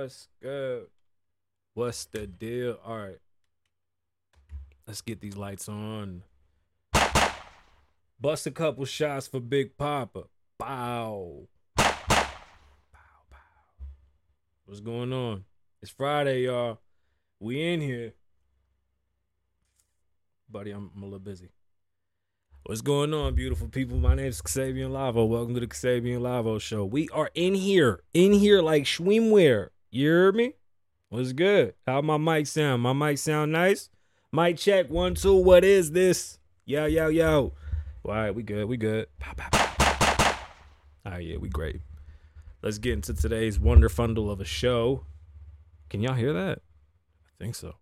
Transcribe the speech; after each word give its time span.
What's 0.00 0.28
good? 0.40 0.86
What's 1.74 2.06
the 2.06 2.26
deal? 2.26 2.78
All 2.86 2.96
right. 2.96 3.18
Let's 4.86 5.02
get 5.02 5.20
these 5.20 5.36
lights 5.36 5.68
on. 5.68 6.22
Bust 8.18 8.46
a 8.46 8.50
couple 8.50 8.86
shots 8.86 9.26
for 9.26 9.40
Big 9.40 9.76
Papa. 9.76 10.22
Bow. 10.58 11.48
Bow, 11.76 11.84
bow. 13.30 13.36
What's 14.64 14.80
going 14.80 15.12
on? 15.12 15.44
It's 15.82 15.90
Friday, 15.90 16.44
y'all. 16.44 16.78
We 17.38 17.60
in 17.62 17.82
here. 17.82 18.14
Buddy, 20.48 20.70
I'm, 20.70 20.90
I'm 20.96 21.02
a 21.02 21.04
little 21.04 21.18
busy. 21.18 21.50
What's 22.64 22.80
going 22.80 23.12
on, 23.12 23.34
beautiful 23.34 23.68
people? 23.68 23.98
My 23.98 24.14
name 24.14 24.28
is 24.28 24.40
Kasabian 24.40 24.92
Lavoe. 24.92 25.28
Welcome 25.28 25.52
to 25.52 25.60
the 25.60 25.66
Kasabian 25.66 26.20
Lavoe 26.20 26.58
Show. 26.58 26.86
We 26.86 27.10
are 27.10 27.30
in 27.34 27.52
here, 27.52 28.00
in 28.14 28.32
here 28.32 28.62
like 28.62 28.84
swimwear. 28.84 29.68
You 29.92 30.06
hear 30.06 30.32
me? 30.32 30.54
What's 31.08 31.32
good? 31.32 31.74
How 31.84 32.00
my 32.00 32.16
mic 32.16 32.46
sound? 32.46 32.82
My 32.82 32.92
mic 32.92 33.18
sound 33.18 33.50
nice? 33.50 33.90
Mic 34.32 34.56
check 34.56 34.88
one 34.88 35.16
two. 35.16 35.34
What 35.34 35.64
is 35.64 35.90
this? 35.90 36.38
Yo 36.64 36.86
yo 36.86 37.08
yo. 37.08 37.52
All 38.04 38.12
right, 38.12 38.32
we 38.32 38.44
good. 38.44 38.66
We 38.66 38.76
good. 38.76 39.08
Pow, 39.18 39.32
pow, 39.36 39.48
pow. 39.50 40.36
All 41.04 41.12
right, 41.12 41.24
yeah, 41.24 41.38
we 41.38 41.48
great. 41.48 41.80
Let's 42.62 42.78
get 42.78 42.92
into 42.92 43.14
today's 43.14 43.58
wonder 43.58 43.88
fundle 43.88 44.30
of 44.30 44.40
a 44.40 44.44
show. 44.44 45.06
Can 45.88 46.02
y'all 46.02 46.14
hear 46.14 46.32
that? 46.34 46.60
I 47.26 47.42
think 47.42 47.56
so. 47.56 47.74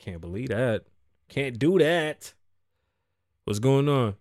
Can't 0.00 0.20
believe 0.20 0.48
that. 0.48 0.82
Can't 1.28 1.60
do 1.60 1.78
that. 1.78 2.34
What's 3.44 3.60
going 3.60 3.88
on? 3.88 4.16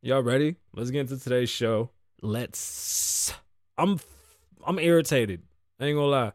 Y'all 0.00 0.22
ready? 0.22 0.54
Let's 0.74 0.90
get 0.90 1.00
into 1.00 1.18
today's 1.18 1.50
show. 1.50 1.90
Let's. 2.22 3.34
I'm 3.78 4.00
I'm 4.66 4.78
irritated. 4.78 5.42
I 5.78 5.86
ain't 5.86 5.96
gonna 5.96 6.06
lie. 6.06 6.32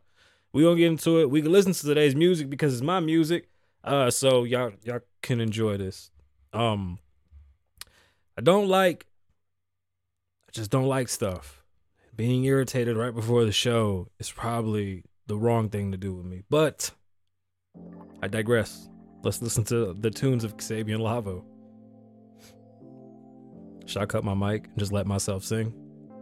We 0.54 0.64
gonna 0.64 0.78
get 0.78 0.88
into 0.88 1.20
it. 1.20 1.30
We 1.30 1.42
can 1.42 1.52
listen 1.52 1.74
to 1.74 1.82
today's 1.84 2.16
music 2.16 2.50
because 2.50 2.74
it's 2.74 2.82
my 2.82 3.00
music. 3.00 3.50
Uh, 3.84 4.10
so 4.10 4.44
y'all 4.44 4.72
y'all 4.84 5.02
can 5.22 5.40
enjoy 5.40 5.78
this. 5.78 6.12
Um, 6.54 7.00
I 8.38 8.42
don't 8.42 8.68
like. 8.68 9.06
I 10.50 10.52
just 10.52 10.72
don't 10.72 10.88
like 10.88 11.10
stuff. 11.10 11.64
Being 12.16 12.46
irritated 12.46 12.96
right 12.96 13.14
before 13.14 13.44
the 13.44 13.52
show 13.52 14.08
is 14.20 14.32
probably 14.32 15.04
the 15.28 15.38
wrong 15.38 15.70
thing 15.70 15.92
to 15.92 15.98
do 15.98 16.14
with 16.14 16.26
me. 16.26 16.44
But 16.50 16.92
I 18.24 18.28
digress. 18.28 18.90
Let's 19.24 19.42
listen 19.42 19.64
to 19.66 19.94
the 19.94 20.12
tunes 20.12 20.44
of 20.44 20.56
Kasabian 20.56 21.00
Lavoe. 21.00 21.44
Should 23.86 24.02
I 24.02 24.06
cut 24.06 24.24
my 24.24 24.34
mic 24.34 24.66
and 24.66 24.78
just 24.78 24.92
let 24.92 25.06
myself 25.06 25.44
sing? 25.44 25.74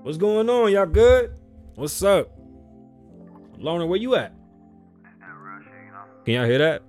What's 0.02 0.17
going 0.17 0.50
on? 0.50 0.72
Y'all 0.72 0.86
good? 0.86 1.33
What's 1.75 2.03
up? 2.03 2.30
Loner, 3.58 3.86
where 3.86 4.00
you 4.00 4.16
at? 4.16 4.33
Can 6.25 6.33
y'all 6.36 6.45
hear 6.45 6.58
that? 6.58 6.83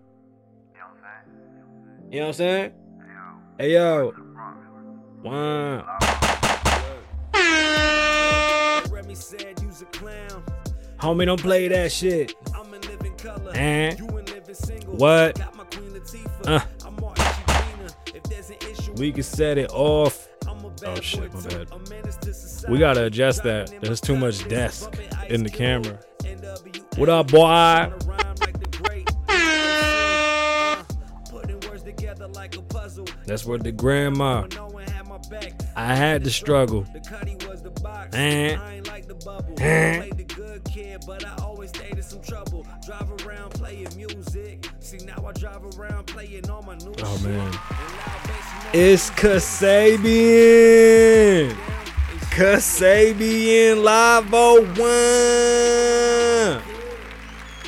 You 2.10 2.20
know 2.20 2.26
what 2.26 2.28
I'm 2.28 2.34
saying? 2.34 2.72
Hey 3.58 3.72
yo. 3.74 4.12
Wow. 5.22 5.98
Homie, 10.98 11.26
don't 11.26 11.40
play 11.40 11.68
that 11.68 11.92
shit. 11.92 12.34
And 13.54 14.00
what? 14.86 15.40
Uh. 16.46 16.60
We 18.96 19.12
can 19.12 19.22
set 19.22 19.58
it 19.58 19.70
off. 19.72 20.23
Oh 20.84 21.00
shit, 21.00 21.32
my 21.32 21.40
bad. 21.40 21.68
We 22.68 22.78
gotta 22.78 23.04
adjust 23.04 23.42
that. 23.44 23.72
There's 23.80 24.00
too 24.00 24.16
much 24.16 24.46
desk 24.48 24.96
in 25.28 25.42
the 25.42 25.50
camera. 25.50 25.98
What 26.96 27.08
up, 27.08 27.30
boy? 27.30 27.92
That's 33.26 33.44
what 33.44 33.64
the 33.64 33.72
grandma. 33.72 34.46
I 35.76 35.94
had 35.94 36.22
to 36.24 36.30
struggle. 36.30 36.86
And, 38.12 38.14
eh. 38.14 38.58
eh. 39.60 40.02
and. 40.02 40.26
but 41.06 41.24
I 41.24 41.34
always 41.42 41.70
stayed 41.70 41.96
in 41.96 42.02
some 42.02 42.20
trouble. 42.20 42.66
Drive 42.84 43.10
around 43.26 43.50
playing 43.50 43.88
music. 43.96 44.68
See, 44.80 44.98
now 44.98 45.24
I 45.26 45.32
drive 45.32 45.64
around 45.78 46.06
playing 46.06 46.48
all 46.50 46.62
my 46.62 46.76
new 46.76 46.92
Oh, 47.02 47.18
man. 47.18 47.52
It's 48.76 49.08
Kasabian. 49.10 50.02
Kasabian 52.32 53.84
Live 53.84 54.32
01. 54.32 56.60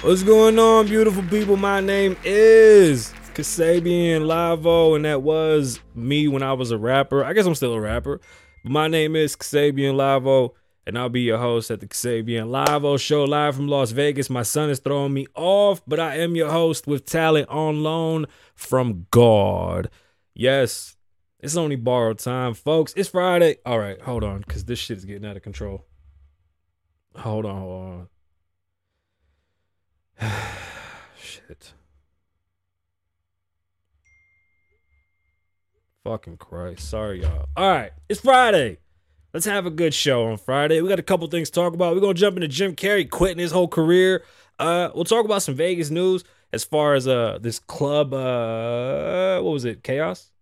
What's 0.02 0.24
going 0.24 0.58
on, 0.58 0.88
beautiful 0.88 1.22
people? 1.22 1.56
My 1.56 1.80
name 1.80 2.16
is 2.24 3.14
Kasabian 3.34 4.22
Lavoe, 4.22 4.66
oh, 4.66 4.96
and 4.96 5.04
that 5.04 5.22
was 5.22 5.78
me 5.94 6.26
when 6.26 6.42
I 6.42 6.54
was 6.54 6.72
a 6.72 6.78
rapper. 6.78 7.22
I 7.22 7.34
guess 7.34 7.46
I'm 7.46 7.54
still 7.54 7.74
a 7.74 7.80
rapper. 7.80 8.20
But 8.64 8.72
my 8.72 8.88
name 8.88 9.14
is 9.14 9.36
Kasabian 9.36 9.94
Lavoe, 9.94 10.26
oh, 10.26 10.54
and 10.88 10.98
I'll 10.98 11.08
be 11.08 11.20
your 11.20 11.38
host 11.38 11.70
at 11.70 11.78
the 11.78 11.86
Kasabian 11.86 12.48
Lavoe 12.48 12.98
show 12.98 13.22
live 13.22 13.54
from 13.54 13.68
Las 13.68 13.92
Vegas. 13.92 14.28
My 14.28 14.42
son 14.42 14.70
is 14.70 14.80
throwing 14.80 15.14
me 15.14 15.28
off, 15.36 15.82
but 15.86 16.00
I 16.00 16.16
am 16.16 16.34
your 16.34 16.50
host 16.50 16.88
with 16.88 17.06
talent 17.06 17.48
on 17.48 17.84
loan 17.84 18.26
from 18.56 19.06
God. 19.12 19.88
Yes, 20.34 20.95
it's 21.46 21.56
only 21.56 21.76
borrowed 21.76 22.18
time, 22.18 22.54
folks. 22.54 22.92
It's 22.96 23.08
Friday. 23.08 23.58
All 23.64 23.78
right, 23.78 24.00
hold 24.02 24.24
on, 24.24 24.40
because 24.40 24.64
this 24.64 24.80
shit 24.80 24.98
is 24.98 25.04
getting 25.04 25.24
out 25.24 25.36
of 25.36 25.44
control. 25.44 25.86
Hold 27.14 27.46
on, 27.46 27.60
hold 27.60 28.08
on. 30.20 30.30
shit. 31.16 31.72
Fucking 36.02 36.36
Christ. 36.38 36.90
Sorry, 36.90 37.22
y'all. 37.22 37.46
All 37.56 37.70
right, 37.70 37.92
it's 38.08 38.20
Friday. 38.20 38.78
Let's 39.32 39.46
have 39.46 39.66
a 39.66 39.70
good 39.70 39.94
show 39.94 40.26
on 40.26 40.38
Friday. 40.38 40.80
We 40.80 40.88
got 40.88 40.98
a 40.98 41.04
couple 41.04 41.28
things 41.28 41.48
to 41.50 41.60
talk 41.60 41.74
about. 41.74 41.94
We're 41.94 42.00
gonna 42.00 42.14
jump 42.14 42.36
into 42.36 42.48
Jim 42.48 42.74
Carrey 42.74 43.08
quitting 43.08 43.38
his 43.38 43.52
whole 43.52 43.68
career. 43.68 44.24
Uh, 44.58 44.88
we'll 44.96 45.04
talk 45.04 45.24
about 45.24 45.42
some 45.42 45.54
Vegas 45.54 45.90
news 45.90 46.24
as 46.52 46.64
far 46.64 46.94
as 46.94 47.06
uh 47.06 47.38
this 47.40 47.60
club. 47.60 48.12
Uh, 48.12 49.40
what 49.42 49.52
was 49.52 49.64
it? 49.64 49.84
Chaos. 49.84 50.32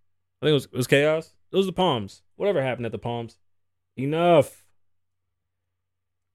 I 0.44 0.49
think 0.49 0.50
it 0.50 0.55
was, 0.56 0.65
it 0.66 0.77
was 0.77 0.87
Chaos. 0.87 1.32
It 1.53 1.56
was 1.56 1.65
the 1.65 1.72
Palms. 1.72 2.21
Whatever 2.37 2.62
happened 2.62 2.84
at 2.84 2.93
the 2.93 2.99
Palms. 2.99 3.38
Enough, 3.97 4.62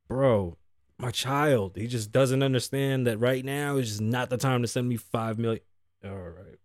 bro. 0.08 0.58
My 0.98 1.12
child, 1.12 1.74
he 1.76 1.86
just 1.86 2.12
doesn't 2.12 2.42
understand 2.42 3.06
that 3.06 3.20
right 3.20 3.46
now 3.46 3.78
is 3.78 3.90
just 3.90 4.02
not 4.02 4.32
the 4.32 4.38
time 4.38 4.64
to 4.64 4.68
send 4.68 4.90
me 4.90 4.98
five 4.98 5.38
million. 5.38 5.62
All 6.04 6.10
right, 6.10 6.58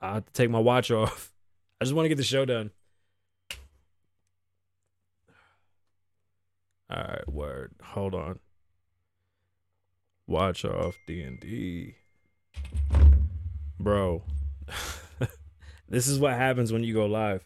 I 0.00 0.14
have 0.14 0.24
to 0.24 0.32
take 0.32 0.48
my 0.48 0.58
watch 0.58 0.90
off. 0.90 1.34
I 1.82 1.84
just 1.84 1.94
want 1.94 2.06
to 2.06 2.08
get 2.08 2.16
the 2.16 2.24
show 2.24 2.46
done. 2.46 2.70
All 6.88 6.96
right, 6.96 7.28
word. 7.28 7.74
Hold 7.82 8.14
on. 8.14 8.38
Watch 10.26 10.64
off 10.64 10.96
D 11.06 11.20
and 11.20 11.38
D, 11.38 11.96
bro. 13.78 14.22
this 15.88 16.06
is 16.06 16.18
what 16.18 16.34
happens 16.34 16.72
when 16.72 16.84
you 16.84 16.94
go 16.94 17.06
live. 17.06 17.44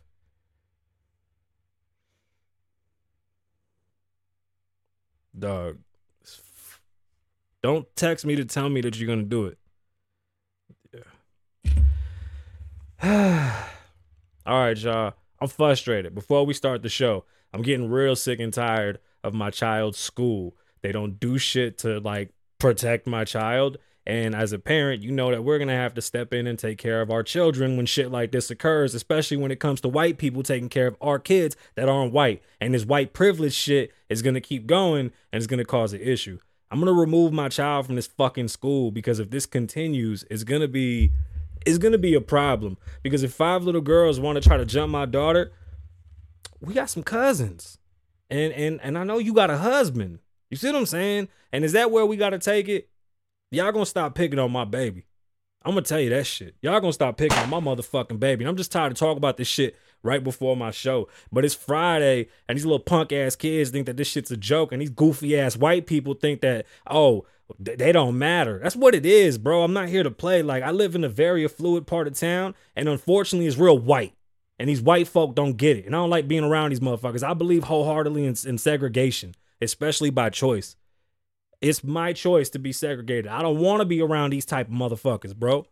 Dog, 5.38 5.78
don't 7.62 7.86
text 7.96 8.26
me 8.26 8.36
to 8.36 8.44
tell 8.44 8.68
me 8.68 8.80
that 8.82 8.98
you're 8.98 9.08
gonna 9.08 9.22
do 9.22 9.46
it. 9.46 9.58
Yeah. 13.02 13.66
All 14.46 14.58
right, 14.58 14.76
y'all. 14.76 15.14
I'm 15.40 15.48
frustrated. 15.48 16.14
Before 16.14 16.44
we 16.44 16.54
start 16.54 16.82
the 16.82 16.88
show, 16.88 17.24
I'm 17.52 17.62
getting 17.62 17.90
real 17.90 18.14
sick 18.14 18.38
and 18.40 18.52
tired 18.52 18.98
of 19.24 19.34
my 19.34 19.50
child's 19.50 19.98
school. 19.98 20.56
They 20.82 20.92
don't 20.92 21.18
do 21.18 21.38
shit 21.38 21.78
to 21.78 22.00
like 22.00 22.30
protect 22.58 23.06
my 23.06 23.24
child. 23.24 23.78
And 24.04 24.34
as 24.34 24.52
a 24.52 24.58
parent, 24.58 25.02
you 25.02 25.12
know 25.12 25.30
that 25.30 25.44
we're 25.44 25.58
going 25.58 25.68
to 25.68 25.74
have 25.74 25.94
to 25.94 26.02
step 26.02 26.34
in 26.34 26.46
and 26.48 26.58
take 26.58 26.78
care 26.78 27.00
of 27.00 27.10
our 27.10 27.22
children 27.22 27.76
when 27.76 27.86
shit 27.86 28.10
like 28.10 28.32
this 28.32 28.50
occurs, 28.50 28.94
especially 28.94 29.36
when 29.36 29.52
it 29.52 29.60
comes 29.60 29.80
to 29.82 29.88
white 29.88 30.18
people 30.18 30.42
taking 30.42 30.68
care 30.68 30.88
of 30.88 30.96
our 31.00 31.20
kids 31.20 31.56
that 31.76 31.88
aren't 31.88 32.12
white. 32.12 32.42
And 32.60 32.74
this 32.74 32.84
white 32.84 33.12
privilege 33.12 33.54
shit 33.54 33.92
is 34.08 34.20
going 34.20 34.34
to 34.34 34.40
keep 34.40 34.66
going 34.66 35.12
and 35.32 35.40
it's 35.40 35.46
going 35.46 35.58
to 35.58 35.64
cause 35.64 35.92
an 35.92 36.00
issue. 36.00 36.38
I'm 36.70 36.80
going 36.80 36.92
to 36.92 37.00
remove 37.00 37.32
my 37.32 37.48
child 37.48 37.86
from 37.86 37.96
this 37.96 38.06
fucking 38.06 38.48
school 38.48 38.90
because 38.90 39.18
if 39.20 39.30
this 39.30 39.46
continues, 39.46 40.24
it's 40.30 40.42
going 40.42 40.62
to 40.62 40.68
be 40.68 41.12
it's 41.64 41.78
going 41.78 41.92
to 41.92 41.98
be 41.98 42.14
a 42.14 42.20
problem 42.20 42.78
because 43.02 43.22
if 43.22 43.32
five 43.32 43.62
little 43.62 43.80
girls 43.80 44.18
want 44.18 44.42
to 44.42 44.48
try 44.48 44.56
to 44.56 44.64
jump 44.64 44.90
my 44.90 45.06
daughter, 45.06 45.52
we 46.60 46.74
got 46.74 46.90
some 46.90 47.02
cousins. 47.02 47.78
And 48.30 48.52
and 48.54 48.80
and 48.82 48.96
I 48.96 49.04
know 49.04 49.18
you 49.18 49.34
got 49.34 49.50
a 49.50 49.58
husband. 49.58 50.20
You 50.50 50.56
see 50.56 50.68
what 50.68 50.76
I'm 50.76 50.86
saying? 50.86 51.28
And 51.52 51.64
is 51.64 51.72
that 51.72 51.90
where 51.90 52.06
we 52.06 52.16
got 52.16 52.30
to 52.30 52.38
take 52.38 52.68
it? 52.68 52.88
Y'all 53.52 53.70
to 53.70 53.84
stop 53.84 54.14
picking 54.14 54.38
on 54.38 54.50
my 54.50 54.64
baby. 54.64 55.04
I'm 55.62 55.74
to 55.74 55.82
tell 55.82 56.00
you 56.00 56.08
that 56.08 56.24
shit. 56.24 56.56
Y'all 56.62 56.80
to 56.80 56.90
stop 56.90 57.18
picking 57.18 57.36
on 57.36 57.50
my 57.50 57.60
motherfucking 57.60 58.18
baby. 58.18 58.44
And 58.44 58.48
I'm 58.48 58.56
just 58.56 58.72
tired 58.72 58.92
of 58.92 58.98
talking 58.98 59.18
about 59.18 59.36
this 59.36 59.46
shit 59.46 59.76
right 60.02 60.24
before 60.24 60.56
my 60.56 60.70
show. 60.70 61.06
But 61.30 61.44
it's 61.44 61.54
Friday, 61.54 62.28
and 62.48 62.56
these 62.56 62.64
little 62.64 62.80
punk 62.80 63.12
ass 63.12 63.36
kids 63.36 63.68
think 63.68 63.84
that 63.84 63.98
this 63.98 64.08
shit's 64.08 64.30
a 64.30 64.38
joke, 64.38 64.72
and 64.72 64.80
these 64.80 64.88
goofy 64.88 65.38
ass 65.38 65.54
white 65.54 65.86
people 65.86 66.14
think 66.14 66.40
that, 66.40 66.64
oh, 66.90 67.26
they 67.58 67.92
don't 67.92 68.16
matter. 68.16 68.58
That's 68.62 68.74
what 68.74 68.94
it 68.94 69.04
is, 69.04 69.36
bro. 69.36 69.62
I'm 69.62 69.74
not 69.74 69.90
here 69.90 70.02
to 70.02 70.10
play. 70.10 70.42
Like, 70.42 70.62
I 70.62 70.70
live 70.70 70.94
in 70.94 71.04
a 71.04 71.10
very 71.10 71.44
affluent 71.44 71.86
part 71.86 72.06
of 72.06 72.18
town, 72.18 72.54
and 72.74 72.88
unfortunately, 72.88 73.46
it's 73.46 73.58
real 73.58 73.78
white. 73.78 74.14
And 74.58 74.66
these 74.66 74.80
white 74.80 75.08
folk 75.08 75.34
don't 75.34 75.58
get 75.58 75.76
it. 75.76 75.84
And 75.84 75.94
I 75.94 75.98
don't 75.98 76.08
like 76.08 76.26
being 76.26 76.44
around 76.44 76.70
these 76.70 76.80
motherfuckers. 76.80 77.22
I 77.22 77.34
believe 77.34 77.64
wholeheartedly 77.64 78.24
in, 78.24 78.34
in 78.46 78.56
segregation, 78.56 79.34
especially 79.60 80.08
by 80.08 80.30
choice. 80.30 80.74
It's 81.62 81.84
my 81.84 82.12
choice 82.12 82.50
to 82.50 82.58
be 82.58 82.72
segregated. 82.72 83.28
I 83.28 83.40
don't 83.40 83.58
want 83.58 83.80
to 83.80 83.86
be 83.86 84.02
around 84.02 84.30
these 84.30 84.44
type 84.44 84.66
of 84.66 84.74
motherfuckers, 84.74 85.34
bro. 85.34 85.64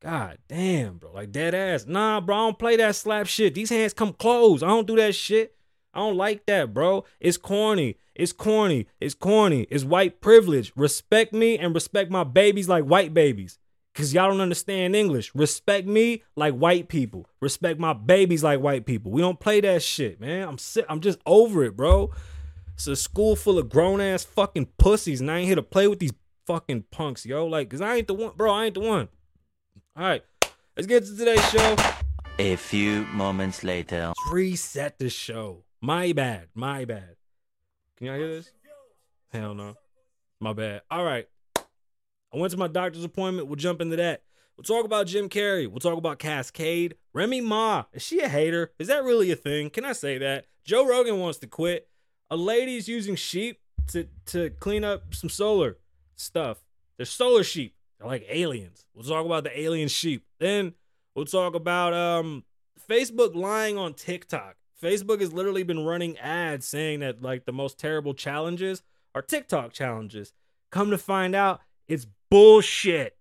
God 0.00 0.38
damn, 0.48 0.96
bro. 0.96 1.12
Like 1.12 1.32
dead 1.32 1.54
ass. 1.54 1.86
Nah, 1.86 2.20
bro. 2.20 2.34
I 2.34 2.38
don't 2.40 2.58
play 2.58 2.76
that 2.76 2.96
slap 2.96 3.26
shit. 3.26 3.54
These 3.54 3.70
hands 3.70 3.92
come 3.92 4.14
close. 4.14 4.62
I 4.62 4.68
don't 4.68 4.86
do 4.86 4.96
that 4.96 5.14
shit. 5.14 5.54
I 5.92 5.98
don't 5.98 6.16
like 6.16 6.46
that, 6.46 6.74
bro. 6.74 7.04
It's 7.20 7.36
corny. 7.36 7.98
It's 8.14 8.32
corny. 8.32 8.88
It's 9.00 9.14
corny. 9.14 9.66
It's 9.70 9.84
white 9.84 10.20
privilege. 10.20 10.72
Respect 10.76 11.32
me 11.32 11.58
and 11.58 11.74
respect 11.74 12.10
my 12.10 12.24
babies 12.24 12.68
like 12.68 12.84
white 12.84 13.14
babies. 13.14 13.58
Cause 13.94 14.12
y'all 14.12 14.28
don't 14.28 14.40
understand 14.40 14.96
English. 14.96 15.32
Respect 15.36 15.86
me 15.86 16.24
like 16.34 16.54
white 16.54 16.88
people. 16.88 17.28
Respect 17.40 17.78
my 17.78 17.92
babies 17.92 18.42
like 18.42 18.58
white 18.58 18.86
people. 18.86 19.12
We 19.12 19.20
don't 19.20 19.38
play 19.38 19.60
that 19.60 19.84
shit, 19.84 20.20
man. 20.20 20.48
I'm 20.48 20.58
sick. 20.58 20.84
I'm 20.88 21.00
just 21.00 21.20
over 21.26 21.62
it, 21.62 21.76
bro. 21.76 22.10
It's 22.74 22.86
a 22.86 22.96
school 22.96 23.36
full 23.36 23.58
of 23.58 23.68
grown 23.68 24.00
ass 24.00 24.24
fucking 24.24 24.68
pussies, 24.78 25.20
and 25.20 25.30
I 25.30 25.38
ain't 25.38 25.46
here 25.46 25.56
to 25.56 25.62
play 25.62 25.86
with 25.86 26.00
these 26.00 26.12
fucking 26.46 26.84
punks, 26.90 27.24
yo. 27.24 27.46
Like, 27.46 27.70
cause 27.70 27.80
I 27.80 27.96
ain't 27.96 28.08
the 28.08 28.14
one, 28.14 28.32
bro. 28.36 28.52
I 28.52 28.66
ain't 28.66 28.74
the 28.74 28.80
one. 28.80 29.08
All 29.96 30.02
right, 30.02 30.24
let's 30.76 30.86
get 30.86 31.04
to 31.06 31.16
today's 31.16 31.48
show. 31.50 31.76
A 32.38 32.56
few 32.56 33.04
moments 33.06 33.62
later. 33.62 34.08
Let's 34.08 34.32
reset 34.32 34.98
the 34.98 35.08
show. 35.08 35.62
My 35.80 36.12
bad. 36.12 36.48
My 36.54 36.84
bad. 36.84 37.16
Can 37.96 38.08
y'all 38.08 38.16
hear 38.16 38.28
this? 38.28 38.50
Hell 39.30 39.54
no. 39.54 39.76
My 40.40 40.52
bad. 40.52 40.82
All 40.90 41.04
right. 41.04 41.28
I 41.56 42.36
went 42.36 42.50
to 42.50 42.56
my 42.56 42.66
doctor's 42.66 43.04
appointment. 43.04 43.46
We'll 43.46 43.56
jump 43.56 43.80
into 43.80 43.94
that. 43.96 44.22
We'll 44.56 44.64
talk 44.64 44.84
about 44.84 45.06
Jim 45.06 45.28
Carrey. 45.28 45.68
We'll 45.68 45.78
talk 45.78 45.96
about 45.96 46.18
Cascade. 46.18 46.96
Remy 47.12 47.40
Ma. 47.40 47.84
Is 47.92 48.02
she 48.02 48.18
a 48.20 48.28
hater? 48.28 48.72
Is 48.80 48.88
that 48.88 49.04
really 49.04 49.30
a 49.30 49.36
thing? 49.36 49.70
Can 49.70 49.84
I 49.84 49.92
say 49.92 50.18
that? 50.18 50.46
Joe 50.64 50.86
Rogan 50.86 51.20
wants 51.20 51.38
to 51.38 51.46
quit. 51.46 51.88
A 52.30 52.36
lady's 52.36 52.88
using 52.88 53.16
sheep 53.16 53.60
to, 53.88 54.08
to 54.26 54.50
clean 54.50 54.84
up 54.84 55.14
some 55.14 55.30
solar 55.30 55.76
stuff. 56.16 56.58
They're 56.96 57.06
solar 57.06 57.44
sheep. 57.44 57.74
They're 57.98 58.08
like 58.08 58.24
aliens. 58.28 58.86
We'll 58.94 59.04
talk 59.04 59.26
about 59.26 59.44
the 59.44 59.58
alien 59.58 59.88
sheep. 59.88 60.24
Then 60.38 60.74
we'll 61.14 61.26
talk 61.26 61.54
about 61.54 61.92
um 61.92 62.44
Facebook 62.88 63.34
lying 63.34 63.78
on 63.78 63.94
TikTok. 63.94 64.56
Facebook 64.82 65.20
has 65.20 65.32
literally 65.32 65.62
been 65.62 65.84
running 65.84 66.18
ads 66.18 66.66
saying 66.66 67.00
that 67.00 67.22
like 67.22 67.44
the 67.44 67.52
most 67.52 67.78
terrible 67.78 68.14
challenges 68.14 68.82
are 69.14 69.22
TikTok 69.22 69.72
challenges. 69.72 70.32
Come 70.70 70.90
to 70.90 70.98
find 70.98 71.34
out, 71.34 71.60
it's 71.88 72.06
bullshit. 72.30 73.16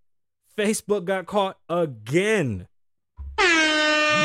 Facebook 0.58 1.06
got 1.06 1.26
caught 1.26 1.58
again. 1.70 2.68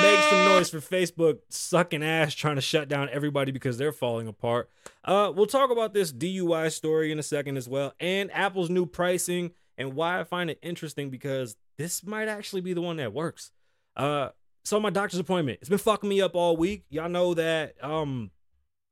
Make 0.02 0.20
some 0.20 0.44
noise 0.44 0.70
for 0.70 0.80
Facebook 0.80 1.38
sucking 1.48 2.02
ass 2.02 2.34
trying 2.34 2.56
to 2.56 2.60
shut 2.60 2.88
down 2.88 3.08
everybody 3.10 3.52
because 3.52 3.78
they're 3.78 3.92
falling 3.92 4.28
apart. 4.28 4.70
Uh, 5.04 5.32
we'll 5.34 5.46
talk 5.46 5.70
about 5.70 5.94
this 5.94 6.12
DUI 6.12 6.70
story 6.70 7.10
in 7.10 7.18
a 7.18 7.22
second 7.22 7.56
as 7.56 7.68
well, 7.68 7.94
and 7.98 8.30
Apple's 8.32 8.70
new 8.70 8.86
pricing 8.86 9.52
and 9.76 9.94
why 9.94 10.20
I 10.20 10.24
find 10.24 10.50
it 10.50 10.58
interesting 10.62 11.10
because 11.10 11.56
this 11.78 12.04
might 12.04 12.28
actually 12.28 12.60
be 12.60 12.74
the 12.74 12.80
one 12.80 12.96
that 12.96 13.12
works. 13.12 13.50
Uh, 13.96 14.30
so 14.64 14.78
my 14.78 14.90
doctor's 14.90 15.20
appointment, 15.20 15.58
it's 15.60 15.68
been 15.68 15.78
fucking 15.78 16.08
me 16.08 16.20
up 16.20 16.34
all 16.34 16.56
week. 16.56 16.84
Y'all 16.90 17.08
know 17.08 17.34
that 17.34 17.82
um 17.82 18.30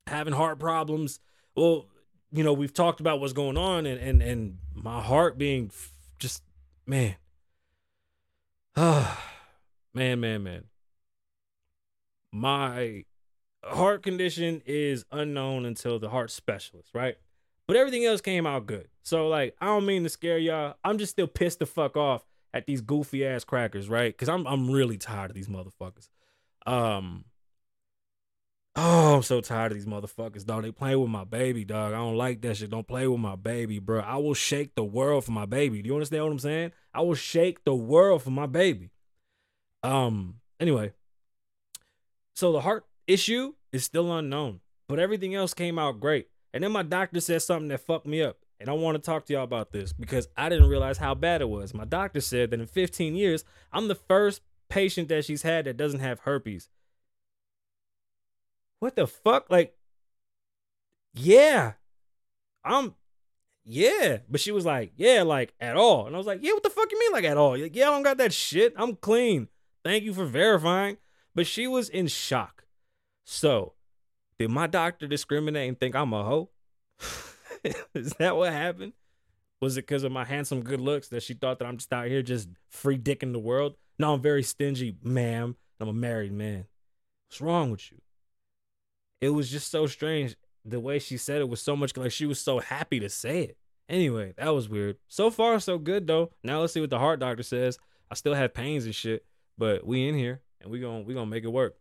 having 0.06 0.32
heart 0.32 0.58
problems. 0.58 1.20
Well, 1.54 1.87
you 2.32 2.44
know, 2.44 2.52
we've 2.52 2.72
talked 2.72 3.00
about 3.00 3.20
what's 3.20 3.32
going 3.32 3.58
on 3.58 3.87
and 3.87 4.00
and 4.00 4.22
and 4.22 4.58
my 4.75 5.02
heart 5.02 5.37
being 5.37 5.70
just 6.19 6.43
man. 6.87 7.16
Ah, 8.76 9.22
man, 9.94 10.20
man, 10.20 10.43
man. 10.43 10.64
My 12.36 13.04
heart 13.64 14.02
condition 14.02 14.60
is 14.66 15.06
unknown 15.10 15.64
until 15.64 15.98
the 15.98 16.10
heart 16.10 16.30
specialist, 16.30 16.90
right? 16.94 17.16
But 17.66 17.76
everything 17.76 18.04
else 18.04 18.20
came 18.20 18.46
out 18.46 18.66
good. 18.66 18.88
So 19.02 19.28
like, 19.28 19.56
I 19.58 19.66
don't 19.66 19.86
mean 19.86 20.02
to 20.02 20.10
scare 20.10 20.36
y'all. 20.36 20.74
I'm 20.84 20.98
just 20.98 21.12
still 21.12 21.26
pissed 21.26 21.60
the 21.60 21.66
fuck 21.66 21.96
off 21.96 22.26
at 22.52 22.66
these 22.66 22.82
goofy 22.82 23.26
ass 23.26 23.42
crackers, 23.42 23.88
right? 23.88 24.16
Cuz 24.16 24.28
I'm 24.28 24.46
I'm 24.46 24.70
really 24.70 24.98
tired 24.98 25.30
of 25.30 25.34
these 25.34 25.48
motherfuckers. 25.48 26.08
Um 26.66 27.24
Oh, 28.78 29.16
I'm 29.16 29.22
so 29.22 29.40
tired 29.40 29.72
of 29.72 29.78
these 29.78 29.86
motherfuckers, 29.86 30.44
dog. 30.44 30.64
They 30.64 30.70
playing 30.70 31.00
with 31.00 31.08
my 31.08 31.24
baby, 31.24 31.64
dog. 31.64 31.94
I 31.94 31.96
don't 31.96 32.16
like 32.16 32.42
that 32.42 32.58
shit. 32.58 32.68
Don't 32.68 32.86
play 32.86 33.08
with 33.08 33.18
my 33.20 33.34
baby, 33.34 33.78
bro. 33.78 34.00
I 34.00 34.16
will 34.16 34.34
shake 34.34 34.74
the 34.74 34.84
world 34.84 35.24
for 35.24 35.32
my 35.32 35.46
baby. 35.46 35.80
Do 35.80 35.86
you 35.86 35.94
understand 35.94 36.24
what 36.24 36.32
I'm 36.32 36.38
saying? 36.38 36.72
I 36.92 37.00
will 37.00 37.14
shake 37.14 37.64
the 37.64 37.74
world 37.74 38.22
for 38.22 38.30
my 38.30 38.44
baby. 38.44 38.90
Um, 39.82 40.40
anyway. 40.60 40.92
So 42.36 42.52
the 42.52 42.60
heart 42.60 42.86
issue 43.08 43.54
is 43.72 43.82
still 43.82 44.12
unknown, 44.16 44.60
but 44.88 45.00
everything 45.00 45.34
else 45.34 45.54
came 45.54 45.78
out 45.78 45.98
great. 45.98 46.28
And 46.54 46.62
then 46.62 46.70
my 46.70 46.84
doctor 46.84 47.20
said 47.20 47.42
something 47.42 47.68
that 47.68 47.80
fucked 47.80 48.06
me 48.06 48.22
up. 48.22 48.38
And 48.60 48.70
I 48.70 48.72
want 48.72 48.94
to 48.94 49.02
talk 49.02 49.26
to 49.26 49.32
y'all 49.32 49.42
about 49.42 49.72
this 49.72 49.92
because 49.92 50.28
I 50.36 50.48
didn't 50.48 50.68
realize 50.68 50.98
how 50.98 51.14
bad 51.14 51.42
it 51.42 51.48
was. 51.48 51.74
My 51.74 51.84
doctor 51.84 52.20
said 52.20 52.50
that 52.50 52.60
in 52.60 52.66
15 52.66 53.16
years, 53.16 53.44
I'm 53.72 53.88
the 53.88 53.94
first 53.94 54.40
patient 54.68 55.08
that 55.08 55.24
she's 55.24 55.42
had 55.42 55.66
that 55.66 55.76
doesn't 55.76 56.00
have 56.00 56.20
herpes 56.20 56.68
what 58.78 58.96
the 58.96 59.06
fuck? 59.06 59.50
Like, 59.50 59.74
yeah, 61.14 61.72
I'm, 62.64 62.94
yeah. 63.64 64.18
But 64.28 64.40
she 64.40 64.52
was 64.52 64.64
like, 64.64 64.92
yeah, 64.96 65.22
like 65.22 65.54
at 65.60 65.76
all. 65.76 66.06
And 66.06 66.14
I 66.14 66.18
was 66.18 66.26
like, 66.26 66.40
yeah, 66.42 66.52
what 66.52 66.62
the 66.62 66.70
fuck 66.70 66.90
you 66.90 66.98
mean, 66.98 67.12
like 67.12 67.24
at 67.24 67.36
all? 67.36 67.58
Like, 67.58 67.74
yeah, 67.74 67.88
I 67.88 67.92
don't 67.92 68.02
got 68.02 68.18
that 68.18 68.32
shit. 68.32 68.74
I'm 68.76 68.96
clean. 68.96 69.48
Thank 69.84 70.04
you 70.04 70.12
for 70.12 70.26
verifying. 70.26 70.98
But 71.36 71.46
she 71.46 71.66
was 71.68 71.90
in 71.90 72.08
shock. 72.08 72.64
So, 73.24 73.74
did 74.38 74.50
my 74.50 74.66
doctor 74.66 75.06
discriminate 75.06 75.68
and 75.68 75.78
think 75.78 75.94
I'm 75.94 76.14
a 76.14 76.24
hoe? 76.24 76.48
Is 77.94 78.14
that 78.14 78.36
what 78.36 78.52
happened? 78.52 78.94
Was 79.60 79.76
it 79.76 79.82
because 79.82 80.02
of 80.02 80.12
my 80.12 80.24
handsome 80.24 80.62
good 80.62 80.80
looks 80.80 81.08
that 81.08 81.22
she 81.22 81.34
thought 81.34 81.58
that 81.58 81.66
I'm 81.66 81.76
just 81.76 81.92
out 81.92 82.06
here 82.06 82.22
just 82.22 82.48
free 82.70 82.98
dicking 82.98 83.32
the 83.32 83.38
world? 83.38 83.76
No, 83.98 84.14
I'm 84.14 84.22
very 84.22 84.42
stingy, 84.42 84.96
ma'am. 85.02 85.56
I'm 85.78 85.88
a 85.88 85.92
married 85.92 86.32
man. 86.32 86.64
What's 87.28 87.42
wrong 87.42 87.70
with 87.70 87.92
you? 87.92 87.98
it 89.20 89.30
was 89.30 89.50
just 89.50 89.70
so 89.70 89.86
strange. 89.86 90.36
The 90.64 90.80
way 90.80 90.98
she 90.98 91.16
said 91.16 91.40
it 91.40 91.48
was 91.48 91.60
so 91.62 91.76
much 91.76 91.96
like 91.96 92.12
she 92.12 92.26
was 92.26 92.40
so 92.40 92.60
happy 92.60 92.98
to 93.00 93.08
say 93.08 93.43
it. 93.43 93.58
Anyway, 93.88 94.34
that 94.36 94.55
was 94.55 94.69
weird. 94.69 94.96
So 95.08 95.31
far, 95.31 95.60
so 95.60 95.78
good 95.78 96.06
though. 96.06 96.31
Now 96.43 96.60
let's 96.60 96.72
see 96.72 96.81
what 96.81 96.90
the 96.90 96.98
heart 96.98 97.20
doctor 97.20 97.43
says. 97.43 97.78
I 98.10 98.14
still 98.14 98.34
have 98.34 98.55
pains 98.55 98.84
and 98.84 98.94
shit, 98.94 99.24
but 99.58 99.86
we 99.86 100.08
in 100.08 100.14
here 100.14 100.43
and 100.60 100.70
we 100.70 100.81
going 100.81 101.05
we 101.05 101.15
gonna 101.15 101.27
make 101.27 101.44
it 101.44 101.53
work. 101.53 101.77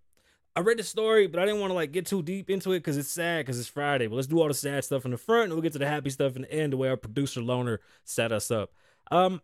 I 0.56 0.62
read 0.62 0.80
the 0.80 0.84
story, 0.84 1.28
but 1.28 1.42
I 1.42 1.46
didn't 1.46 1.60
want 1.60 1.72
to 1.72 1.76
like 1.76 1.92
get 1.92 2.06
too 2.06 2.24
deep 2.24 2.50
into 2.50 2.72
it 2.72 2.80
because 2.80 2.96
it's 2.98 3.12
sad 3.12 3.46
because 3.46 3.60
it's 3.60 3.68
Friday. 3.68 4.08
But 4.08 4.16
let's 4.16 4.28
do 4.28 4.40
all 4.40 4.48
the 4.48 4.54
sad 4.54 4.86
stuff 4.86 5.04
in 5.04 5.12
the 5.12 5.18
front 5.18 5.46
and 5.46 5.54
we'll 5.54 5.62
get 5.62 5.74
to 5.74 5.80
the 5.80 5.88
happy 5.88 6.10
stuff 6.10 6.38
in 6.38 6.44
the 6.44 6.52
end, 6.52 6.72
the 6.72 6.78
way 6.78 6.88
our 6.88 6.96
producer 6.96 7.42
loner 7.42 7.82
set 8.06 8.32
us 8.32 8.50
up. 8.52 8.72
Um, 9.12 9.42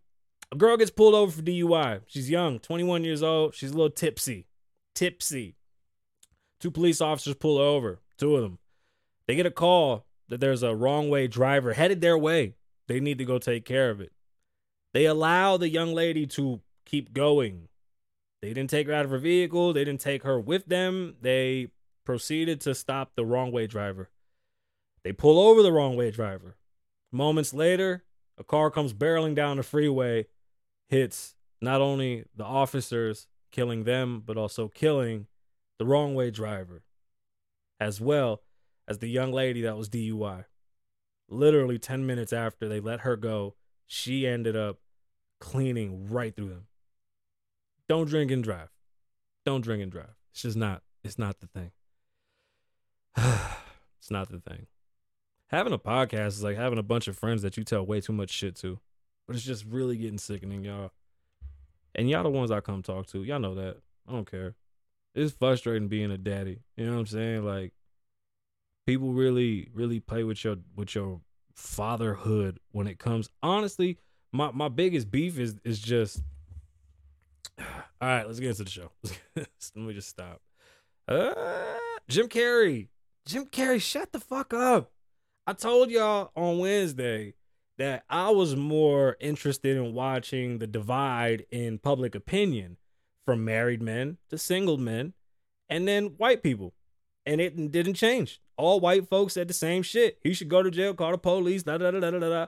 a 0.53 0.55
girl 0.55 0.77
gets 0.77 0.91
pulled 0.91 1.13
over 1.13 1.31
for 1.31 1.41
DUI. 1.41 2.01
She's 2.07 2.29
young, 2.29 2.59
21 2.59 3.03
years 3.03 3.23
old. 3.23 3.55
She's 3.55 3.71
a 3.71 3.73
little 3.73 3.89
tipsy. 3.89 4.47
Tipsy. 4.95 5.55
Two 6.61 6.71
police 6.71 7.01
officers 7.01 7.35
pull 7.35 7.57
her 7.57 7.63
over, 7.63 7.99
two 8.17 8.35
of 8.35 8.43
them. 8.43 8.59
They 9.27 9.35
get 9.35 9.45
a 9.45 9.51
call 9.51 10.05
that 10.29 10.39
there's 10.39 10.63
a 10.63 10.75
wrong 10.75 11.09
way 11.09 11.27
driver 11.27 11.73
headed 11.73 11.99
their 11.99 12.17
way. 12.17 12.55
They 12.87 12.99
need 12.99 13.17
to 13.17 13.25
go 13.25 13.37
take 13.37 13.65
care 13.65 13.89
of 13.89 13.99
it. 13.99 14.11
They 14.93 15.05
allow 15.05 15.57
the 15.57 15.69
young 15.69 15.93
lady 15.93 16.25
to 16.27 16.61
keep 16.85 17.13
going. 17.13 17.67
They 18.41 18.53
didn't 18.53 18.69
take 18.69 18.87
her 18.87 18.93
out 18.93 19.05
of 19.05 19.11
her 19.11 19.17
vehicle, 19.17 19.73
they 19.73 19.83
didn't 19.83 20.01
take 20.01 20.23
her 20.23 20.39
with 20.39 20.65
them. 20.65 21.15
They 21.21 21.67
proceeded 22.05 22.59
to 22.61 22.73
stop 22.73 23.11
the 23.15 23.25
wrong 23.25 23.51
way 23.51 23.67
driver. 23.67 24.09
They 25.03 25.11
pull 25.11 25.39
over 25.39 25.61
the 25.61 25.71
wrong 25.71 25.95
way 25.95 26.11
driver. 26.11 26.57
Moments 27.11 27.53
later, 27.53 28.03
a 28.37 28.43
car 28.43 28.71
comes 28.71 28.93
barreling 28.93 29.35
down 29.35 29.57
the 29.57 29.63
freeway, 29.63 30.27
hits 30.89 31.35
not 31.61 31.81
only 31.81 32.25
the 32.35 32.43
officers, 32.43 33.27
killing 33.51 33.83
them, 33.83 34.23
but 34.25 34.37
also 34.37 34.67
killing 34.67 35.27
the 35.77 35.85
wrong 35.85 36.15
way 36.15 36.31
driver, 36.31 36.83
as 37.79 38.01
well 38.01 38.41
as 38.87 38.99
the 38.99 39.09
young 39.09 39.31
lady 39.31 39.61
that 39.61 39.77
was 39.77 39.89
DUI. 39.89 40.45
Literally 41.29 41.77
10 41.77 42.05
minutes 42.05 42.33
after 42.33 42.67
they 42.67 42.79
let 42.79 43.01
her 43.01 43.15
go, 43.15 43.55
she 43.87 44.25
ended 44.25 44.55
up 44.55 44.79
cleaning 45.39 46.09
right 46.09 46.35
through 46.35 46.49
them. 46.49 46.67
Don't 47.91 48.07
drink 48.07 48.31
and 48.31 48.41
drive. 48.41 48.69
Don't 49.45 49.59
drink 49.59 49.83
and 49.83 49.91
drive. 49.91 50.15
It's 50.31 50.43
just 50.43 50.55
not, 50.55 50.81
it's 51.03 51.19
not 51.19 51.41
the 51.41 51.47
thing. 51.47 51.71
it's 53.17 54.09
not 54.09 54.29
the 54.29 54.39
thing. 54.39 54.67
Having 55.47 55.73
a 55.73 55.77
podcast 55.77 56.27
is 56.27 56.43
like 56.43 56.55
having 56.55 56.79
a 56.79 56.83
bunch 56.83 57.09
of 57.09 57.17
friends 57.17 57.41
that 57.41 57.57
you 57.57 57.65
tell 57.65 57.85
way 57.85 57.99
too 57.99 58.13
much 58.13 58.29
shit 58.29 58.55
to. 58.61 58.79
But 59.27 59.35
it's 59.35 59.43
just 59.43 59.65
really 59.65 59.97
getting 59.97 60.19
sickening, 60.19 60.63
y'all. 60.63 60.91
And 61.93 62.09
y'all 62.09 62.23
the 62.23 62.29
ones 62.29 62.49
I 62.49 62.61
come 62.61 62.81
talk 62.81 63.07
to. 63.07 63.23
Y'all 63.23 63.39
know 63.39 63.55
that. 63.55 63.75
I 64.07 64.13
don't 64.13 64.31
care. 64.31 64.55
It's 65.13 65.33
frustrating 65.33 65.89
being 65.89 66.11
a 66.11 66.17
daddy. 66.17 66.61
You 66.77 66.85
know 66.85 66.93
what 66.93 66.99
I'm 66.99 67.07
saying? 67.07 67.43
Like 67.43 67.73
people 68.87 69.11
really, 69.11 69.67
really 69.73 69.99
play 69.99 70.23
with 70.23 70.45
your 70.45 70.55
with 70.77 70.95
your 70.95 71.19
fatherhood 71.57 72.57
when 72.71 72.87
it 72.87 72.99
comes. 72.99 73.27
Honestly, 73.43 73.97
my 74.31 74.49
my 74.51 74.69
biggest 74.69 75.11
beef 75.11 75.37
is 75.37 75.57
is 75.65 75.81
just. 75.81 76.23
All 78.01 78.07
right, 78.07 78.25
let's 78.25 78.39
get 78.39 78.49
into 78.49 78.63
the 78.63 78.69
show. 78.71 78.91
Let 79.35 79.75
me 79.75 79.93
just 79.93 80.09
stop. 80.09 80.41
Uh, 81.07 81.33
Jim 82.07 82.27
Carrey. 82.27 82.87
Jim 83.27 83.45
Carrey, 83.45 83.79
shut 83.79 84.11
the 84.11 84.19
fuck 84.19 84.55
up. 84.55 84.91
I 85.45 85.53
told 85.53 85.91
y'all 85.91 86.31
on 86.35 86.57
Wednesday 86.57 87.35
that 87.77 88.03
I 88.09 88.31
was 88.31 88.55
more 88.55 89.17
interested 89.19 89.77
in 89.77 89.93
watching 89.93 90.57
the 90.57 90.65
divide 90.65 91.45
in 91.51 91.77
public 91.77 92.15
opinion 92.15 92.77
from 93.25 93.45
married 93.45 93.83
men 93.83 94.17
to 94.31 94.37
single 94.37 94.77
men 94.77 95.13
and 95.69 95.87
then 95.87 96.15
white 96.17 96.41
people. 96.41 96.73
And 97.27 97.39
it 97.39 97.71
didn't 97.71 97.93
change. 97.93 98.41
All 98.57 98.79
white 98.79 99.07
folks 99.09 99.33
said 99.33 99.47
the 99.47 99.53
same 99.53 99.83
shit. 99.83 100.17
He 100.23 100.33
should 100.33 100.49
go 100.49 100.63
to 100.63 100.71
jail, 100.71 100.95
call 100.95 101.11
the 101.11 101.19
police, 101.19 101.61
da 101.61 101.77
da 101.77 101.91
da 101.91 101.99
da 101.99 102.09
da 102.11 102.19
da. 102.19 102.45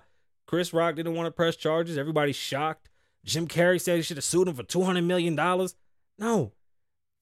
Chris 0.47 0.73
Rock 0.73 0.95
didn't 0.95 1.13
want 1.13 1.27
to 1.27 1.31
press 1.31 1.55
charges. 1.55 1.97
Everybody's 1.97 2.35
shocked. 2.35 2.89
Jim 3.25 3.47
Carrey 3.47 3.79
said 3.79 3.95
he 3.97 4.01
should 4.01 4.17
have 4.17 4.23
sued 4.23 4.47
him 4.47 4.55
for 4.55 4.63
$200 4.63 5.03
million. 5.03 5.35
No, 6.17 6.51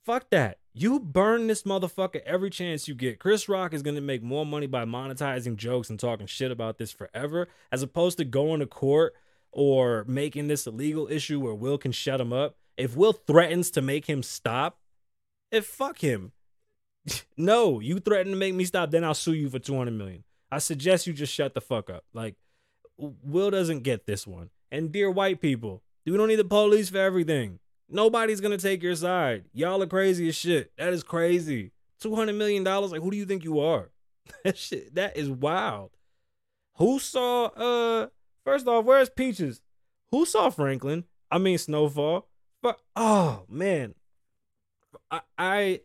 fuck 0.04 0.30
that. 0.32 0.58
You 0.74 1.00
burn 1.00 1.48
this 1.48 1.64
motherfucker 1.64 2.22
every 2.26 2.50
chance 2.50 2.88
you 2.88 2.96
get. 2.96 3.20
Chris 3.20 3.50
Rock 3.50 3.74
is 3.74 3.84
going 3.84 3.96
to 3.96 4.02
make 4.02 4.24
more 4.24 4.46
money 4.46 4.68
by 4.68 4.86
monetizing 4.86 5.58
jokes 5.58 5.90
and 5.90 6.00
talking 6.00 6.28
shit 6.28 6.50
about 6.50 6.78
this 6.78 6.92
forever, 6.92 7.50
as 7.72 7.84
opposed 7.84 8.18
to 8.18 8.26
going 8.26 8.62
to 8.62 8.66
court 8.66 9.14
or 9.52 10.06
making 10.08 10.48
this 10.48 10.66
a 10.66 10.72
legal 10.72 11.08
issue 11.10 11.40
where 11.40 11.54
Will 11.54 11.78
can 11.78 11.92
shut 11.92 12.22
him 12.22 12.32
up. 12.32 12.56
If 12.78 12.96
Will 12.96 13.12
threatens 13.12 13.70
to 13.72 13.82
make 13.82 14.06
him 14.06 14.24
stop, 14.24 14.80
if 15.52 15.66
fuck 15.66 16.00
him. 16.00 16.32
no, 17.38 17.82
you 17.82 18.00
threaten 18.00 18.32
to 18.32 18.38
make 18.38 18.56
me 18.56 18.64
stop, 18.64 18.92
then 18.92 19.04
I'll 19.04 19.14
sue 19.14 19.34
you 19.34 19.50
for 19.50 19.60
200 19.60 19.92
million. 19.92 20.24
I 20.50 20.60
suggest 20.60 21.06
you 21.06 21.14
just 21.14 21.34
shut 21.34 21.54
the 21.54 21.62
fuck 21.62 21.90
up. 21.90 22.06
Like, 22.14 22.36
Will 22.98 23.52
doesn't 23.52 23.82
get 23.82 24.06
this 24.06 24.26
one. 24.26 24.50
And 24.72 24.92
dear 24.92 25.12
white 25.12 25.42
people, 25.42 25.82
we 26.06 26.18
don't 26.18 26.28
need 26.28 26.36
the 26.36 26.46
police 26.46 26.90
for 26.90 26.98
everything. 26.98 27.60
Nobody's 27.90 28.42
gonna 28.42 28.58
take 28.58 28.82
your 28.82 28.96
side. 28.96 29.46
Y'all 29.54 29.82
are 29.84 29.88
crazy 29.88 30.30
as 30.30 30.36
shit. 30.36 30.72
That 30.78 30.94
is 30.94 31.04
crazy. 31.04 31.72
Two 32.00 32.16
hundred 32.16 32.36
million 32.36 32.64
dollars. 32.64 32.92
Like, 32.92 33.02
who 33.02 33.12
do 33.12 33.18
you 33.18 33.26
think 33.26 33.44
you 33.44 33.60
are? 33.60 33.92
that 34.44 34.58
shit. 34.58 34.96
That 34.96 35.18
is 35.18 35.30
wild. 35.30 35.92
Who 36.78 37.00
saw? 37.00 37.46
Uh, 37.48 38.08
first 38.46 38.68
off, 38.68 38.86
where's 38.86 39.10
Peaches? 39.10 39.62
Who 40.12 40.26
saw 40.26 40.50
Franklin? 40.50 41.06
I 41.30 41.38
mean 41.38 41.58
Snowfall. 41.58 42.28
But 42.62 42.80
oh 42.96 43.44
man, 43.50 43.96
I, 45.10 45.22
I 45.38 45.82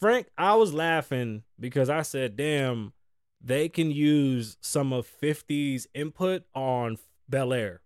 Frank, 0.00 0.28
I 0.36 0.56
was 0.56 0.74
laughing 0.74 1.44
because 1.60 1.88
I 1.88 2.02
said, 2.02 2.36
"Damn, 2.36 2.92
they 3.40 3.68
can 3.68 3.90
use 3.90 4.56
some 4.60 4.92
of 4.92 5.06
50's 5.22 5.86
input 5.94 6.42
on 6.54 6.96
Bel 7.28 7.52
Air." 7.52 7.81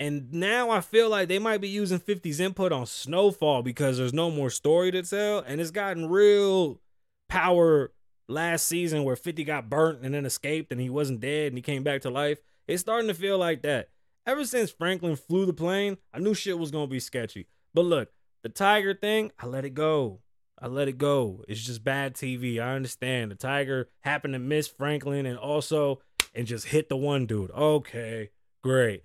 And 0.00 0.32
now 0.32 0.70
I 0.70 0.80
feel 0.80 1.08
like 1.08 1.28
they 1.28 1.38
might 1.38 1.60
be 1.60 1.68
using 1.68 2.00
50's 2.00 2.40
input 2.40 2.72
on 2.72 2.86
Snowfall 2.86 3.62
because 3.62 3.96
there's 3.96 4.12
no 4.12 4.30
more 4.30 4.50
story 4.50 4.90
to 4.90 5.02
tell. 5.02 5.38
And 5.38 5.60
it's 5.60 5.70
gotten 5.70 6.08
real 6.08 6.80
power 7.28 7.92
last 8.28 8.66
season 8.66 9.04
where 9.04 9.16
50 9.16 9.44
got 9.44 9.70
burnt 9.70 10.00
and 10.02 10.14
then 10.14 10.26
escaped 10.26 10.72
and 10.72 10.80
he 10.80 10.90
wasn't 10.90 11.20
dead 11.20 11.48
and 11.48 11.58
he 11.58 11.62
came 11.62 11.84
back 11.84 12.02
to 12.02 12.10
life. 12.10 12.38
It's 12.66 12.80
starting 12.80 13.08
to 13.08 13.14
feel 13.14 13.38
like 13.38 13.62
that. 13.62 13.90
Ever 14.26 14.44
since 14.44 14.70
Franklin 14.70 15.16
flew 15.16 15.46
the 15.46 15.52
plane, 15.52 15.98
I 16.12 16.18
knew 16.18 16.34
shit 16.34 16.58
was 16.58 16.70
going 16.70 16.88
to 16.88 16.92
be 16.92 17.00
sketchy. 17.00 17.46
But 17.72 17.84
look, 17.84 18.10
the 18.42 18.48
Tiger 18.48 18.94
thing, 18.94 19.30
I 19.38 19.46
let 19.46 19.64
it 19.64 19.74
go. 19.74 20.20
I 20.58 20.66
let 20.66 20.88
it 20.88 20.98
go. 20.98 21.44
It's 21.46 21.60
just 21.60 21.84
bad 21.84 22.14
TV. 22.14 22.58
I 22.58 22.74
understand. 22.74 23.30
The 23.30 23.36
Tiger 23.36 23.90
happened 24.00 24.34
to 24.34 24.38
miss 24.38 24.66
Franklin 24.66 25.26
and 25.26 25.38
also 25.38 26.00
and 26.34 26.46
just 26.46 26.66
hit 26.66 26.88
the 26.88 26.96
one 26.96 27.26
dude. 27.26 27.50
Okay, 27.52 28.30
great 28.62 29.04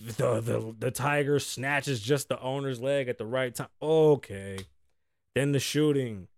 the 0.00 0.40
the 0.40 0.74
the 0.78 0.90
tiger 0.90 1.38
snatches 1.38 2.00
just 2.00 2.28
the 2.28 2.40
owner's 2.40 2.80
leg 2.80 3.08
at 3.08 3.18
the 3.18 3.26
right 3.26 3.54
time. 3.54 3.68
Okay. 3.82 4.58
Then 5.34 5.52
the 5.52 5.60
shooting. 5.60 6.28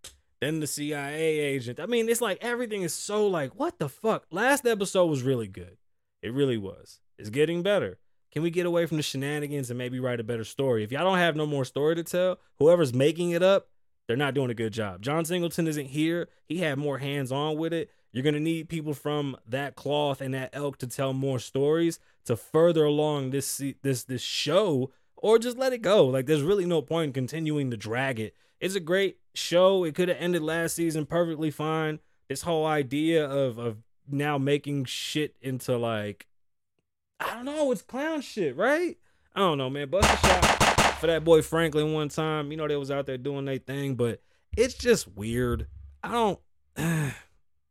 Then 0.41 0.59
the 0.59 0.67
CIA 0.67 1.39
agent. 1.39 1.79
I 1.79 1.87
mean, 1.87 2.09
it's 2.09 2.21
like 2.21 2.39
everything 2.41 2.83
is 2.83 2.93
so 2.93 3.29
like, 3.29 3.55
what 3.55 3.79
the 3.79 3.89
fuck? 3.89 4.27
Last 4.31 4.67
episode 4.67 5.07
was 5.07 5.23
really 5.23 5.47
good. 5.47 5.77
It 6.21 6.33
really 6.33 6.59
was. 6.59 7.01
It's 7.19 7.31
getting 7.31 7.63
better. 7.63 7.99
Can 8.33 8.43
we 8.43 8.51
get 8.51 8.67
away 8.67 8.87
from 8.87 8.97
the 8.97 9.03
shenanigans 9.03 9.71
and 9.71 9.79
maybe 9.79 10.01
write 10.01 10.19
a 10.19 10.25
better 10.25 10.45
story? 10.45 10.83
If 10.83 10.91
y'all 10.91 11.05
don't 11.05 11.19
have 11.19 11.37
no 11.37 11.47
more 11.47 11.65
story 11.65 11.95
to 11.97 12.03
tell, 12.03 12.39
whoever's 12.59 12.93
making 12.93 13.31
it 13.31 13.43
up, 13.43 13.69
they're 14.09 14.17
not 14.17 14.35
doing 14.35 14.51
a 14.51 14.55
good 14.55 14.73
job. 14.73 15.03
John 15.03 15.25
Singleton 15.25 15.69
isn't 15.69 15.87
here. 15.87 16.29
He 16.49 16.59
had 16.59 16.79
more 16.79 16.99
hands 16.99 17.31
on 17.31 17.57
with 17.57 17.73
it. 17.73 17.91
You're 18.13 18.23
going 18.23 18.35
to 18.35 18.41
need 18.41 18.69
people 18.69 18.93
from 18.95 19.37
that 19.47 19.75
cloth 19.75 20.21
and 20.21 20.35
that 20.35 20.51
elk 20.53 20.79
to 20.79 20.87
tell 20.87 21.13
more 21.13 21.39
stories 21.39 21.99
to 22.27 22.37
further 22.37 22.85
along 22.85 23.31
this 23.31 23.63
this 23.83 24.05
this 24.05 24.23
show 24.23 24.91
or 25.17 25.39
just 25.39 25.57
let 25.57 25.73
it 25.73 25.83
go. 25.83 26.07
Like 26.07 26.27
there's 26.27 26.43
really 26.43 26.67
no 26.67 26.83
point 26.83 27.09
in 27.09 27.13
continuing 27.13 27.71
to 27.71 27.77
drag 27.77 28.21
it. 28.21 28.35
It's 28.61 28.75
a 28.75 28.81
great 28.81 29.19
show. 29.35 29.85
It 29.85 29.95
could 29.95 30.09
have 30.09 30.19
ended 30.21 30.43
last 30.43 30.77
season 30.77 31.07
perfectly 31.07 31.51
fine. 31.51 32.01
This 32.29 32.43
whole 32.43 32.67
idea 32.67 33.29
of 33.29 33.59
of 33.59 33.79
now 34.09 34.37
making 34.37 34.85
shit 34.85 35.35
into 35.41 35.77
like 35.79 36.27
I 37.19 37.35
don't 37.35 37.45
know, 37.45 37.71
it's 37.73 37.83
clown 37.83 38.21
shit, 38.21 38.57
right? 38.57 38.99
I 39.35 39.41
don't 39.41 39.59
know, 39.59 39.71
man. 39.71 39.89
Bust 39.89 40.13
a 40.13 40.27
shot 40.27 40.99
for 40.99 41.07
that 41.07 41.25
boy 41.25 41.41
Franklin 41.41 41.93
one 41.93 42.09
time. 42.09 42.51
You 42.51 42.59
know 42.59 42.69
they 42.69 42.77
was 42.77 42.91
out 42.91 43.07
there 43.07 43.17
doing 43.17 43.45
their 43.47 43.59
thing, 43.59 43.95
but 43.95 44.21
it's 44.57 44.75
just 44.75 45.09
weird. 45.09 45.67
I 46.03 46.13
don't 46.13 46.41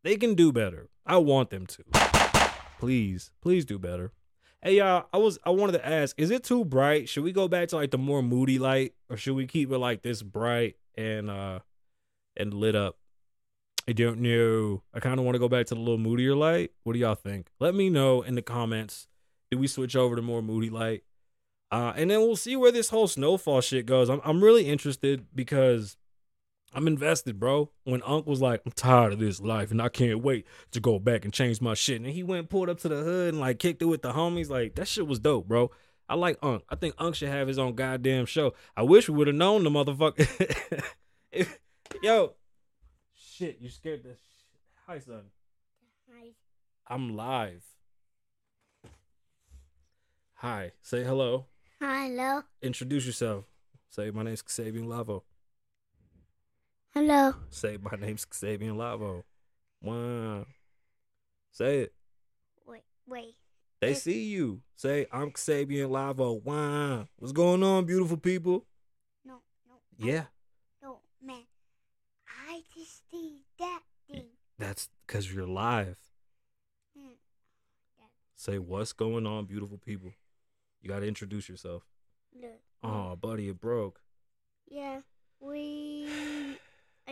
they 0.03 0.17
can 0.17 0.35
do 0.35 0.51
better. 0.51 0.89
I 1.05 1.17
want 1.17 1.49
them 1.49 1.65
to. 1.67 1.83
Please, 2.79 3.31
please 3.41 3.65
do 3.65 3.77
better. 3.77 4.11
Hey 4.63 4.77
y'all, 4.77 5.05
I 5.11 5.17
was 5.17 5.39
I 5.43 5.49
wanted 5.49 5.73
to 5.73 5.87
ask, 5.87 6.19
is 6.19 6.29
it 6.29 6.43
too 6.43 6.63
bright? 6.63 7.09
Should 7.09 7.23
we 7.23 7.31
go 7.31 7.47
back 7.47 7.69
to 7.69 7.75
like 7.75 7.91
the 7.91 7.97
more 7.97 8.21
moody 8.21 8.59
light, 8.59 8.93
or 9.09 9.17
should 9.17 9.35
we 9.35 9.47
keep 9.47 9.71
it 9.71 9.77
like 9.77 10.03
this 10.03 10.21
bright 10.21 10.75
and 10.95 11.29
uh 11.29 11.59
and 12.37 12.53
lit 12.53 12.75
up? 12.75 12.97
I 13.87 13.93
don't 13.93 14.19
know. 14.19 14.83
I 14.93 14.99
kind 14.99 15.19
of 15.19 15.25
want 15.25 15.35
to 15.35 15.39
go 15.39 15.49
back 15.49 15.65
to 15.67 15.75
the 15.75 15.81
little 15.81 15.97
moodier 15.97 16.35
light. 16.35 16.71
What 16.83 16.93
do 16.93 16.99
y'all 16.99 17.15
think? 17.15 17.47
Let 17.59 17.73
me 17.73 17.89
know 17.89 18.21
in 18.21 18.35
the 18.35 18.43
comments. 18.43 19.07
Do 19.49 19.57
we 19.57 19.67
switch 19.67 19.95
over 19.95 20.15
to 20.15 20.21
more 20.21 20.41
moody 20.41 20.69
light? 20.69 21.03
Uh, 21.71 21.93
and 21.95 22.11
then 22.11 22.19
we'll 22.19 22.35
see 22.35 22.55
where 22.55 22.71
this 22.71 22.89
whole 22.89 23.07
snowfall 23.07 23.61
shit 23.61 23.85
goes. 23.85 24.09
I'm 24.09 24.21
I'm 24.23 24.43
really 24.43 24.67
interested 24.67 25.25
because 25.33 25.97
I'm 26.73 26.87
invested, 26.87 27.39
bro. 27.39 27.69
When 27.83 28.01
Unc 28.03 28.25
was 28.25 28.41
like, 28.41 28.61
I'm 28.65 28.71
tired 28.71 29.13
of 29.13 29.19
this 29.19 29.41
life 29.41 29.71
and 29.71 29.81
I 29.81 29.89
can't 29.89 30.23
wait 30.23 30.47
to 30.71 30.79
go 30.79 30.99
back 30.99 31.25
and 31.25 31.33
change 31.33 31.61
my 31.61 31.73
shit. 31.73 31.99
And 32.01 32.09
he 32.09 32.23
went 32.23 32.39
and 32.39 32.49
pulled 32.49 32.69
up 32.69 32.79
to 32.79 32.89
the 32.89 32.97
hood 32.97 33.33
and 33.33 33.41
like 33.41 33.59
kicked 33.59 33.81
it 33.81 33.85
with 33.85 34.01
the 34.01 34.13
homies. 34.13 34.49
Like, 34.49 34.75
that 34.75 34.87
shit 34.87 35.05
was 35.05 35.19
dope, 35.19 35.47
bro. 35.47 35.71
I 36.07 36.15
like 36.15 36.37
Unc. 36.41 36.63
I 36.69 36.75
think 36.75 36.95
Unc 36.97 37.15
should 37.15 37.29
have 37.29 37.47
his 37.47 37.59
own 37.59 37.75
goddamn 37.75 38.25
show. 38.25 38.53
I 38.75 38.83
wish 38.83 39.09
we 39.09 39.15
would 39.15 39.27
have 39.27 39.35
known 39.35 39.63
the 39.63 39.69
motherfucker. 39.69 40.83
yo, 42.03 42.33
shit, 43.13 43.57
you 43.59 43.69
scared 43.69 44.03
the 44.03 44.09
shit. 44.09 44.17
Hi, 44.87 44.99
son. 44.99 45.23
Hi. 46.11 46.29
I'm 46.87 47.15
live. 47.15 47.63
Hi. 50.35 50.71
Say 50.81 51.03
hello. 51.03 51.45
Hello. 51.79 52.43
Introduce 52.61 53.05
yourself. 53.05 53.45
Say, 53.89 54.11
my 54.11 54.23
name's 54.23 54.43
Xavier 54.49 54.83
Lavo. 54.83 55.23
Hello. 56.93 57.35
Say 57.49 57.77
my 57.81 57.97
name's 57.97 58.27
Xavier 58.33 58.73
Lavo. 58.73 59.23
Wow. 59.81 60.45
Say 61.51 61.79
it. 61.79 61.93
Wait, 62.67 62.83
wait. 63.07 63.35
They 63.79 63.93
see 63.93 64.25
you. 64.25 64.61
Say 64.75 65.05
I'm 65.09 65.31
Xavier 65.37 65.87
Lavo. 65.87 66.33
Wow. 66.33 67.07
What's 67.15 67.31
going 67.31 67.63
on, 67.63 67.85
beautiful 67.85 68.17
people? 68.17 68.65
No, 69.25 69.35
no. 69.69 69.75
Yeah. 69.97 70.25
No, 70.83 70.99
man. 71.25 71.43
I 72.49 72.61
just 72.75 73.09
see 73.09 73.37
that 73.57 73.79
thing. 74.09 74.25
That's 74.59 74.89
because 75.07 75.33
you're 75.33 75.47
live. 75.47 75.97
Hmm. 76.97 77.13
Say 78.35 78.59
what's 78.59 78.91
going 78.91 79.25
on, 79.25 79.45
beautiful 79.45 79.77
people. 79.77 80.11
You 80.81 80.89
gotta 80.89 81.07
introduce 81.07 81.47
yourself. 81.47 81.83
Look. 82.35 82.59
Oh, 82.83 83.15
buddy, 83.15 83.47
it 83.47 83.61
broke. 83.61 84.01
Yeah, 84.67 84.99
we. 85.39 86.09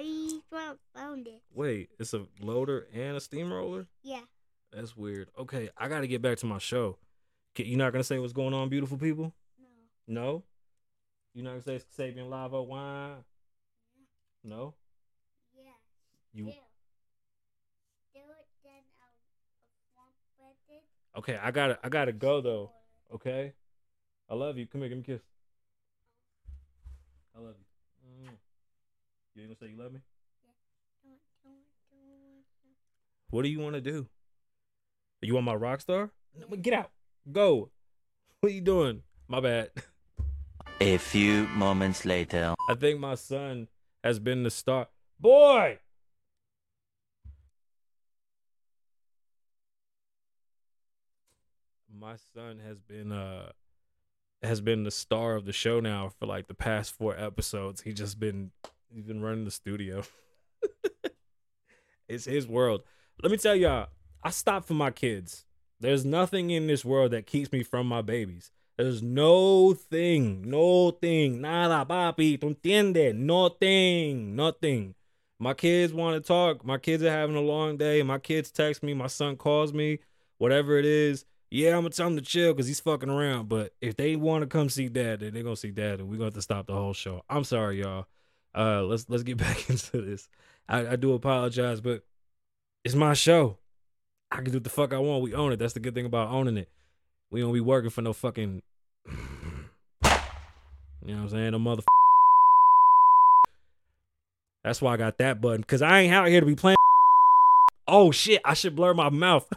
I 0.01 0.73
found 0.95 1.27
it. 1.27 1.41
Wait, 1.53 1.89
it's 1.99 2.13
a 2.13 2.25
loader 2.41 2.87
and 2.93 3.17
a 3.17 3.19
steamroller? 3.19 3.87
Yeah. 4.03 4.21
That's 4.71 4.95
weird. 4.95 5.29
Okay, 5.37 5.69
I 5.77 5.87
got 5.87 6.01
to 6.01 6.07
get 6.07 6.21
back 6.21 6.37
to 6.39 6.45
my 6.45 6.57
show. 6.59 6.97
You're 7.55 7.77
not 7.77 7.91
going 7.91 8.01
to 8.01 8.07
say 8.07 8.19
what's 8.19 8.33
going 8.33 8.53
on, 8.53 8.69
beautiful 8.69 8.97
people? 8.97 9.33
No. 10.07 10.21
No? 10.21 10.43
You're 11.33 11.43
not 11.43 11.51
going 11.51 11.61
to 11.61 11.79
say 11.79 11.85
Xavier 11.95 12.23
Lava 12.23 12.61
wine? 12.63 13.15
Yeah. 14.43 14.55
No? 14.55 14.75
Yeah. 15.53 15.71
You. 16.33 16.45
Still. 16.45 16.53
Still, 18.11 18.21
then 18.63 18.73
I'll, 19.97 20.45
I'll 20.45 20.55
it. 20.69 20.83
Okay, 21.17 21.37
I 21.41 21.51
got 21.51 21.67
to 21.67 21.79
I 21.83 21.89
got 21.89 22.05
to 22.05 22.13
go 22.13 22.41
though. 22.41 22.71
Okay? 23.13 23.53
I 24.29 24.35
love 24.35 24.57
you. 24.57 24.67
Come 24.67 24.81
here, 24.81 24.89
give 24.89 24.97
me 24.99 25.03
a 25.03 25.17
kiss. 25.17 25.21
I 27.35 27.39
love 27.41 27.55
you. 27.57 27.68
You 29.39 29.45
gonna 29.45 29.55
say 29.55 29.67
you 29.67 29.81
love 29.81 29.93
me? 29.93 30.01
Don't, 30.43 30.51
don't, 31.01 31.53
don't. 31.53 32.43
What 33.29 33.43
do 33.43 33.49
you 33.49 33.59
want 33.59 33.75
to 33.75 33.81
do? 33.81 34.07
You 35.21 35.33
want 35.33 35.45
my 35.45 35.53
rock 35.53 35.79
star? 35.79 36.11
No, 36.37 36.57
Get 36.57 36.73
out. 36.73 36.91
Go. 37.31 37.69
What 38.41 38.51
are 38.51 38.55
you 38.55 38.61
doing? 38.61 39.03
My 39.27 39.41
bad. 39.41 39.69
A 40.79 40.97
few 40.97 41.45
moments 41.47 42.05
later. 42.05 42.55
I 42.69 42.75
think 42.75 42.97
my 42.97 43.15
son 43.15 43.67
has 44.01 44.17
been 44.17 44.43
the 44.43 44.49
star. 44.49 44.87
Boy! 45.19 45.79
My 51.93 52.15
son 52.33 52.59
has 52.65 52.79
been 52.79 53.11
uh 53.11 53.51
has 54.41 54.61
been 54.61 54.83
the 54.83 54.91
star 54.91 55.35
of 55.35 55.43
the 55.43 55.51
show 55.51 55.81
now 55.81 56.11
for 56.17 56.25
like 56.25 56.47
the 56.47 56.53
past 56.53 56.93
four 56.93 57.17
episodes. 57.17 57.81
He 57.81 57.91
just 57.91 58.21
been 58.21 58.51
he's 58.93 59.05
been 59.05 59.21
running 59.21 59.45
the 59.45 59.51
studio. 59.51 60.03
it's 62.07 62.25
his 62.25 62.47
world. 62.47 62.83
Let 63.21 63.31
me 63.31 63.37
tell 63.37 63.55
y'all, 63.55 63.87
I 64.23 64.29
stop 64.31 64.65
for 64.65 64.73
my 64.73 64.91
kids. 64.91 65.45
There's 65.79 66.05
nothing 66.05 66.49
in 66.49 66.67
this 66.67 66.83
world 66.83 67.11
that 67.11 67.25
keeps 67.25 67.51
me 67.51 67.63
from 67.63 67.87
my 67.87 68.01
babies. 68.01 68.51
There's 68.77 69.01
no 69.03 69.73
thing, 69.73 70.49
no 70.49 70.91
thing, 70.91 71.41
nada, 71.41 71.85
papi, 71.85 72.39
tú 72.39 72.55
entiendes? 72.55 73.13
Nothing, 73.13 74.35
nothing. 74.35 74.95
My 75.37 75.53
kids 75.53 75.93
want 75.93 76.21
to 76.21 76.25
talk. 76.25 76.65
My 76.65 76.77
kids 76.77 77.03
are 77.03 77.11
having 77.11 77.35
a 77.35 77.41
long 77.41 77.77
day. 77.77 78.03
My 78.03 78.19
kids 78.19 78.51
text 78.51 78.83
me. 78.83 78.93
My 78.93 79.07
son 79.07 79.37
calls 79.37 79.73
me. 79.73 79.99
Whatever 80.37 80.77
it 80.77 80.85
is, 80.85 81.25
yeah, 81.51 81.71
I'm 81.71 81.81
gonna 81.81 81.89
tell 81.89 82.07
him 82.07 82.15
to 82.15 82.21
chill 82.21 82.53
because 82.53 82.67
he's 82.67 82.79
fucking 82.79 83.09
around. 83.09 83.49
But 83.49 83.73
if 83.81 83.95
they 83.95 84.15
want 84.15 84.43
to 84.43 84.47
come 84.47 84.69
see 84.69 84.87
dad, 84.87 85.21
then 85.21 85.33
they're 85.33 85.43
gonna 85.43 85.55
see 85.55 85.71
dad, 85.71 85.99
and 85.99 86.09
we're 86.09 86.15
gonna 86.15 86.27
have 86.27 86.33
to 86.35 86.41
stop 86.41 86.67
the 86.67 86.73
whole 86.73 86.93
show. 86.93 87.23
I'm 87.29 87.43
sorry, 87.43 87.81
y'all. 87.81 88.05
Uh, 88.55 88.83
let's 88.83 89.05
let's 89.09 89.23
get 89.23 89.37
back 89.45 89.69
into 89.69 90.01
this. 90.01 90.27
I, 90.67 90.89
I 90.89 90.95
do 90.95 91.13
apologize, 91.13 91.81
but 91.81 92.03
it's 92.83 92.95
my 92.95 93.13
show. 93.13 93.57
I 94.31 94.37
can 94.37 94.45
do 94.45 94.53
what 94.53 94.63
the 94.63 94.69
fuck 94.69 94.93
I 94.93 94.99
want. 94.99 95.23
We 95.23 95.33
own 95.33 95.51
it. 95.51 95.57
That's 95.57 95.73
the 95.73 95.79
good 95.79 95.95
thing 95.95 96.05
about 96.05 96.29
owning 96.29 96.57
it. 96.57 96.69
We 97.31 97.41
don't 97.41 97.53
be 97.53 97.61
working 97.61 97.89
for 97.89 98.01
no 98.01 98.13
fucking. 98.13 98.61
You 101.01 101.15
know 101.15 101.21
what 101.21 101.23
I'm 101.23 101.29
saying? 101.29 101.51
No 101.51 101.59
mother. 101.59 101.81
That's 104.65 104.81
why 104.81 104.93
I 104.93 104.97
got 104.97 105.17
that 105.19 105.39
button. 105.39 105.63
Cause 105.63 105.81
I 105.81 106.01
ain't 106.01 106.13
out 106.13 106.27
here 106.27 106.41
to 106.41 106.45
be 106.45 106.55
playing. 106.55 106.75
Oh 107.87 108.11
shit! 108.11 108.41
I 108.43 108.53
should 108.53 108.75
blur 108.75 108.93
my 108.93 109.09
mouth. 109.09 109.47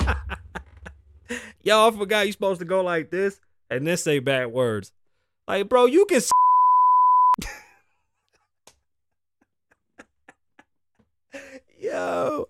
Y'all 1.62 1.90
forgot 1.90 2.26
you 2.26 2.32
supposed 2.32 2.60
to 2.60 2.64
go 2.64 2.82
like 2.82 3.10
this 3.10 3.40
and 3.70 3.86
then 3.86 3.96
say 3.96 4.20
bad 4.20 4.52
words. 4.52 4.92
Like, 5.46 5.68
bro, 5.68 5.86
you 5.86 6.06
can. 6.06 6.20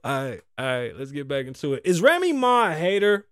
All 0.04 0.24
right, 0.30 0.40
all 0.58 0.66
right. 0.66 0.96
Let's 0.96 1.10
get 1.12 1.28
back 1.28 1.46
into 1.46 1.74
it. 1.74 1.82
Is 1.84 2.00
Remy 2.00 2.32
Ma 2.32 2.70
a 2.70 2.74
hater? 2.74 3.26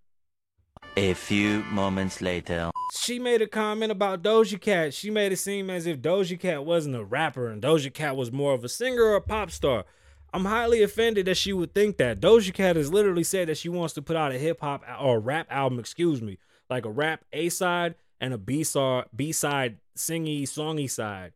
A 0.96 1.14
few 1.14 1.62
moments 1.64 2.20
later. 2.20 2.70
she 2.94 3.18
made 3.18 3.42
a 3.42 3.46
comment 3.46 3.92
about 3.92 4.23
Doja 4.23 4.61
Cat. 4.61 4.94
She 4.94 5.11
made 5.11 5.32
it 5.32 5.37
seem 5.37 5.68
as 5.68 5.87
if 5.87 6.00
Doja 6.00 6.38
Cat 6.38 6.64
wasn't 6.64 6.96
a 6.96 7.04
rapper 7.04 7.49
and 7.49 7.62
Doja 7.62 7.92
Cat 7.92 8.16
was 8.16 8.32
more 8.32 8.54
of 8.54 8.64
a 8.64 8.68
singer 8.68 9.02
or 9.02 9.16
a 9.16 9.20
pop 9.20 9.50
star. 9.50 9.85
I'm 10.32 10.44
highly 10.46 10.82
offended 10.82 11.26
that 11.26 11.37
she 11.37 11.52
would 11.52 11.75
think 11.75 11.99
that. 11.99 12.20
Doja 12.20 12.52
Cat 12.52 12.76
has 12.76 12.92
literally 12.92 13.25
said 13.25 13.49
that 13.49 13.58
she 13.58 13.68
wants 13.68 13.94
to 13.94 14.02
put 14.02 14.16
out 14.16 14.32
a 14.32 14.38
hip 14.38 14.61
hop 14.61 14.82
or 15.00 15.20
rap 15.20 15.46
album, 15.50 15.78
excuse 15.78 16.23
me, 16.23 16.38
like 16.70 16.85
a 16.85 16.90
rap 16.90 17.25
A 17.32 17.49
side 17.49 17.94
and 18.20 18.32
a 18.32 18.38
B 18.38 18.64
side, 18.64 19.04
B 19.14 19.32
side, 19.32 19.78
singy, 19.96 20.42
songy 20.42 20.90
side. 20.90 21.32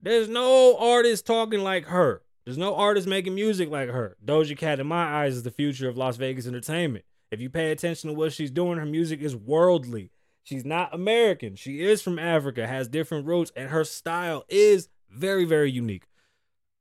There's 0.00 0.28
no 0.28 0.76
artist 0.78 1.26
talking 1.26 1.60
like 1.60 1.86
her. 1.86 2.22
There's 2.44 2.58
no 2.58 2.74
artist 2.76 3.08
making 3.08 3.34
music 3.34 3.70
like 3.70 3.88
her. 3.88 4.16
Doja 4.24 4.56
Cat, 4.56 4.80
in 4.80 4.86
my 4.86 5.22
eyes, 5.24 5.34
is 5.36 5.42
the 5.44 5.50
future 5.50 5.88
of 5.88 5.96
Las 5.96 6.16
Vegas 6.16 6.46
entertainment. 6.46 7.04
If 7.30 7.40
you 7.40 7.48
pay 7.48 7.70
attention 7.70 8.10
to 8.10 8.14
what 8.14 8.32
she's 8.32 8.50
doing, 8.50 8.78
her 8.78 8.86
music 8.86 9.20
is 9.20 9.34
worldly. 9.34 10.10
She's 10.42 10.64
not 10.64 10.94
American. 10.94 11.56
She 11.56 11.80
is 11.80 12.02
from 12.02 12.18
Africa, 12.18 12.66
has 12.66 12.86
different 12.86 13.26
roots, 13.26 13.50
and 13.56 13.70
her 13.70 13.82
style 13.82 14.44
is 14.48 14.88
very, 15.10 15.46
very 15.46 15.70
unique. 15.70 16.04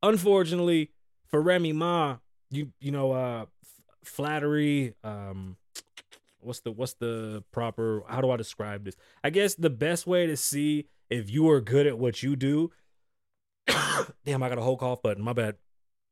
Unfortunately, 0.01 0.91
for 1.27 1.41
Remy 1.41 1.71
Ma, 1.71 2.17
you 2.51 2.73
you 2.81 2.91
know, 2.91 3.13
uh 3.13 3.45
f- 3.63 3.81
flattery, 4.03 4.93
um 5.03 5.55
what's 6.39 6.59
the 6.59 6.71
what's 6.71 6.95
the 6.95 7.43
proper 7.51 8.03
how 8.07 8.19
do 8.19 8.29
I 8.29 8.37
describe 8.37 8.83
this? 8.83 8.95
I 9.23 9.29
guess 9.29 9.55
the 9.55 9.69
best 9.69 10.05
way 10.05 10.27
to 10.27 10.35
see 10.35 10.87
if 11.09 11.29
you 11.29 11.49
are 11.49 11.61
good 11.61 11.87
at 11.87 11.97
what 11.97 12.21
you 12.21 12.35
do. 12.35 12.71
Damn, 14.25 14.43
I 14.43 14.49
got 14.49 14.57
a 14.57 14.61
whole 14.61 14.77
cough 14.77 15.01
button. 15.01 15.23
My 15.23 15.33
bad. 15.33 15.55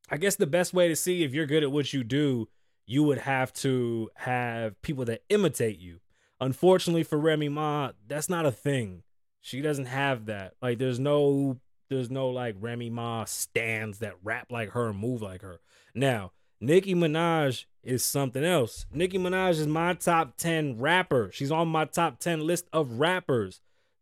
I 0.10 0.18
guess 0.18 0.36
the 0.36 0.48
best 0.48 0.74
way 0.74 0.88
to 0.88 0.96
see 0.96 1.24
if 1.24 1.34
you're 1.34 1.46
good 1.46 1.64
at 1.64 1.72
what 1.72 1.94
you 1.94 2.04
do, 2.04 2.50
you 2.86 3.04
would 3.04 3.20
have 3.20 3.54
to 3.54 4.10
have 4.16 4.82
people 4.82 5.06
that 5.06 5.24
imitate 5.30 5.80
you. 5.80 6.00
Unfortunately 6.42 7.04
for 7.04 7.18
Remy 7.18 7.50
Ma, 7.50 7.92
that's 8.08 8.28
not 8.28 8.46
a 8.46 8.52
thing. 8.52 9.04
She 9.40 9.62
doesn't 9.62 9.86
have 9.86 10.26
that. 10.26 10.54
Like 10.62 10.80
there's 10.80 11.00
no 11.00 11.60
there's 11.90 12.10
no 12.10 12.30
like 12.30 12.56
Remy 12.60 12.90
Ma 12.90 13.26
stands 13.26 14.00
that 14.00 14.16
rap 14.24 14.52
like 14.52 14.72
her 14.72 14.90
and 14.90 15.00
move 15.00 15.22
like 15.22 15.42
her. 15.42 15.60
Now, 15.94 16.32
Nicki 16.60 16.94
Minaj 16.94 17.66
is 17.84 18.04
something 18.04 18.44
else. 18.44 18.86
Nicki 18.94 19.18
Minaj 19.18 19.52
is 19.60 19.68
my 19.68 19.94
top 19.94 20.38
10 20.38 20.80
rapper. 20.80 21.32
She's 21.34 21.52
on 21.52 21.68
my 21.68 21.86
top 21.86 22.20
10 22.20 22.46
list 22.46 22.68
of 22.72 23.00
rappers. 23.00 23.62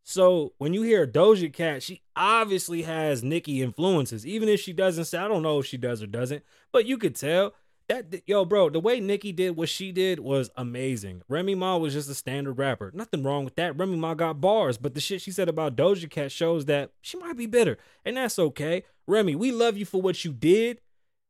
So 0.10 0.54
when 0.58 0.74
you 0.74 0.82
hear 0.82 1.06
Doja 1.06 1.54
Cat, 1.54 1.84
she 1.84 2.02
obviously 2.16 2.82
has 2.82 3.24
Nicki 3.24 3.62
influences. 3.62 4.26
Even 4.26 4.50
if 4.50 4.60
she 4.60 4.74
doesn't 4.74 5.06
say, 5.06 5.20
I 5.20 5.28
don't 5.28 5.44
know 5.44 5.60
if 5.60 5.68
she 5.68 5.78
does 5.78 6.02
or 6.02 6.08
doesn't, 6.08 6.44
but 6.72 6.88
you 6.88 6.98
could 6.98 7.16
tell 7.16 7.54
that 7.90 8.24
yo, 8.26 8.44
bro, 8.44 8.72
the 8.72 8.80
way 8.80 9.00
Nicki 9.00 9.32
did 9.32 9.56
what 9.56 9.70
she 9.70 9.92
did 9.92 10.20
was 10.20 10.50
amazing. 10.58 11.22
Remy 11.30 11.54
Ma 11.54 11.78
was 11.78 11.94
just 11.94 12.10
a 12.10 12.16
standard 12.16 12.54
rapper. 12.54 12.90
Nothing 12.92 13.22
wrong 13.22 13.46
with 13.46 13.54
that. 13.58 13.78
Remy 13.78 13.98
Ma 13.98 14.16
got 14.16 14.42
bars, 14.42 14.80
but 14.80 14.96
the 14.96 15.00
shit 15.00 15.22
she 15.22 15.30
said 15.30 15.48
about 15.48 15.76
Doja 15.76 16.10
Cat 16.10 16.32
shows 16.32 16.66
that 16.66 16.90
she 17.02 17.16
might 17.20 17.38
be 17.38 17.46
bitter, 17.46 17.78
and 18.04 18.18
that's 18.18 18.40
okay. 18.40 18.86
Remy, 19.06 19.36
we 19.36 19.52
love 19.52 19.78
you 19.78 19.86
for 19.86 20.02
what 20.02 20.26
you 20.26 20.34
did. 20.34 20.82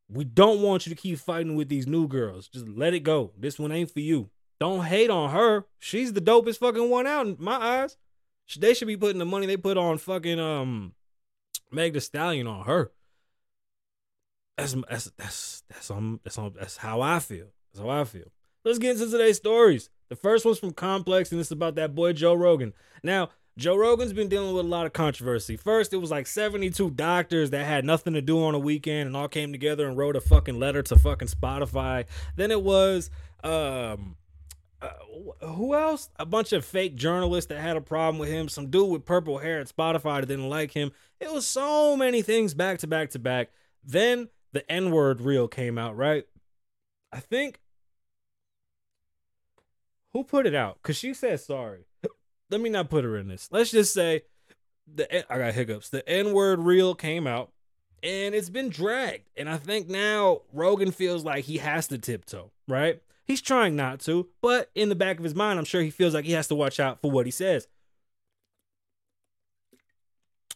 We 0.08 0.24
don't 0.24 0.62
want 0.62 0.88
you 0.88 0.96
to 0.96 1.02
keep 1.02 1.20
fighting 1.20 1.58
with 1.58 1.68
these 1.68 1.86
new 1.86 2.08
girls. 2.08 2.48
Just 2.48 2.70
let 2.70 2.94
it 2.94 3.02
go. 3.02 3.34
This 3.38 3.60
one 3.60 3.74
ain't 3.74 3.92
for 3.92 4.00
you. 4.00 4.30
Don't 4.58 4.86
hate 4.86 5.10
on 5.10 5.32
her. 5.32 5.66
She's 5.80 6.14
the 6.14 6.22
dopest 6.22 6.60
fucking 6.60 6.90
one 6.90 7.08
out 7.08 7.28
in 7.28 7.36
my 7.40 7.56
eyes. 7.56 7.98
They 8.58 8.74
should 8.74 8.88
be 8.88 8.98
putting 8.98 9.20
the 9.20 9.26
money 9.26 9.46
they 9.46 9.58
put 9.58 9.78
on 9.78 9.98
fucking 9.98 10.40
um 10.40 10.94
Meg 11.72 11.94
the 11.94 12.02
Stallion 12.02 12.48
on 12.48 12.66
her. 12.66 12.92
That's 14.58 14.76
that's 14.90 15.12
that's 15.18 15.64
that's 15.70 15.92
that's 16.24 16.40
that's 16.56 16.78
how 16.78 17.02
I 17.02 17.20
feel. 17.20 17.48
That's 17.74 17.84
how 17.84 17.90
I 17.90 18.04
feel. 18.04 18.32
Let's 18.66 18.80
get 18.80 18.92
into 18.92 19.10
today's 19.10 19.38
stories. 19.38 19.90
The 20.10 20.16
first 20.16 20.44
one's 20.44 20.60
from 20.60 20.74
Complex, 20.74 21.32
and 21.32 21.40
it's 21.40 21.52
about 21.52 21.76
that 21.76 21.96
boy 21.96 22.14
Joe 22.14 22.34
Rogan. 22.34 22.74
Now, 23.04 23.30
Joe 23.58 23.76
Rogan's 23.76 24.14
been 24.14 24.28
dealing 24.28 24.54
with 24.54 24.66
a 24.66 24.70
lot 24.70 24.86
of 24.86 24.94
controversy. 24.94 25.56
First, 25.56 25.94
it 25.94 25.98
was 25.98 26.12
like 26.12 26.28
72 26.28 26.92
doctors 26.92 27.52
that 27.52 27.66
had 27.66 27.86
nothing 27.86 28.14
to 28.14 28.22
do 28.22 28.44
on 28.44 28.56
a 28.56 28.60
weekend 28.60 29.08
and 29.08 29.16
all 29.16 29.28
came 29.28 29.52
together 29.52 29.88
and 29.88 29.98
wrote 29.98 30.16
a 30.16 30.22
fucking 30.22 30.60
letter 30.60 30.82
to 30.84 30.98
fucking 30.98 31.28
Spotify. 31.28 32.06
Then 32.36 32.52
it 32.52 32.64
was 32.64 33.10
um 33.44 34.18
uh, 34.82 35.46
who 35.46 35.76
else? 35.76 36.10
A 36.18 36.26
bunch 36.26 36.54
of 36.54 36.64
fake 36.64 36.96
journalists 36.96 37.50
that 37.50 37.60
had 37.60 37.76
a 37.76 37.82
problem 37.82 38.18
with 38.20 38.30
him. 38.30 38.48
Some 38.48 38.70
dude 38.70 38.90
with 38.90 39.06
purple 39.06 39.40
hair 39.40 39.60
at 39.60 39.74
Spotify 39.74 40.22
that 40.22 40.28
didn't 40.28 40.50
like 40.50 40.72
him. 40.72 40.92
It 41.20 41.32
was 41.32 41.46
so 41.46 41.98
many 41.98 42.22
things 42.22 42.54
back 42.54 42.80
to 42.80 42.88
back 42.88 43.10
to 43.12 43.20
back. 43.20 43.50
Then 43.84 44.30
the 44.54 44.70
N 44.72 44.92
word 44.92 45.22
reel 45.22 45.48
came 45.48 45.78
out, 45.78 45.98
right? 45.98 46.26
I 47.12 47.20
think. 47.20 47.60
Who 50.14 50.24
put 50.24 50.48
it 50.48 50.56
out? 50.56 50.80
Because 50.82 50.98
she 50.98 51.14
said 51.14 51.40
sorry. 51.40 51.86
Let 52.50 52.62
me 52.62 52.70
not 52.70 52.90
put 52.90 53.04
her 53.04 53.18
in 53.18 53.28
this. 53.28 53.50
Let's 53.52 53.72
just 53.72 53.94
say 53.94 54.24
the 54.88 55.32
I 55.32 55.38
got 55.38 55.54
hiccups. 55.54 55.90
The 55.90 56.08
N 56.08 56.34
word 56.34 56.60
reel 56.60 56.96
came 56.96 57.28
out 57.28 57.52
and 58.02 58.34
it's 58.34 58.50
been 58.50 58.70
dragged. 58.70 59.30
And 59.38 59.50
I 59.50 59.58
think 59.58 59.88
now 59.88 60.42
Rogan 60.54 60.92
feels 60.92 61.24
like 61.24 61.46
he 61.46 61.58
has 61.58 61.88
to 61.88 61.98
tiptoe, 61.98 62.52
right? 62.68 63.02
He's 63.30 63.44
trying 63.44 63.76
not 63.76 64.00
to, 64.02 64.28
but 64.42 64.72
in 64.74 64.90
the 64.90 64.96
back 64.96 65.20
of 65.20 65.24
his 65.24 65.36
mind, 65.36 65.60
I'm 65.60 65.66
sure 65.66 65.84
he 65.84 65.92
feels 65.92 66.16
like 66.16 66.26
he 66.26 66.32
has 66.32 66.48
to 66.48 66.56
watch 66.56 66.80
out 66.80 67.00
for 67.00 67.12
what 67.12 67.28
he 67.28 67.32
says. 67.32 67.68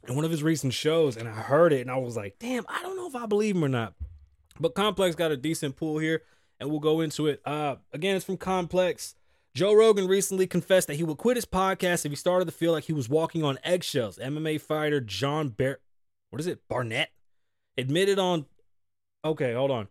In 0.08 0.16
one 0.16 0.26
of 0.26 0.32
his 0.32 0.42
recent 0.42 0.74
shows, 0.74 1.16
and 1.16 1.30
I 1.30 1.34
heard 1.34 1.72
it, 1.72 1.82
and 1.82 1.92
I 1.92 1.98
was 1.98 2.18
like, 2.18 2.40
damn, 2.40 2.66
I 2.68 2.82
don't 2.82 2.98
know 2.98 3.08
if 3.08 3.16
I 3.16 3.28
believe 3.28 3.56
him 3.56 3.64
or 3.64 3.70
not. 3.70 3.94
But 4.60 4.74
Complex 4.74 5.16
got 5.16 5.32
a 5.32 5.38
decent 5.38 5.76
pool 5.76 6.00
here, 6.00 6.24
and 6.60 6.72
we'll 6.72 6.80
go 6.80 7.02
into 7.02 7.28
it. 7.28 7.44
Uh, 7.46 7.76
again, 7.92 8.16
it's 8.16 8.26
from 8.26 8.38
Complex. 8.38 9.14
Joe 9.54 9.76
Rogan 9.76 10.08
recently 10.08 10.48
confessed 10.48 10.88
that 10.88 10.96
he 10.96 11.04
would 11.04 11.20
quit 11.20 11.38
his 11.38 11.46
podcast 11.46 12.06
if 12.06 12.12
he 12.12 12.16
started 12.16 12.46
to 12.46 12.52
feel 12.52 12.72
like 12.72 12.86
he 12.86 12.94
was 12.94 13.08
walking 13.08 13.44
on 13.44 13.60
eggshells. 13.64 14.18
MMA 14.18 14.60
fighter 14.60 15.00
John 15.00 15.50
Bar, 15.50 15.78
what 16.32 16.40
is 16.40 16.48
it, 16.48 16.68
Barnett, 16.68 17.12
admitted 17.78 18.18
on. 18.18 18.48
Okay, 19.24 19.54
hold 19.54 19.70
on 19.70 19.90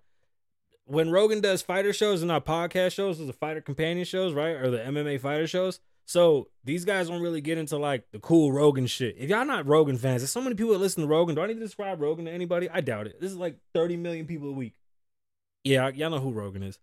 when 0.86 1.10
Rogan 1.10 1.40
does 1.40 1.62
fighter 1.62 1.92
shows 1.92 2.22
and 2.22 2.28
not 2.28 2.44
podcast 2.44 2.92
shows, 2.92 3.18
those 3.18 3.28
are 3.28 3.34
fighter 3.34 3.60
companion 3.60 4.04
shows, 4.04 4.32
right? 4.32 4.56
Or 4.56 4.70
the 4.70 4.78
MMA 4.78 5.20
fighter 5.20 5.46
shows. 5.46 5.80
So 6.04 6.48
these 6.64 6.84
guys 6.84 7.08
don't 7.08 7.22
really 7.22 7.40
get 7.40 7.58
into 7.58 7.78
like 7.78 8.04
the 8.12 8.18
cool 8.18 8.52
Rogan 8.52 8.86
shit. 8.86 9.16
If 9.18 9.30
y'all 9.30 9.44
not 9.44 9.66
Rogan 9.66 9.96
fans, 9.96 10.22
there's 10.22 10.32
so 10.32 10.40
many 10.40 10.56
people 10.56 10.72
that 10.72 10.78
listen 10.78 11.02
to 11.02 11.08
Rogan. 11.08 11.34
Do 11.34 11.42
I 11.42 11.46
need 11.46 11.54
to 11.54 11.60
describe 11.60 12.00
Rogan 12.00 12.24
to 12.24 12.30
anybody? 12.30 12.68
I 12.68 12.80
doubt 12.80 13.06
it. 13.06 13.20
This 13.20 13.30
is 13.30 13.36
like 13.36 13.56
30 13.74 13.96
million 13.96 14.26
people 14.26 14.48
a 14.48 14.52
week. 14.52 14.74
Yeah, 15.64 15.88
y'all 15.90 16.10
know 16.10 16.18
who 16.18 16.32
Rogan 16.32 16.64
is. 16.64 16.78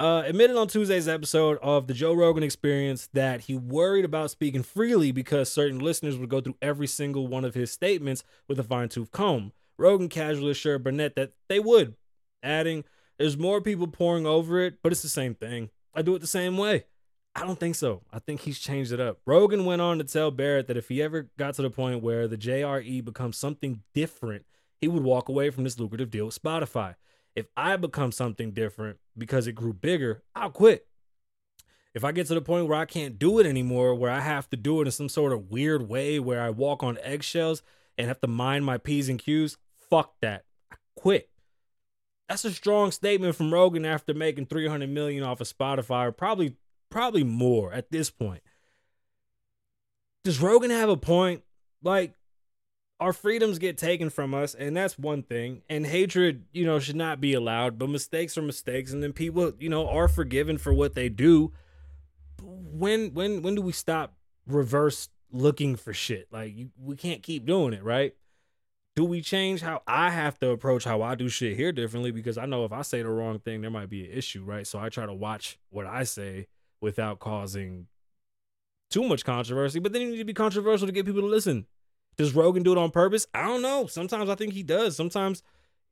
Uh, 0.00 0.22
admitted 0.26 0.56
on 0.56 0.68
Tuesday's 0.68 1.08
episode 1.08 1.58
of 1.60 1.88
the 1.88 1.94
Joe 1.94 2.12
Rogan 2.12 2.44
Experience 2.44 3.08
that 3.14 3.42
he 3.42 3.56
worried 3.56 4.04
about 4.04 4.30
speaking 4.30 4.62
freely 4.62 5.10
because 5.10 5.50
certain 5.50 5.80
listeners 5.80 6.16
would 6.16 6.28
go 6.28 6.40
through 6.40 6.56
every 6.62 6.86
single 6.86 7.26
one 7.26 7.44
of 7.44 7.54
his 7.54 7.72
statements 7.72 8.22
with 8.46 8.60
a 8.60 8.62
fine 8.62 8.88
tooth 8.88 9.10
comb. 9.10 9.52
Rogan 9.76 10.08
casually 10.08 10.52
assured 10.52 10.84
Barnett 10.84 11.16
that 11.16 11.32
they 11.48 11.58
would, 11.58 11.96
adding, 12.44 12.84
There's 13.18 13.36
more 13.36 13.60
people 13.60 13.88
pouring 13.88 14.26
over 14.26 14.60
it, 14.60 14.78
but 14.82 14.92
it's 14.92 15.02
the 15.02 15.08
same 15.08 15.34
thing. 15.34 15.70
I 15.94 16.02
do 16.02 16.14
it 16.14 16.20
the 16.20 16.26
same 16.26 16.56
way. 16.56 16.84
I 17.34 17.40
don't 17.40 17.58
think 17.58 17.74
so. 17.74 18.02
I 18.12 18.18
think 18.18 18.40
he's 18.40 18.58
changed 18.58 18.92
it 18.92 19.00
up. 19.00 19.18
Rogan 19.26 19.64
went 19.64 19.82
on 19.82 19.98
to 19.98 20.04
tell 20.04 20.30
Barnett 20.30 20.66
that 20.68 20.76
if 20.76 20.88
he 20.88 21.02
ever 21.02 21.28
got 21.36 21.54
to 21.54 21.62
the 21.62 21.70
point 21.70 22.02
where 22.02 22.26
the 22.26 22.36
JRE 22.36 23.04
becomes 23.04 23.36
something 23.36 23.82
different, 23.94 24.44
he 24.80 24.88
would 24.88 25.02
walk 25.02 25.28
away 25.28 25.50
from 25.50 25.64
this 25.64 25.78
lucrative 25.78 26.10
deal 26.10 26.26
with 26.26 26.40
Spotify. 26.40 26.94
If 27.34 27.46
I 27.56 27.76
become 27.76 28.12
something 28.12 28.52
different 28.52 28.98
because 29.16 29.46
it 29.46 29.52
grew 29.52 29.72
bigger, 29.72 30.22
I'll 30.34 30.50
quit. 30.50 30.86
If 31.94 32.04
I 32.04 32.12
get 32.12 32.26
to 32.28 32.34
the 32.34 32.40
point 32.40 32.68
where 32.68 32.78
I 32.78 32.84
can't 32.84 33.18
do 33.18 33.38
it 33.38 33.46
anymore, 33.46 33.94
where 33.94 34.10
I 34.10 34.20
have 34.20 34.48
to 34.50 34.56
do 34.56 34.80
it 34.80 34.86
in 34.86 34.92
some 34.92 35.08
sort 35.08 35.32
of 35.32 35.50
weird 35.50 35.88
way 35.88 36.20
where 36.20 36.40
I 36.40 36.50
walk 36.50 36.82
on 36.82 36.98
eggshells 37.02 37.62
and 37.96 38.08
have 38.08 38.20
to 38.20 38.28
mind 38.28 38.64
my 38.64 38.78
P's 38.78 39.08
and 39.08 39.18
Q's, 39.18 39.56
fuck 39.90 40.14
that. 40.20 40.44
I 40.72 40.76
quit. 40.96 41.28
That's 42.28 42.44
a 42.44 42.52
strong 42.52 42.90
statement 42.90 43.36
from 43.36 43.52
Rogan 43.52 43.84
after 43.84 44.12
making 44.12 44.46
300 44.46 44.88
million 44.88 45.24
off 45.24 45.40
of 45.40 45.48
Spotify, 45.48 46.08
or 46.08 46.12
probably 46.12 46.56
probably 46.90 47.24
more 47.24 47.72
at 47.72 47.90
this 47.90 48.10
point. 48.10 48.42
Does 50.24 50.40
Rogan 50.40 50.70
have 50.70 50.88
a 50.88 50.96
point? 50.96 51.42
Like 51.82 52.14
our 53.00 53.12
freedoms 53.12 53.58
get 53.58 53.78
taken 53.78 54.10
from 54.10 54.34
us 54.34 54.54
and 54.54 54.76
that's 54.76 54.98
one 54.98 55.22
thing 55.22 55.62
and 55.68 55.86
hatred 55.86 56.44
you 56.52 56.64
know 56.64 56.78
should 56.78 56.96
not 56.96 57.20
be 57.20 57.32
allowed 57.32 57.78
but 57.78 57.88
mistakes 57.88 58.36
are 58.36 58.42
mistakes 58.42 58.92
and 58.92 59.02
then 59.02 59.12
people 59.12 59.52
you 59.58 59.68
know 59.68 59.88
are 59.88 60.08
forgiven 60.08 60.58
for 60.58 60.72
what 60.72 60.94
they 60.94 61.08
do 61.08 61.52
when 62.42 63.14
when 63.14 63.42
when 63.42 63.54
do 63.54 63.62
we 63.62 63.72
stop 63.72 64.14
reverse 64.46 65.08
looking 65.30 65.76
for 65.76 65.92
shit 65.92 66.26
like 66.32 66.56
you, 66.56 66.70
we 66.76 66.96
can't 66.96 67.22
keep 67.22 67.46
doing 67.46 67.72
it 67.72 67.82
right 67.82 68.14
do 68.98 69.04
we 69.04 69.20
change 69.22 69.60
how 69.60 69.80
i 69.86 70.10
have 70.10 70.36
to 70.40 70.50
approach 70.50 70.82
how 70.82 71.02
i 71.02 71.14
do 71.14 71.28
shit 71.28 71.56
here 71.56 71.70
differently 71.70 72.10
because 72.10 72.36
i 72.36 72.44
know 72.44 72.64
if 72.64 72.72
i 72.72 72.82
say 72.82 73.00
the 73.00 73.08
wrong 73.08 73.38
thing 73.38 73.60
there 73.60 73.70
might 73.70 73.88
be 73.88 74.04
an 74.04 74.10
issue 74.10 74.42
right 74.42 74.66
so 74.66 74.76
i 74.76 74.88
try 74.88 75.06
to 75.06 75.14
watch 75.14 75.56
what 75.70 75.86
i 75.86 76.02
say 76.02 76.48
without 76.80 77.20
causing 77.20 77.86
too 78.90 79.04
much 79.04 79.24
controversy 79.24 79.78
but 79.78 79.92
then 79.92 80.02
you 80.02 80.10
need 80.10 80.18
to 80.18 80.24
be 80.24 80.34
controversial 80.34 80.84
to 80.84 80.92
get 80.92 81.06
people 81.06 81.20
to 81.20 81.28
listen 81.28 81.64
does 82.18 82.34
Rogan 82.34 82.64
do 82.64 82.72
it 82.72 82.78
on 82.78 82.90
purpose? 82.90 83.26
I 83.32 83.42
don't 83.42 83.62
know. 83.62 83.86
Sometimes 83.86 84.28
I 84.28 84.34
think 84.34 84.52
he 84.52 84.64
does. 84.64 84.96
Sometimes 84.96 85.42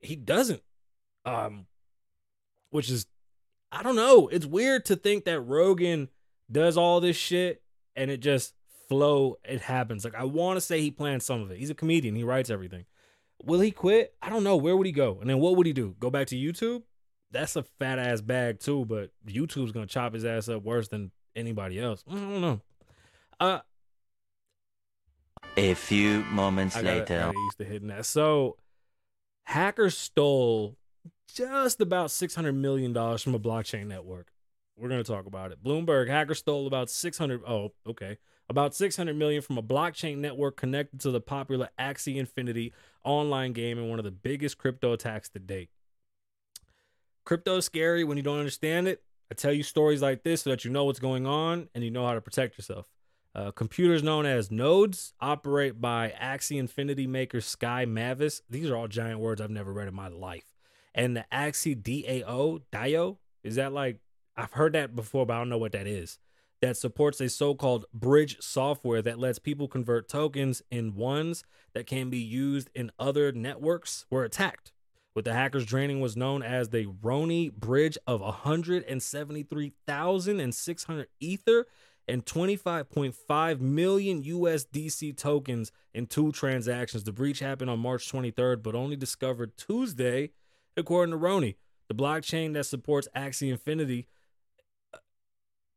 he 0.01 0.17
doesn't. 0.17 0.61
Um, 1.25 1.67
which 2.71 2.91
is, 2.91 3.07
I 3.71 3.85
don't 3.85 3.97
know. 3.97 4.27
It's 4.29 4.45
weird 4.45 4.85
to 4.87 4.97
think 4.97 5.25
that 5.25 5.41
Rogan 5.41 6.09
does 6.51 6.77
all 6.77 7.01
this 7.01 7.17
shit 7.17 7.63
and 7.95 8.11
it 8.11 8.19
just 8.19 8.55
flow. 8.89 9.37
It 9.45 9.61
happens. 9.61 10.05
Like 10.05 10.17
I 10.17 10.25
want 10.25 10.57
to 10.57 10.61
say 10.61 10.81
he 10.81 10.91
plans 10.91 11.25
some 11.25 11.41
of 11.43 11.51
it. 11.53 11.59
He's 11.59 11.71
a 11.71 11.75
comedian. 11.75 12.17
He 12.17 12.25
writes 12.25 12.51
everything. 12.51 12.87
Will 13.45 13.61
he 13.61 13.71
quit? 13.71 14.15
I 14.23 14.29
don't 14.31 14.45
know. 14.45 14.57
Where 14.57 14.77
would 14.77 14.87
he 14.87 14.93
go? 14.93 15.19
And 15.21 15.29
then 15.31 15.39
what 15.39 15.57
would 15.57 15.67
he 15.67 15.73
do? 15.73 15.95
Go 16.01 16.11
back 16.11 16.27
to 16.29 16.37
YouTube? 16.37 16.83
That's 17.31 17.57
a 17.57 17.63
fat 17.63 17.99
ass 17.99 18.21
bag 18.21 18.61
too. 18.61 18.85
But 18.87 19.11
YouTube's 19.27 19.73
gonna 19.73 19.87
chop 19.87 20.15
his 20.15 20.25
ass 20.25 20.49
up 20.49 20.63
worse 20.63 20.89
than 20.89 21.11
anybody 21.35 21.79
else. 21.79 22.03
I 22.11 22.15
don't 22.15 22.41
know. 22.41 22.61
Uh, 23.39 23.59
A 25.57 25.75
few 25.75 26.25
moments 26.25 26.77
I 26.77 26.83
gotta, 26.83 26.99
later. 27.01 27.19
gotta 27.19 27.39
used 27.39 27.59
to 27.59 27.65
hitting 27.65 27.89
that. 27.89 28.07
So, 28.07 28.57
hackers 29.45 29.97
stole 29.97 30.77
just 31.35 31.81
about 31.81 32.11
six 32.11 32.35
hundred 32.35 32.55
million 32.55 32.93
dollars 32.93 33.23
from 33.23 33.35
a 33.35 33.39
blockchain 33.41 33.87
network. 33.87 34.29
We're 34.77 34.89
gonna 34.89 35.05
talk 35.05 35.27
about 35.27 35.53
it. 35.53 35.63
Bloomberg 35.63 36.09
hacker 36.09 36.35
stole 36.35 36.67
about 36.67 36.91
six 36.91 37.19
hundred. 37.19 37.43
Oh, 37.47 37.73
okay, 37.87 38.19
about 38.49 38.75
six 38.75 38.97
hundred 38.97 39.17
million 39.17 39.43
from 39.43 39.59
a 39.59 39.63
blockchain 39.63 40.19
network 40.19 40.57
connected 40.57 41.01
to 41.01 41.11
the 41.11 41.21
popular 41.21 41.69
Axie 41.79 42.17
Infinity 42.17 42.73
online 43.05 43.53
game 43.53 43.79
and 43.79 43.89
one 43.89 43.99
of 43.99 44.05
the 44.05 44.11
biggest 44.11 44.59
crypto 44.59 44.93
attacks 44.93 45.29
to 45.31 45.39
date. 45.39 45.71
Crypto 47.25 47.57
is 47.57 47.65
scary 47.65 48.05
when 48.05 48.17
you 48.17 48.23
don't 48.23 48.39
understand 48.39 48.87
it. 48.87 49.03
I 49.31 49.35
tell 49.35 49.53
you 49.53 49.65
stories 49.65 50.03
like 50.03 50.23
this 50.23 50.43
so 50.43 50.51
that 50.51 50.65
you 50.65 50.71
know 50.71 50.85
what's 50.85 51.01
going 51.01 51.27
on 51.27 51.69
and 51.75 51.83
you 51.83 51.91
know 51.91 52.07
how 52.07 52.15
to 52.15 52.21
protect 52.21 52.57
yourself. 52.57 52.87
Uh, 53.35 53.51
computers 53.51 54.03
known 54.03 54.25
as 54.25 54.51
nodes 54.51 55.13
operate 55.21 55.81
by 55.81 56.15
Axie 56.19 56.59
Infinity 56.59 57.07
maker 57.07 57.41
Sky 57.41 57.85
Mavis. 57.85 58.41
These 58.49 58.71
are 58.71 58.77
all 58.77 58.89
giant 58.89 59.21
words 59.21 59.41
I've 59.41 59.51
never 59.51 59.73
read 59.73 59.89
in 59.89 59.95
my 59.95 60.09
life. 60.09 60.55
And 60.95 61.17
the 61.17 61.27
Axie 61.31 61.77
DAO, 61.77 62.63
DIO, 62.73 63.19
is 63.43 63.57
that 63.57 63.73
like, 63.73 63.99
I've 64.37 64.53
heard 64.53 64.73
that 64.73 64.97
before, 64.97 65.27
but 65.27 65.35
I 65.35 65.39
don't 65.39 65.51
know 65.51 65.59
what 65.59 65.73
that 65.73 65.87
is. 65.87 66.19
That 66.63 66.77
supports 66.77 67.21
a 67.21 67.29
so 67.29 67.55
called 67.55 67.85
bridge 67.93 68.39
software 68.41 69.03
that 69.03 69.19
lets 69.19 69.39
people 69.39 69.69
convert 69.69 70.09
tokens 70.09 70.63
in 70.71 70.95
ones 70.95 71.45
that 71.75 71.87
can 71.87 72.09
be 72.09 72.19
used 72.19 72.71
in 72.75 72.91
other 72.99 73.31
networks 73.31 74.07
were 74.11 74.25
attacked. 74.25 74.73
What 75.13 75.25
the 75.25 75.33
hackers 75.33 75.65
draining 75.65 76.01
was 76.01 76.17
known 76.17 76.43
as 76.43 76.69
the 76.69 76.87
Ronin 77.03 77.53
Bridge 77.57 77.97
of 78.07 78.21
173,600 78.21 81.09
Ether 81.21 81.67
and 82.09 82.25
25.5 82.25 83.61
million 83.61 84.23
USDC 84.23 85.17
tokens 85.17 85.73
in 85.95 86.07
two 86.07 86.33
transactions. 86.33 87.05
The 87.05 87.13
breach 87.13 87.41
happened 87.41 87.71
on 87.71 87.79
March 87.79 88.11
23rd, 88.13 88.63
but 88.63 88.75
only 88.75 88.97
discovered 88.97 89.57
Tuesday, 89.57 90.31
according 90.77 91.13
to 91.13 91.17
Ronin. 91.17 91.55
The 91.89 91.95
blockchain 91.95 92.53
that 92.55 92.65
supports 92.65 93.09
Axie 93.17 93.51
Infinity, 93.51 94.09
uh, 94.93 94.99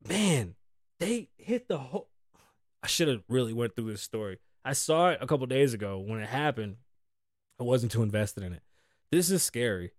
man, 0.07 0.55
they 0.99 1.29
hit 1.37 1.67
the 1.67 1.77
whole. 1.77 2.09
I 2.83 2.87
should 2.87 3.07
have 3.07 3.23
really 3.27 3.53
went 3.53 3.75
through 3.75 3.91
this 3.91 4.01
story. 4.01 4.39
I 4.63 4.73
saw 4.73 5.09
it 5.09 5.19
a 5.21 5.27
couple 5.27 5.45
days 5.47 5.73
ago 5.73 5.99
when 5.99 6.19
it 6.19 6.29
happened. 6.29 6.77
I 7.59 7.63
wasn't 7.63 7.91
too 7.91 8.03
invested 8.03 8.43
in 8.43 8.53
it. 8.53 8.61
This 9.11 9.31
is 9.31 9.43
scary. 9.43 9.91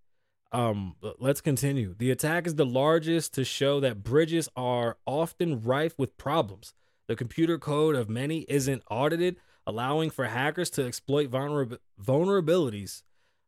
Um, 0.52 0.96
let's 1.18 1.40
continue. 1.40 1.94
The 1.96 2.10
attack 2.10 2.46
is 2.46 2.54
the 2.54 2.66
largest 2.66 3.34
to 3.34 3.44
show 3.44 3.80
that 3.80 4.02
bridges 4.02 4.48
are 4.56 4.96
often 5.06 5.62
rife 5.62 5.98
with 5.98 6.16
problems. 6.16 6.74
The 7.06 7.16
computer 7.16 7.58
code 7.58 7.96
of 7.96 8.08
many 8.08 8.46
isn't 8.48 8.82
audited, 8.90 9.36
allowing 9.66 10.10
for 10.10 10.26
hackers 10.26 10.70
to 10.70 10.86
exploit 10.86 11.30
vulnerab- 11.30 11.78
vulnerabilities. 12.02 13.02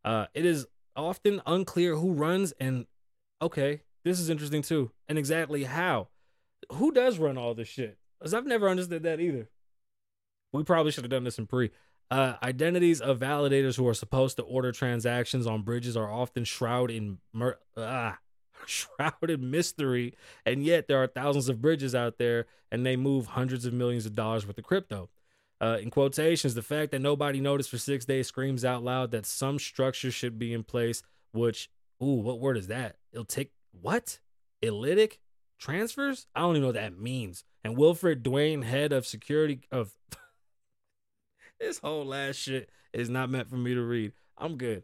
Uh, 0.04 0.26
it 0.34 0.44
is 0.44 0.66
often 0.94 1.40
unclear 1.46 1.96
who 1.96 2.12
runs 2.12 2.52
and 2.60 2.86
okay, 3.40 3.82
this 4.04 4.20
is 4.20 4.30
interesting 4.30 4.62
too, 4.62 4.90
and 5.08 5.18
exactly 5.18 5.64
how. 5.64 6.08
Who 6.74 6.92
does 6.92 7.18
run 7.18 7.38
all 7.38 7.54
this 7.54 7.68
shit? 7.68 7.98
Because 8.18 8.34
I've 8.34 8.46
never 8.46 8.68
understood 8.68 9.02
that 9.02 9.20
either. 9.20 9.48
We 10.52 10.64
probably 10.64 10.92
should 10.92 11.04
have 11.04 11.10
done 11.10 11.24
this 11.24 11.38
in 11.38 11.46
pre. 11.46 11.70
Uh, 12.10 12.34
identities 12.42 13.00
of 13.00 13.18
validators 13.18 13.76
who 13.76 13.88
are 13.88 13.94
supposed 13.94 14.36
to 14.36 14.42
order 14.42 14.70
transactions 14.70 15.46
on 15.46 15.62
bridges 15.62 15.96
are 15.96 16.12
often 16.12 16.44
shrouded 16.44 16.96
in 16.96 17.18
mer- 17.32 17.58
ah, 17.76 18.18
shrouded 18.66 19.42
mystery, 19.42 20.14
and 20.44 20.62
yet 20.62 20.88
there 20.88 21.02
are 21.02 21.06
thousands 21.06 21.48
of 21.48 21.62
bridges 21.62 21.94
out 21.94 22.18
there, 22.18 22.46
and 22.70 22.84
they 22.84 22.96
move 22.96 23.26
hundreds 23.28 23.64
of 23.64 23.72
millions 23.72 24.04
of 24.04 24.14
dollars 24.14 24.46
worth 24.46 24.58
of 24.58 24.64
crypto. 24.64 25.08
Uh, 25.60 25.78
in 25.80 25.90
quotations, 25.90 26.54
the 26.54 26.62
fact 26.62 26.90
that 26.90 26.98
nobody 26.98 27.40
noticed 27.40 27.70
for 27.70 27.78
six 27.78 28.04
days 28.04 28.26
screams 28.26 28.64
out 28.64 28.82
loud 28.82 29.12
that 29.12 29.24
some 29.24 29.58
structure 29.58 30.10
should 30.10 30.38
be 30.38 30.52
in 30.52 30.64
place. 30.64 31.02
Which, 31.32 31.70
ooh, 32.02 32.20
what 32.20 32.40
word 32.40 32.58
is 32.58 32.66
that? 32.66 32.96
It'll 33.12 33.24
take 33.24 33.52
what? 33.70 34.18
Elytic 34.62 35.18
transfers? 35.62 36.26
I 36.34 36.40
don't 36.40 36.56
even 36.56 36.62
know 36.62 36.68
what 36.68 36.74
that 36.74 36.98
means. 36.98 37.44
And 37.64 37.76
Wilfred 37.76 38.24
Dwayne, 38.24 38.64
head 38.64 38.92
of 38.92 39.06
security 39.06 39.60
of 39.70 39.92
this 41.60 41.78
whole 41.78 42.04
last 42.04 42.36
shit 42.36 42.68
is 42.92 43.08
not 43.08 43.30
meant 43.30 43.48
for 43.48 43.56
me 43.56 43.72
to 43.74 43.82
read. 43.82 44.12
I'm 44.36 44.56
good. 44.56 44.82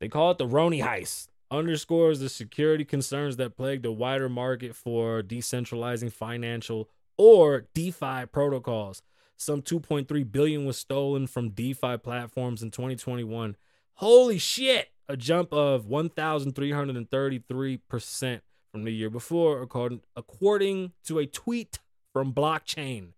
They 0.00 0.08
call 0.08 0.30
it 0.30 0.38
the 0.38 0.46
Ronin 0.46 0.80
heist. 0.80 1.28
Underscores 1.50 2.18
the 2.18 2.28
security 2.28 2.84
concerns 2.84 3.36
that 3.36 3.56
plague 3.56 3.82
the 3.82 3.92
wider 3.92 4.28
market 4.28 4.74
for 4.74 5.22
decentralizing 5.22 6.10
financial 6.10 6.88
or 7.16 7.66
DeFi 7.72 8.26
protocols. 8.32 9.00
Some 9.36 9.62
2.3 9.62 10.32
billion 10.32 10.64
was 10.64 10.76
stolen 10.76 11.28
from 11.28 11.50
DeFi 11.50 11.98
platforms 11.98 12.62
in 12.62 12.72
2021. 12.72 13.56
Holy 13.94 14.38
shit! 14.38 14.88
A 15.08 15.16
jump 15.16 15.52
of 15.52 15.86
1,333% 15.86 18.40
from 18.76 18.84
the 18.84 18.92
year 18.92 19.08
before, 19.08 19.62
according, 19.62 20.02
according 20.16 20.92
to 21.02 21.18
a 21.18 21.24
tweet 21.24 21.78
from 22.12 22.30
Blockchain. 22.30 23.12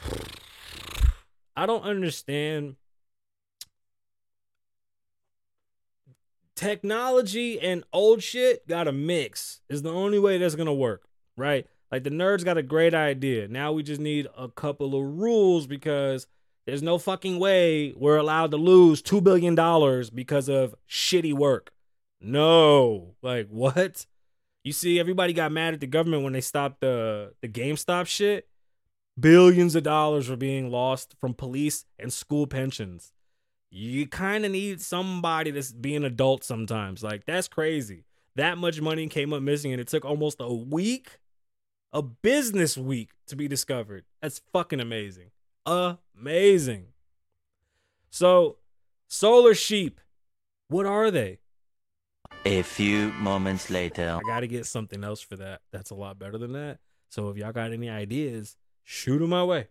I 1.56 1.64
don't 1.64 1.84
understand 1.84 2.74
technology 6.56 7.60
and 7.60 7.84
old 7.92 8.20
shit 8.20 8.66
got 8.66 8.84
to 8.84 8.92
mix 8.92 9.60
is 9.68 9.82
the 9.82 9.92
only 9.92 10.18
way 10.18 10.38
that's 10.38 10.56
going 10.56 10.66
to 10.66 10.72
work, 10.72 11.06
right? 11.36 11.68
Like 11.92 12.02
the 12.02 12.10
nerds 12.10 12.44
got 12.44 12.58
a 12.58 12.64
great 12.64 12.94
idea. 12.94 13.46
Now 13.46 13.70
we 13.70 13.84
just 13.84 14.00
need 14.00 14.26
a 14.36 14.48
couple 14.48 14.96
of 14.96 15.18
rules 15.18 15.68
because 15.68 16.26
there's 16.66 16.82
no 16.82 16.98
fucking 16.98 17.38
way 17.38 17.94
we're 17.96 18.16
allowed 18.16 18.50
to 18.50 18.56
lose 18.56 19.02
$2 19.02 19.22
billion 19.22 19.54
because 20.12 20.48
of 20.48 20.74
shitty 20.90 21.32
work. 21.32 21.70
No. 22.20 23.14
Like, 23.22 23.46
what? 23.50 24.04
You 24.66 24.72
see, 24.72 24.98
everybody 24.98 25.32
got 25.32 25.52
mad 25.52 25.74
at 25.74 25.80
the 25.80 25.86
government 25.86 26.24
when 26.24 26.32
they 26.32 26.40
stopped 26.40 26.80
the, 26.80 27.32
the 27.40 27.46
GameStop 27.48 28.08
shit. 28.08 28.48
Billions 29.18 29.76
of 29.76 29.84
dollars 29.84 30.28
were 30.28 30.34
being 30.34 30.72
lost 30.72 31.14
from 31.20 31.34
police 31.34 31.84
and 32.00 32.12
school 32.12 32.48
pensions. 32.48 33.12
You 33.70 34.08
kind 34.08 34.44
of 34.44 34.50
need 34.50 34.80
somebody 34.80 35.52
that's 35.52 35.70
being 35.70 36.02
adult 36.02 36.42
sometimes. 36.42 37.04
Like, 37.04 37.26
that's 37.26 37.46
crazy. 37.46 38.06
That 38.34 38.58
much 38.58 38.80
money 38.80 39.06
came 39.06 39.32
up 39.32 39.40
missing, 39.40 39.70
and 39.70 39.80
it 39.80 39.86
took 39.86 40.04
almost 40.04 40.38
a 40.40 40.52
week, 40.52 41.20
a 41.92 42.02
business 42.02 42.76
week, 42.76 43.10
to 43.28 43.36
be 43.36 43.46
discovered. 43.46 44.04
That's 44.20 44.40
fucking 44.52 44.80
amazing. 44.80 45.30
Amazing. 45.64 46.86
So, 48.10 48.56
solar 49.06 49.54
sheep, 49.54 50.00
what 50.66 50.86
are 50.86 51.12
they? 51.12 51.38
A 52.46 52.62
few 52.62 53.10
moments 53.14 53.70
later. 53.70 54.20
I 54.24 54.24
got 54.24 54.40
to 54.40 54.46
get 54.46 54.66
something 54.66 55.02
else 55.02 55.20
for 55.20 55.34
that. 55.34 55.62
That's 55.72 55.90
a 55.90 55.96
lot 55.96 56.16
better 56.16 56.38
than 56.38 56.52
that. 56.52 56.78
So 57.08 57.28
if 57.30 57.36
y'all 57.36 57.50
got 57.50 57.72
any 57.72 57.90
ideas, 57.90 58.56
shoot 58.84 59.18
them 59.18 59.30
my 59.30 59.42
way. 59.42 59.66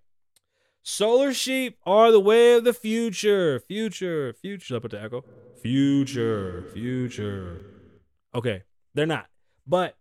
Solar 0.83 1.33
sheep 1.33 1.77
are 1.85 2.11
the 2.11 2.19
way 2.19 2.55
of 2.55 2.65
the 2.65 2.73
future. 2.73 3.61
Future, 3.61 4.33
future. 4.33 4.75
I 4.75 4.79
put 4.79 4.91
the 4.91 5.01
echo. 5.01 5.23
Future, 5.61 6.65
future. 6.73 7.65
Okay, 8.35 8.63
they're 8.93 9.05
not. 9.05 9.27
But 9.65 9.95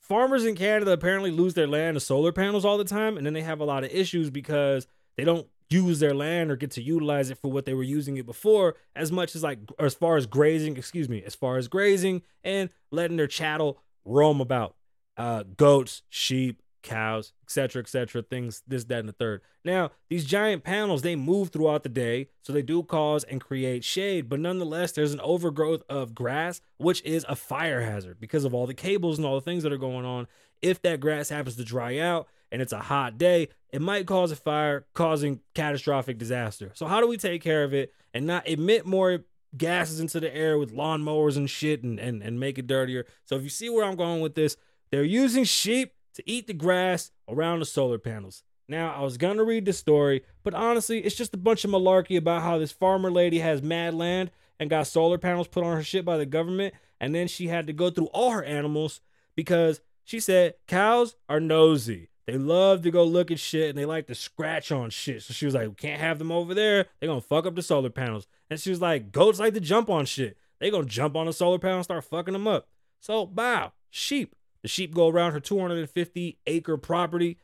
farmers 0.00 0.44
in 0.44 0.56
Canada 0.56 0.90
apparently 0.90 1.30
lose 1.30 1.54
their 1.54 1.68
land 1.68 1.94
to 1.94 2.00
solar 2.00 2.32
panels 2.32 2.64
all 2.64 2.76
the 2.76 2.82
time, 2.82 3.16
and 3.16 3.24
then 3.24 3.34
they 3.34 3.42
have 3.42 3.60
a 3.60 3.64
lot 3.64 3.84
of 3.84 3.92
issues 3.92 4.30
because 4.30 4.88
they 5.16 5.22
don't 5.22 5.46
use 5.68 5.98
their 5.98 6.14
land 6.14 6.50
or 6.50 6.56
get 6.56 6.70
to 6.72 6.82
utilize 6.82 7.30
it 7.30 7.38
for 7.38 7.50
what 7.50 7.64
they 7.64 7.74
were 7.74 7.82
using 7.82 8.16
it 8.16 8.26
before 8.26 8.76
as 8.94 9.10
much 9.10 9.34
as 9.34 9.42
like 9.42 9.58
as 9.78 9.94
far 9.94 10.16
as 10.16 10.26
grazing 10.26 10.76
excuse 10.76 11.08
me 11.08 11.22
as 11.24 11.34
far 11.34 11.56
as 11.56 11.68
grazing 11.68 12.22
and 12.44 12.70
letting 12.90 13.16
their 13.16 13.26
chattel 13.26 13.78
roam 14.04 14.40
about 14.40 14.76
uh 15.16 15.42
goats 15.56 16.02
sheep 16.08 16.62
cows 16.82 17.32
etc 17.42 17.82
etc 17.82 18.22
things 18.22 18.62
this 18.68 18.84
that 18.84 19.00
and 19.00 19.08
the 19.08 19.12
third. 19.12 19.40
Now 19.64 19.90
these 20.08 20.24
giant 20.24 20.62
panels 20.62 21.02
they 21.02 21.16
move 21.16 21.48
throughout 21.48 21.82
the 21.82 21.88
day 21.88 22.28
so 22.42 22.52
they 22.52 22.62
do 22.62 22.84
cause 22.84 23.24
and 23.24 23.40
create 23.40 23.82
shade 23.82 24.28
but 24.28 24.38
nonetheless 24.38 24.92
there's 24.92 25.12
an 25.12 25.20
overgrowth 25.20 25.82
of 25.88 26.14
grass 26.14 26.60
which 26.76 27.02
is 27.02 27.26
a 27.28 27.34
fire 27.34 27.82
hazard 27.82 28.20
because 28.20 28.44
of 28.44 28.54
all 28.54 28.66
the 28.66 28.74
cables 28.74 29.18
and 29.18 29.26
all 29.26 29.34
the 29.34 29.40
things 29.40 29.64
that 29.64 29.72
are 29.72 29.78
going 29.78 30.04
on. 30.04 30.28
If 30.62 30.80
that 30.82 31.00
grass 31.00 31.28
happens 31.28 31.56
to 31.56 31.64
dry 31.64 31.98
out 31.98 32.28
and 32.56 32.62
it's 32.62 32.72
a 32.72 32.78
hot 32.78 33.18
day, 33.18 33.48
it 33.70 33.82
might 33.82 34.06
cause 34.06 34.32
a 34.32 34.36
fire, 34.36 34.86
causing 34.94 35.40
catastrophic 35.52 36.16
disaster. 36.16 36.70
So, 36.72 36.86
how 36.86 37.02
do 37.02 37.06
we 37.06 37.18
take 37.18 37.42
care 37.42 37.64
of 37.64 37.74
it 37.74 37.92
and 38.14 38.26
not 38.26 38.48
emit 38.48 38.86
more 38.86 39.26
gases 39.54 40.00
into 40.00 40.20
the 40.20 40.34
air 40.34 40.56
with 40.56 40.72
lawnmowers 40.72 41.36
and 41.36 41.50
shit 41.50 41.82
and, 41.82 42.00
and, 42.00 42.22
and 42.22 42.40
make 42.40 42.56
it 42.56 42.66
dirtier? 42.66 43.04
So, 43.26 43.36
if 43.36 43.42
you 43.42 43.50
see 43.50 43.68
where 43.68 43.84
I'm 43.84 43.94
going 43.94 44.22
with 44.22 44.36
this, 44.36 44.56
they're 44.90 45.04
using 45.04 45.44
sheep 45.44 45.92
to 46.14 46.22
eat 46.24 46.46
the 46.46 46.54
grass 46.54 47.10
around 47.28 47.58
the 47.58 47.66
solar 47.66 47.98
panels. 47.98 48.42
Now, 48.66 48.94
I 48.94 49.02
was 49.02 49.18
gonna 49.18 49.44
read 49.44 49.66
the 49.66 49.74
story, 49.74 50.22
but 50.42 50.54
honestly, 50.54 51.00
it's 51.00 51.14
just 51.14 51.34
a 51.34 51.36
bunch 51.36 51.62
of 51.62 51.70
malarkey 51.70 52.16
about 52.16 52.40
how 52.40 52.56
this 52.56 52.72
farmer 52.72 53.10
lady 53.10 53.40
has 53.40 53.60
mad 53.60 53.92
land 53.92 54.30
and 54.58 54.70
got 54.70 54.86
solar 54.86 55.18
panels 55.18 55.46
put 55.46 55.62
on 55.62 55.76
her 55.76 55.82
shit 55.82 56.06
by 56.06 56.16
the 56.16 56.24
government, 56.24 56.72
and 56.98 57.14
then 57.14 57.28
she 57.28 57.48
had 57.48 57.66
to 57.66 57.74
go 57.74 57.90
through 57.90 58.06
all 58.14 58.30
her 58.30 58.42
animals 58.44 59.02
because 59.34 59.82
she 60.04 60.20
said 60.20 60.54
cows 60.66 61.16
are 61.28 61.38
nosy. 61.38 62.08
They 62.26 62.36
love 62.36 62.82
to 62.82 62.90
go 62.90 63.04
look 63.04 63.30
at 63.30 63.38
shit 63.38 63.70
and 63.70 63.78
they 63.78 63.84
like 63.84 64.08
to 64.08 64.14
scratch 64.14 64.72
on 64.72 64.90
shit. 64.90 65.22
So 65.22 65.32
she 65.32 65.46
was 65.46 65.54
like, 65.54 65.76
can't 65.76 66.00
have 66.00 66.18
them 66.18 66.32
over 66.32 66.54
there. 66.54 66.86
They're 66.98 67.08
gonna 67.08 67.20
fuck 67.20 67.46
up 67.46 67.54
the 67.54 67.62
solar 67.62 67.90
panels. 67.90 68.26
And 68.50 68.58
she 68.58 68.70
was 68.70 68.80
like, 68.80 69.12
goats 69.12 69.38
like 69.38 69.54
to 69.54 69.60
jump 69.60 69.88
on 69.88 70.06
shit. 70.06 70.36
They 70.58 70.70
gonna 70.70 70.86
jump 70.86 71.14
on 71.16 71.26
the 71.26 71.32
solar 71.32 71.58
panel 71.58 71.76
and 71.76 71.84
start 71.84 72.04
fucking 72.04 72.32
them 72.32 72.48
up. 72.48 72.68
So 73.00 73.26
bow, 73.26 73.72
sheep. 73.90 74.34
The 74.62 74.68
sheep 74.68 74.92
go 74.92 75.08
around 75.08 75.32
her 75.32 75.40
250 75.40 76.38
acre 76.46 76.76
property, 76.76 77.38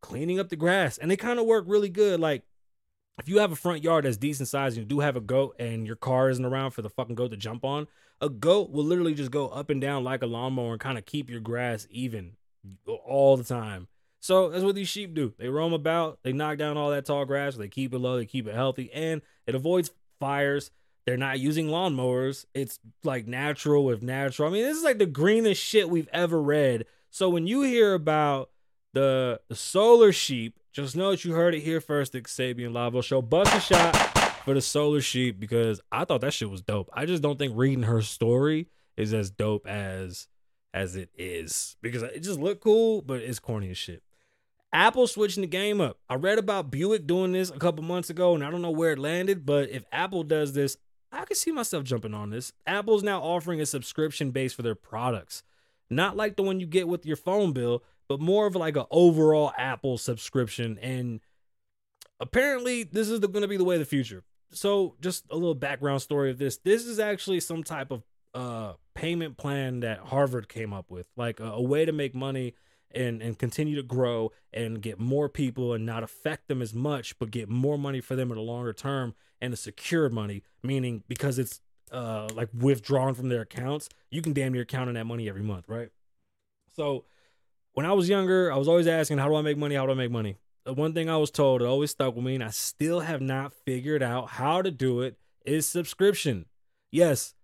cleaning 0.00 0.38
up 0.38 0.50
the 0.50 0.56
grass. 0.56 0.98
And 0.98 1.10
they 1.10 1.16
kind 1.16 1.40
of 1.40 1.46
work 1.46 1.64
really 1.66 1.88
good. 1.88 2.20
Like 2.20 2.44
if 3.18 3.28
you 3.28 3.38
have 3.38 3.50
a 3.50 3.56
front 3.56 3.82
yard 3.82 4.04
that's 4.04 4.16
decent 4.16 4.48
size 4.48 4.76
and 4.76 4.84
you 4.84 4.88
do 4.88 5.00
have 5.00 5.16
a 5.16 5.20
goat 5.20 5.56
and 5.58 5.84
your 5.84 5.96
car 5.96 6.30
isn't 6.30 6.44
around 6.44 6.70
for 6.70 6.82
the 6.82 6.90
fucking 6.90 7.16
goat 7.16 7.32
to 7.32 7.36
jump 7.36 7.64
on, 7.64 7.88
a 8.20 8.28
goat 8.28 8.70
will 8.70 8.84
literally 8.84 9.14
just 9.14 9.32
go 9.32 9.48
up 9.48 9.70
and 9.70 9.80
down 9.80 10.04
like 10.04 10.22
a 10.22 10.26
lawnmower 10.26 10.72
and 10.72 10.80
kind 10.80 10.96
of 10.96 11.04
keep 11.04 11.28
your 11.28 11.40
grass 11.40 11.88
even 11.90 12.36
all 13.04 13.36
the 13.36 13.42
time. 13.42 13.88
So 14.20 14.50
that's 14.50 14.64
what 14.64 14.74
these 14.74 14.88
sheep 14.88 15.14
do. 15.14 15.32
They 15.38 15.48
roam 15.48 15.72
about, 15.72 16.18
they 16.22 16.32
knock 16.32 16.58
down 16.58 16.76
all 16.76 16.90
that 16.90 17.06
tall 17.06 17.24
grass, 17.24 17.56
they 17.56 17.68
keep 17.68 17.94
it 17.94 17.98
low, 17.98 18.16
they 18.16 18.26
keep 18.26 18.46
it 18.46 18.54
healthy, 18.54 18.90
and 18.92 19.22
it 19.46 19.54
avoids 19.54 19.90
fires. 20.18 20.70
They're 21.06 21.16
not 21.16 21.38
using 21.40 21.68
lawnmowers. 21.68 22.44
It's 22.52 22.78
like 23.02 23.26
natural 23.26 23.84
with 23.84 24.02
natural. 24.02 24.48
I 24.48 24.52
mean, 24.52 24.64
this 24.64 24.76
is 24.76 24.84
like 24.84 24.98
the 24.98 25.06
greenest 25.06 25.62
shit 25.62 25.88
we've 25.88 26.08
ever 26.12 26.42
read. 26.42 26.84
So 27.10 27.30
when 27.30 27.46
you 27.46 27.62
hear 27.62 27.94
about 27.94 28.50
the, 28.92 29.40
the 29.48 29.54
solar 29.54 30.12
sheep, 30.12 30.58
just 30.72 30.96
know 30.96 31.12
that 31.12 31.24
you 31.24 31.32
heard 31.32 31.54
it 31.54 31.60
here 31.60 31.80
first 31.80 32.14
at 32.14 32.24
Sabian 32.24 32.74
Lavo 32.74 33.00
Show. 33.00 33.22
Bust 33.22 33.54
a 33.54 33.60
shot 33.60 33.96
for 34.44 34.52
the 34.54 34.60
solar 34.60 35.00
sheep 35.00 35.40
because 35.40 35.80
I 35.90 36.04
thought 36.04 36.20
that 36.20 36.34
shit 36.34 36.50
was 36.50 36.60
dope. 36.60 36.90
I 36.92 37.06
just 37.06 37.22
don't 37.22 37.38
think 37.38 37.54
reading 37.56 37.84
her 37.84 38.02
story 38.02 38.68
is 38.96 39.14
as 39.14 39.30
dope 39.30 39.66
as 39.66 40.28
as 40.74 40.94
it 40.94 41.08
is 41.16 41.76
because 41.80 42.02
it 42.02 42.20
just 42.20 42.38
looked 42.38 42.62
cool, 42.62 43.00
but 43.00 43.20
it's 43.20 43.38
corny 43.38 43.70
as 43.70 43.78
shit. 43.78 44.02
Apple 44.72 45.06
switching 45.06 45.40
the 45.40 45.46
game 45.46 45.80
up. 45.80 45.98
I 46.08 46.14
read 46.16 46.38
about 46.38 46.70
Buick 46.70 47.06
doing 47.06 47.32
this 47.32 47.50
a 47.50 47.58
couple 47.58 47.82
months 47.82 48.10
ago, 48.10 48.34
and 48.34 48.44
I 48.44 48.50
don't 48.50 48.62
know 48.62 48.70
where 48.70 48.92
it 48.92 48.98
landed, 48.98 49.46
but 49.46 49.70
if 49.70 49.84
Apple 49.92 50.24
does 50.24 50.52
this, 50.52 50.76
I 51.10 51.24
can 51.24 51.36
see 51.36 51.52
myself 51.52 51.84
jumping 51.84 52.12
on 52.12 52.30
this. 52.30 52.52
Apple's 52.66 53.02
now 53.02 53.20
offering 53.20 53.60
a 53.60 53.66
subscription 53.66 54.30
base 54.30 54.52
for 54.52 54.62
their 54.62 54.74
products. 54.74 55.42
Not 55.88 56.16
like 56.16 56.36
the 56.36 56.42
one 56.42 56.60
you 56.60 56.66
get 56.66 56.86
with 56.86 57.06
your 57.06 57.16
phone 57.16 57.52
bill, 57.52 57.82
but 58.08 58.20
more 58.20 58.46
of 58.46 58.56
like 58.56 58.76
an 58.76 58.84
overall 58.90 59.52
Apple 59.56 59.96
subscription. 59.96 60.78
And 60.82 61.20
apparently, 62.20 62.82
this 62.82 63.08
is 63.08 63.20
going 63.20 63.40
to 63.40 63.48
be 63.48 63.56
the 63.56 63.64
way 63.64 63.76
of 63.76 63.80
the 63.80 63.86
future. 63.86 64.22
So, 64.50 64.96
just 65.00 65.24
a 65.30 65.34
little 65.34 65.54
background 65.54 66.02
story 66.02 66.30
of 66.30 66.38
this. 66.38 66.58
This 66.58 66.84
is 66.84 66.98
actually 66.98 67.40
some 67.40 67.64
type 67.64 67.90
of 67.90 68.02
uh, 68.34 68.74
payment 68.94 69.38
plan 69.38 69.80
that 69.80 70.00
Harvard 70.00 70.48
came 70.48 70.74
up 70.74 70.90
with, 70.90 71.06
like 71.16 71.40
a, 71.40 71.52
a 71.52 71.62
way 71.62 71.86
to 71.86 71.92
make 71.92 72.14
money 72.14 72.54
and 72.94 73.22
and 73.22 73.38
continue 73.38 73.76
to 73.76 73.82
grow 73.82 74.32
and 74.52 74.80
get 74.80 74.98
more 74.98 75.28
people 75.28 75.72
and 75.72 75.84
not 75.84 76.02
affect 76.02 76.48
them 76.48 76.62
as 76.62 76.74
much, 76.74 77.18
but 77.18 77.30
get 77.30 77.48
more 77.48 77.78
money 77.78 78.00
for 78.00 78.16
them 78.16 78.30
in 78.30 78.36
the 78.36 78.42
longer 78.42 78.72
term 78.72 79.14
and 79.40 79.52
a 79.52 79.56
secure 79.56 80.08
money, 80.08 80.42
meaning 80.62 81.02
because 81.08 81.38
it's 81.38 81.60
uh 81.92 82.28
like 82.34 82.48
withdrawn 82.52 83.14
from 83.14 83.28
their 83.28 83.42
accounts, 83.42 83.88
you 84.10 84.22
can 84.22 84.32
damn 84.32 84.52
near 84.52 84.64
count 84.64 84.88
on 84.88 84.94
that 84.94 85.06
money 85.06 85.28
every 85.28 85.42
month, 85.42 85.68
right? 85.68 85.90
So 86.74 87.04
when 87.72 87.86
I 87.86 87.92
was 87.92 88.08
younger, 88.08 88.52
I 88.52 88.56
was 88.56 88.68
always 88.68 88.86
asking, 88.86 89.18
how 89.18 89.28
do 89.28 89.36
I 89.36 89.42
make 89.42 89.56
money? 89.56 89.74
How 89.74 89.86
do 89.86 89.92
I 89.92 89.94
make 89.94 90.10
money? 90.10 90.36
The 90.64 90.74
one 90.74 90.92
thing 90.92 91.08
I 91.08 91.16
was 91.16 91.30
told, 91.30 91.62
it 91.62 91.64
always 91.64 91.92
stuck 91.92 92.14
with 92.14 92.24
me, 92.24 92.34
and 92.34 92.44
I 92.44 92.50
still 92.50 93.00
have 93.00 93.20
not 93.20 93.52
figured 93.52 94.02
out 94.02 94.30
how 94.30 94.62
to 94.62 94.70
do 94.70 95.00
it, 95.00 95.16
is 95.44 95.66
subscription. 95.66 96.46
Yes, 96.90 97.34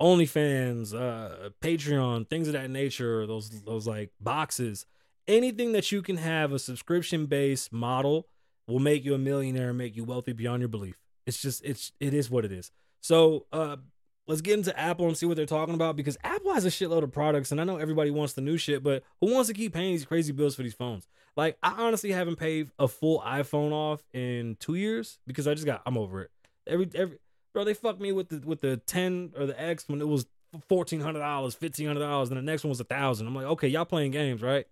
OnlyFans, 0.00 0.94
uh, 0.94 1.50
Patreon, 1.60 2.28
things 2.28 2.48
of 2.48 2.54
that 2.54 2.70
nature, 2.70 3.26
those 3.26 3.50
those 3.62 3.86
like 3.86 4.10
boxes, 4.20 4.84
anything 5.26 5.72
that 5.72 5.92
you 5.92 6.02
can 6.02 6.16
have 6.16 6.52
a 6.52 6.58
subscription 6.58 7.26
based 7.26 7.72
model 7.72 8.26
will 8.66 8.78
make 8.78 9.04
you 9.04 9.14
a 9.14 9.18
millionaire 9.18 9.70
and 9.70 9.78
make 9.78 9.96
you 9.96 10.04
wealthy 10.04 10.32
beyond 10.32 10.60
your 10.60 10.68
belief. 10.68 10.96
It's 11.26 11.40
just 11.40 11.64
it's 11.64 11.92
it 12.00 12.14
is 12.14 12.30
what 12.30 12.44
it 12.44 12.52
is. 12.52 12.70
So 13.00 13.46
uh 13.52 13.76
let's 14.26 14.40
get 14.40 14.54
into 14.58 14.78
Apple 14.78 15.06
and 15.06 15.16
see 15.16 15.26
what 15.26 15.36
they're 15.36 15.46
talking 15.46 15.74
about 15.74 15.96
because 15.96 16.16
Apple 16.22 16.54
has 16.54 16.64
a 16.64 16.68
shitload 16.68 17.02
of 17.02 17.12
products 17.12 17.52
and 17.52 17.60
I 17.60 17.64
know 17.64 17.76
everybody 17.76 18.10
wants 18.10 18.34
the 18.34 18.40
new 18.40 18.56
shit, 18.56 18.82
but 18.82 19.02
who 19.20 19.32
wants 19.32 19.48
to 19.48 19.54
keep 19.54 19.74
paying 19.74 19.92
these 19.92 20.04
crazy 20.04 20.32
bills 20.32 20.54
for 20.54 20.62
these 20.62 20.74
phones? 20.74 21.06
Like 21.36 21.56
I 21.62 21.72
honestly 21.72 22.12
haven't 22.12 22.36
paid 22.36 22.70
a 22.78 22.88
full 22.88 23.20
iPhone 23.20 23.72
off 23.72 24.02
in 24.12 24.56
two 24.60 24.74
years 24.74 25.18
because 25.26 25.46
I 25.46 25.54
just 25.54 25.66
got 25.66 25.82
I'm 25.86 25.98
over 25.98 26.22
it. 26.22 26.30
Every 26.66 26.88
every 26.94 27.18
bro, 27.52 27.64
they 27.64 27.74
fucked 27.74 28.00
me 28.00 28.12
with 28.12 28.28
the 28.28 28.46
with 28.46 28.60
the 28.60 28.76
10 28.78 29.32
or 29.36 29.46
the 29.46 29.60
X 29.60 29.84
when 29.88 30.00
it 30.00 30.08
was 30.08 30.26
fourteen 30.68 31.00
hundred 31.00 31.20
dollars, 31.20 31.54
fifteen 31.54 31.86
hundred 31.86 32.00
dollars, 32.00 32.28
and 32.28 32.36
the 32.36 32.42
next 32.42 32.64
one 32.64 32.70
was 32.70 32.80
a 32.80 32.84
thousand. 32.84 33.26
I'm 33.26 33.34
like, 33.34 33.46
okay, 33.46 33.68
y'all 33.68 33.84
playing 33.84 34.10
games, 34.10 34.42
right? 34.42 34.66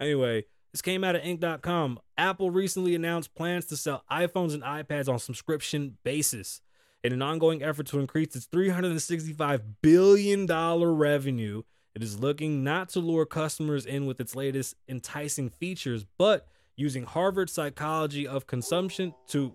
Anyway, 0.00 0.44
this 0.72 0.82
came 0.82 1.04
out 1.04 1.16
of 1.16 1.22
Inc.com. 1.22 1.98
Apple 2.16 2.50
recently 2.50 2.94
announced 2.94 3.34
plans 3.34 3.66
to 3.66 3.76
sell 3.76 4.04
iPhones 4.10 4.54
and 4.54 4.62
iPads 4.62 5.08
on 5.08 5.18
subscription 5.18 5.98
basis 6.02 6.60
in 7.04 7.12
an 7.12 7.22
ongoing 7.22 7.62
effort 7.62 7.86
to 7.86 7.98
increase 7.98 8.34
its 8.34 8.46
$365 8.46 9.62
billion 9.82 10.46
revenue. 10.46 11.62
It 11.94 12.02
is 12.02 12.18
looking 12.20 12.64
not 12.64 12.88
to 12.90 13.00
lure 13.00 13.26
customers 13.26 13.84
in 13.84 14.06
with 14.06 14.20
its 14.20 14.34
latest 14.34 14.76
enticing 14.88 15.50
features, 15.50 16.06
but 16.16 16.46
using 16.76 17.04
Harvard 17.04 17.50
psychology 17.50 18.26
of 18.26 18.46
consumption 18.46 19.14
to 19.28 19.54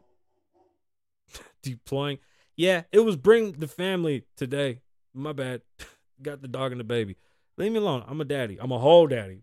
deploying. 1.63 2.19
Yeah, 2.55 2.83
it 2.91 2.99
was 2.99 3.15
bring 3.15 3.53
the 3.53 3.67
family 3.67 4.25
today. 4.35 4.81
My 5.13 5.33
bad. 5.33 5.61
Got 6.21 6.41
the 6.41 6.47
dog 6.47 6.71
and 6.71 6.79
the 6.79 6.83
baby. 6.83 7.15
Leave 7.57 7.71
me 7.71 7.77
alone. 7.77 8.03
I'm 8.07 8.21
a 8.21 8.25
daddy. 8.25 8.57
I'm 8.59 8.71
a 8.71 8.79
whole 8.79 9.07
daddy. 9.07 9.41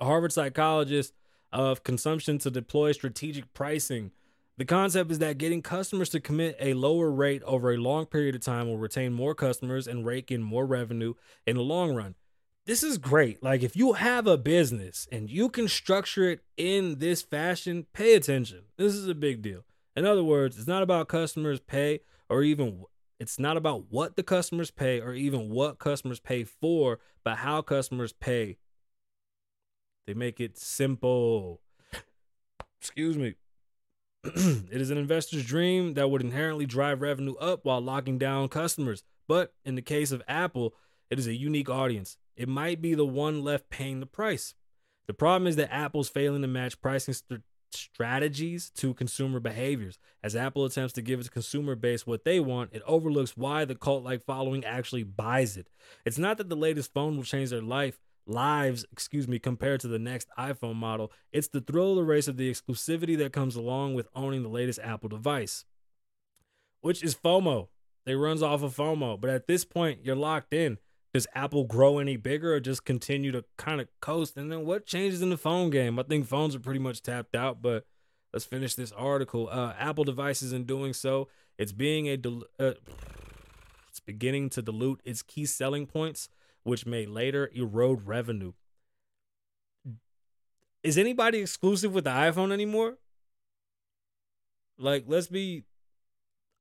Harvard 0.00 0.32
psychologist 0.32 1.14
of 1.52 1.82
consumption 1.82 2.38
to 2.38 2.50
deploy 2.50 2.92
strategic 2.92 3.52
pricing. 3.54 4.12
The 4.58 4.64
concept 4.64 5.10
is 5.10 5.20
that 5.20 5.38
getting 5.38 5.62
customers 5.62 6.08
to 6.10 6.20
commit 6.20 6.56
a 6.60 6.74
lower 6.74 7.10
rate 7.10 7.42
over 7.44 7.72
a 7.72 7.76
long 7.76 8.06
period 8.06 8.34
of 8.34 8.40
time 8.40 8.66
will 8.66 8.78
retain 8.78 9.12
more 9.12 9.34
customers 9.34 9.86
and 9.86 10.04
rake 10.04 10.30
in 10.30 10.42
more 10.42 10.66
revenue 10.66 11.14
in 11.46 11.56
the 11.56 11.62
long 11.62 11.94
run. 11.94 12.16
This 12.66 12.82
is 12.82 12.98
great. 12.98 13.42
Like, 13.42 13.62
if 13.62 13.76
you 13.76 13.94
have 13.94 14.26
a 14.26 14.36
business 14.36 15.08
and 15.10 15.30
you 15.30 15.48
can 15.48 15.68
structure 15.68 16.28
it 16.28 16.40
in 16.56 16.98
this 16.98 17.22
fashion, 17.22 17.86
pay 17.94 18.14
attention. 18.14 18.64
This 18.76 18.94
is 18.94 19.08
a 19.08 19.14
big 19.14 19.40
deal. 19.40 19.64
In 19.96 20.04
other 20.04 20.22
words, 20.22 20.58
it's 20.58 20.68
not 20.68 20.82
about 20.82 21.08
customers 21.08 21.60
pay 21.60 22.00
or 22.28 22.42
even 22.42 22.84
it's 23.18 23.38
not 23.38 23.56
about 23.56 23.84
what 23.90 24.16
the 24.16 24.22
customers 24.22 24.70
pay 24.70 25.00
or 25.00 25.12
even 25.14 25.50
what 25.50 25.78
customers 25.78 26.20
pay 26.20 26.44
for, 26.44 27.00
but 27.24 27.38
how 27.38 27.62
customers 27.62 28.12
pay. 28.12 28.58
They 30.08 30.14
make 30.14 30.40
it 30.40 30.56
simple. 30.56 31.60
Excuse 32.80 33.18
me. 33.18 33.34
it 34.24 34.80
is 34.80 34.90
an 34.90 34.96
investor's 34.96 35.44
dream 35.44 35.92
that 35.94 36.10
would 36.10 36.22
inherently 36.22 36.64
drive 36.64 37.02
revenue 37.02 37.34
up 37.34 37.66
while 37.66 37.82
locking 37.82 38.16
down 38.16 38.48
customers. 38.48 39.02
But 39.28 39.52
in 39.66 39.74
the 39.74 39.82
case 39.82 40.10
of 40.10 40.22
Apple, 40.26 40.72
it 41.10 41.18
is 41.18 41.26
a 41.26 41.34
unique 41.34 41.68
audience. 41.68 42.16
It 42.38 42.48
might 42.48 42.80
be 42.80 42.94
the 42.94 43.04
one 43.04 43.44
left 43.44 43.68
paying 43.68 44.00
the 44.00 44.06
price. 44.06 44.54
The 45.08 45.12
problem 45.12 45.46
is 45.46 45.56
that 45.56 45.70
Apple's 45.70 46.08
failing 46.08 46.40
to 46.40 46.48
match 46.48 46.80
pricing 46.80 47.12
st- 47.12 47.42
strategies 47.70 48.70
to 48.76 48.94
consumer 48.94 49.40
behaviors. 49.40 49.98
As 50.22 50.34
Apple 50.34 50.64
attempts 50.64 50.94
to 50.94 51.02
give 51.02 51.20
its 51.20 51.28
consumer 51.28 51.74
base 51.74 52.06
what 52.06 52.24
they 52.24 52.40
want, 52.40 52.70
it 52.72 52.80
overlooks 52.86 53.36
why 53.36 53.66
the 53.66 53.74
cult 53.74 54.04
like 54.04 54.24
following 54.24 54.64
actually 54.64 55.02
buys 55.02 55.58
it. 55.58 55.68
It's 56.06 56.16
not 56.16 56.38
that 56.38 56.48
the 56.48 56.56
latest 56.56 56.94
phone 56.94 57.18
will 57.18 57.24
change 57.24 57.50
their 57.50 57.60
life 57.60 58.00
lives, 58.28 58.84
excuse 58.92 59.26
me, 59.26 59.38
compared 59.38 59.80
to 59.80 59.88
the 59.88 59.98
next 59.98 60.28
iPhone 60.38 60.76
model. 60.76 61.10
It's 61.32 61.48
the 61.48 61.60
thrill 61.60 61.92
of 61.92 61.96
the 61.96 62.04
race 62.04 62.28
of 62.28 62.36
the 62.36 62.50
exclusivity 62.50 63.16
that 63.18 63.32
comes 63.32 63.56
along 63.56 63.94
with 63.94 64.08
owning 64.14 64.42
the 64.42 64.48
latest 64.48 64.80
Apple 64.82 65.08
device, 65.08 65.64
which 66.80 67.02
is 67.02 67.14
FOMO. 67.14 67.68
They 68.04 68.14
runs 68.14 68.42
off 68.42 68.62
of 68.62 68.74
FOMO, 68.74 69.20
but 69.20 69.30
at 69.30 69.46
this 69.46 69.64
point, 69.64 70.00
you're 70.04 70.16
locked 70.16 70.54
in. 70.54 70.78
Does 71.14 71.26
Apple 71.34 71.64
grow 71.64 71.98
any 71.98 72.16
bigger 72.16 72.54
or 72.54 72.60
just 72.60 72.84
continue 72.84 73.32
to 73.32 73.44
kind 73.56 73.80
of 73.80 73.88
coast? 74.00 74.36
And 74.36 74.52
then 74.52 74.66
what 74.66 74.86
changes 74.86 75.22
in 75.22 75.30
the 75.30 75.38
phone 75.38 75.70
game? 75.70 75.98
I 75.98 76.02
think 76.02 76.26
phones 76.26 76.54
are 76.54 76.60
pretty 76.60 76.80
much 76.80 77.02
tapped 77.02 77.34
out, 77.34 77.62
but 77.62 77.86
let's 78.32 78.44
finish 78.44 78.74
this 78.74 78.92
article. 78.92 79.48
Uh, 79.50 79.72
Apple 79.78 80.04
devices, 80.04 80.52
in 80.52 80.64
doing 80.64 80.92
so, 80.92 81.28
it's 81.56 81.72
being 81.72 82.08
a 82.08 82.16
del- 82.16 82.44
uh, 82.60 82.72
it's 83.88 84.00
beginning 84.00 84.50
to 84.50 84.62
dilute 84.62 85.00
its 85.04 85.22
key 85.22 85.46
selling 85.46 85.86
points 85.86 86.28
which 86.68 86.86
may 86.86 87.06
later 87.06 87.50
erode 87.54 88.06
revenue. 88.06 88.52
Is 90.82 90.96
anybody 90.96 91.38
exclusive 91.38 91.92
with 91.92 92.04
the 92.04 92.10
iPhone 92.10 92.52
anymore? 92.52 92.98
Like, 94.78 95.04
let's 95.08 95.26
be. 95.26 95.64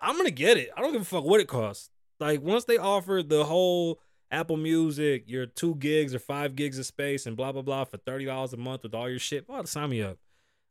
I'm 0.02 0.17
gonna 0.17 0.32
get 0.32 0.58
it. 0.58 0.70
I 0.76 0.82
don't 0.82 0.91
give 0.91 1.02
a 1.02 1.06
fuck 1.06 1.24
what 1.24 1.39
it 1.39 1.48
costs. 1.48 1.91
Like, 2.20 2.41
once 2.41 2.65
they 2.65 2.78
offer 2.78 3.22
the 3.22 3.46
whole 3.46 4.00
Apple 4.32 4.58
Music, 4.58 5.24
your 5.28 5.46
two 5.46 5.76
gigs 5.76 6.15
or 6.15 6.20
five 6.20 6.56
gigs 6.56 6.80
of 6.80 6.86
space, 6.86 7.26
and 7.26 7.38
blah 7.38 7.52
blah 7.52 7.62
blah 7.62 7.84
for 7.84 7.98
thirty 7.98 8.26
dollars 8.26 8.54
a 8.54 8.58
month 8.58 8.84
with 8.84 8.96
all 8.96 9.10
your 9.10 9.20
shit, 9.20 9.48
well, 9.48 9.65
sign 9.65 9.89
me 9.91 10.02
up. 10.02 10.17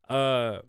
Uh, 0.09 0.61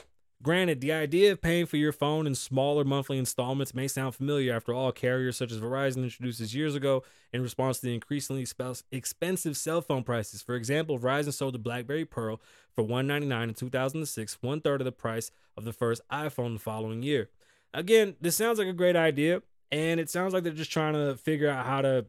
Granted, 0.43 0.81
the 0.81 0.93
idea 0.93 1.31
of 1.31 1.41
paying 1.41 1.65
for 1.65 1.77
your 1.77 1.91
phone 1.91 2.27
in 2.27 2.35
smaller 2.35 2.83
monthly 2.83 3.17
installments 3.17 3.73
may 3.73 3.87
sound 3.87 4.13
familiar. 4.13 4.53
After 4.53 4.71
all, 4.71 4.91
carriers 4.91 5.35
such 5.35 5.51
as 5.51 5.59
Verizon 5.59 6.03
introduced 6.03 6.53
years 6.53 6.75
ago 6.75 7.03
in 7.33 7.41
response 7.41 7.79
to 7.79 7.87
the 7.87 7.95
increasingly 7.95 8.45
expensive 8.91 9.57
cell 9.57 9.81
phone 9.81 10.03
prices. 10.03 10.43
For 10.43 10.53
example, 10.53 10.99
Verizon 10.99 11.33
sold 11.33 11.55
the 11.55 11.59
BlackBerry 11.59 12.05
Pearl 12.05 12.39
for 12.71 12.83
199 12.83 13.49
in 13.49 13.55
2006, 13.55 14.37
one 14.41 14.61
third 14.61 14.79
of 14.79 14.85
the 14.85 14.91
price 14.91 15.31
of 15.57 15.65
the 15.65 15.73
first 15.73 16.03
iPhone 16.11 16.53
the 16.53 16.59
following 16.59 17.01
year. 17.01 17.29
Again, 17.73 18.15
this 18.21 18.35
sounds 18.35 18.59
like 18.59 18.67
a 18.67 18.73
great 18.73 18.95
idea, 18.95 19.41
and 19.71 19.99
it 19.99 20.09
sounds 20.09 20.35
like 20.35 20.43
they're 20.43 20.53
just 20.53 20.71
trying 20.71 20.93
to 20.93 21.17
figure 21.17 21.49
out 21.49 21.65
how 21.65 21.81
to 21.81 22.05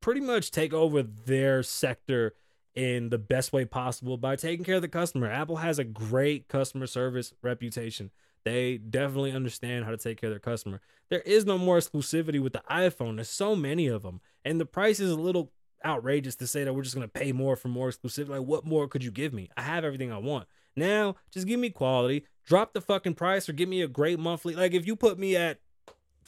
pretty 0.00 0.20
much 0.20 0.52
take 0.52 0.72
over 0.72 1.02
their 1.02 1.64
sector 1.64 2.34
in 2.74 3.10
the 3.10 3.18
best 3.18 3.52
way 3.52 3.64
possible 3.64 4.16
by 4.16 4.36
taking 4.36 4.64
care 4.64 4.76
of 4.76 4.82
the 4.82 4.88
customer. 4.88 5.30
Apple 5.30 5.56
has 5.56 5.78
a 5.78 5.84
great 5.84 6.48
customer 6.48 6.86
service 6.86 7.32
reputation. 7.42 8.10
They 8.44 8.76
definitely 8.78 9.32
understand 9.32 9.84
how 9.84 9.90
to 9.90 9.96
take 9.96 10.20
care 10.20 10.28
of 10.28 10.32
their 10.34 10.40
customer. 10.40 10.80
There 11.08 11.20
is 11.20 11.46
no 11.46 11.56
more 11.56 11.78
exclusivity 11.78 12.42
with 12.42 12.52
the 12.52 12.62
iPhone. 12.70 13.16
There's 13.16 13.28
so 13.28 13.56
many 13.56 13.86
of 13.86 14.02
them. 14.02 14.20
And 14.44 14.60
the 14.60 14.66
price 14.66 15.00
is 15.00 15.10
a 15.10 15.16
little 15.16 15.52
outrageous 15.84 16.36
to 16.36 16.46
say 16.46 16.64
that 16.64 16.74
we're 16.74 16.82
just 16.82 16.94
going 16.94 17.06
to 17.06 17.12
pay 17.12 17.32
more 17.32 17.56
for 17.56 17.68
more 17.68 17.90
exclusivity. 17.90 18.30
Like, 18.30 18.42
what 18.42 18.64
more 18.64 18.88
could 18.88 19.04
you 19.04 19.10
give 19.10 19.32
me? 19.32 19.50
I 19.56 19.62
have 19.62 19.84
everything 19.84 20.12
I 20.12 20.18
want. 20.18 20.48
Now, 20.76 21.16
just 21.30 21.46
give 21.46 21.60
me 21.60 21.70
quality. 21.70 22.26
Drop 22.44 22.72
the 22.72 22.80
fucking 22.80 23.14
price 23.14 23.48
or 23.48 23.52
give 23.52 23.68
me 23.68 23.80
a 23.82 23.88
great 23.88 24.18
monthly. 24.18 24.54
Like, 24.54 24.74
if 24.74 24.86
you 24.86 24.96
put 24.96 25.18
me 25.18 25.36
at 25.36 25.60